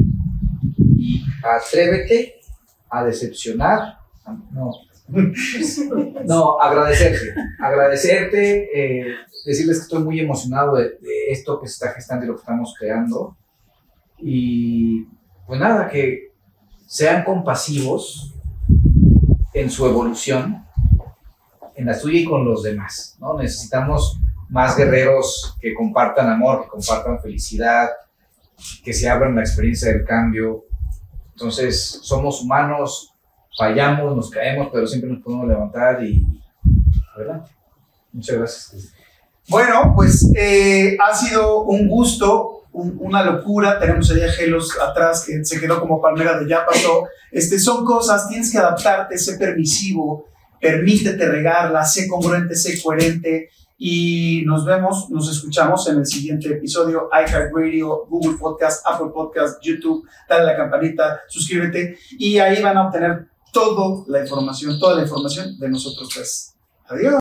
Y 0.97 1.23
atrévete 1.43 2.35
a 2.89 3.03
decepcionar. 3.03 3.97
No, 4.51 4.71
no, 6.25 6.59
agradecerte, 6.59 7.33
agradecerte, 7.59 8.69
eh, 8.73 9.15
decirles 9.45 9.77
que 9.77 9.83
estoy 9.83 10.03
muy 10.03 10.19
emocionado 10.19 10.75
de, 10.75 10.97
esto 11.29 11.59
que 11.61 11.67
está 11.67 11.93
gestando 11.93 12.25
y 12.25 12.27
lo 12.27 12.35
que 12.35 12.41
estamos 12.41 12.75
creando. 12.77 13.37
Y 14.17 15.05
pues 15.45 15.59
nada, 15.59 15.87
que 15.87 16.33
sean 16.85 17.23
compasivos 17.23 18.35
en 19.53 19.69
su 19.69 19.85
evolución, 19.85 20.65
en 21.75 21.85
la 21.85 21.93
suya 21.93 22.19
y 22.19 22.25
con 22.25 22.43
los 22.43 22.63
demás, 22.63 23.17
¿no? 23.19 23.37
Necesitamos 23.37 24.19
más 24.49 24.77
guerreros 24.77 25.55
que 25.59 25.73
compartan 25.73 26.29
amor, 26.29 26.63
que 26.63 26.69
compartan 26.69 27.19
felicidad, 27.21 27.89
que 28.83 28.93
se 28.93 29.09
abran 29.09 29.35
la 29.35 29.41
experiencia 29.41 29.91
del 29.91 30.05
cambio. 30.05 30.65
Entonces, 31.33 31.99
somos 32.01 32.41
humanos, 32.41 33.13
fallamos, 33.57 34.15
nos 34.15 34.29
caemos, 34.29 34.69
pero 34.71 34.87
siempre 34.87 35.09
nos 35.11 35.21
podemos 35.23 35.47
levantar 35.47 36.03
y 36.03 36.25
adelante. 37.15 37.51
Muchas 38.13 38.37
gracias. 38.37 38.93
Bueno, 39.49 39.93
pues 39.95 40.29
eh, 40.35 40.97
ha 41.03 41.15
sido 41.15 41.61
un 41.63 41.87
gusto, 41.87 42.63
un- 42.71 42.97
una 42.99 43.23
locura. 43.23 43.79
Tenemos 43.79 44.09
ahí 44.11 44.21
a 44.21 44.31
Gelos 44.31 44.77
atrás 44.79 45.23
que 45.25 45.43
se 45.45 45.59
quedó 45.59 45.79
como 45.79 46.01
palmera 46.01 46.37
de 46.39 46.49
ya 46.49 46.65
pasó. 46.65 47.07
Este, 47.31 47.59
son 47.59 47.85
cosas, 47.85 48.27
tienes 48.27 48.51
que 48.51 48.57
adaptarte, 48.57 49.17
sé 49.17 49.37
permisivo, 49.37 50.25
permítete 50.59 51.25
regarla, 51.27 51.83
sé 51.85 52.07
congruente, 52.07 52.55
sé 52.55 52.81
coherente. 52.81 53.49
Y 53.77 54.43
nos 54.45 54.65
vemos, 54.65 55.09
nos 55.11 55.29
escuchamos 55.29 55.87
en 55.87 55.99
el 55.99 56.05
siguiente 56.05 56.49
episodio. 56.49 57.09
iHeartRadio, 57.13 58.05
Google 58.07 58.37
Podcast, 58.37 58.85
Apple 58.87 59.11
Podcast, 59.13 59.59
YouTube. 59.63 60.07
Dale 60.27 60.45
la 60.45 60.55
campanita, 60.55 61.21
suscríbete. 61.27 61.97
Y 62.17 62.39
ahí 62.39 62.61
van 62.61 62.77
a 62.77 62.87
obtener 62.87 63.27
toda 63.53 64.03
la 64.07 64.21
información, 64.21 64.79
toda 64.79 64.95
la 64.95 65.03
información 65.03 65.57
de 65.59 65.69
nosotros 65.69 66.09
tres. 66.09 66.55
Adiós. 66.87 67.15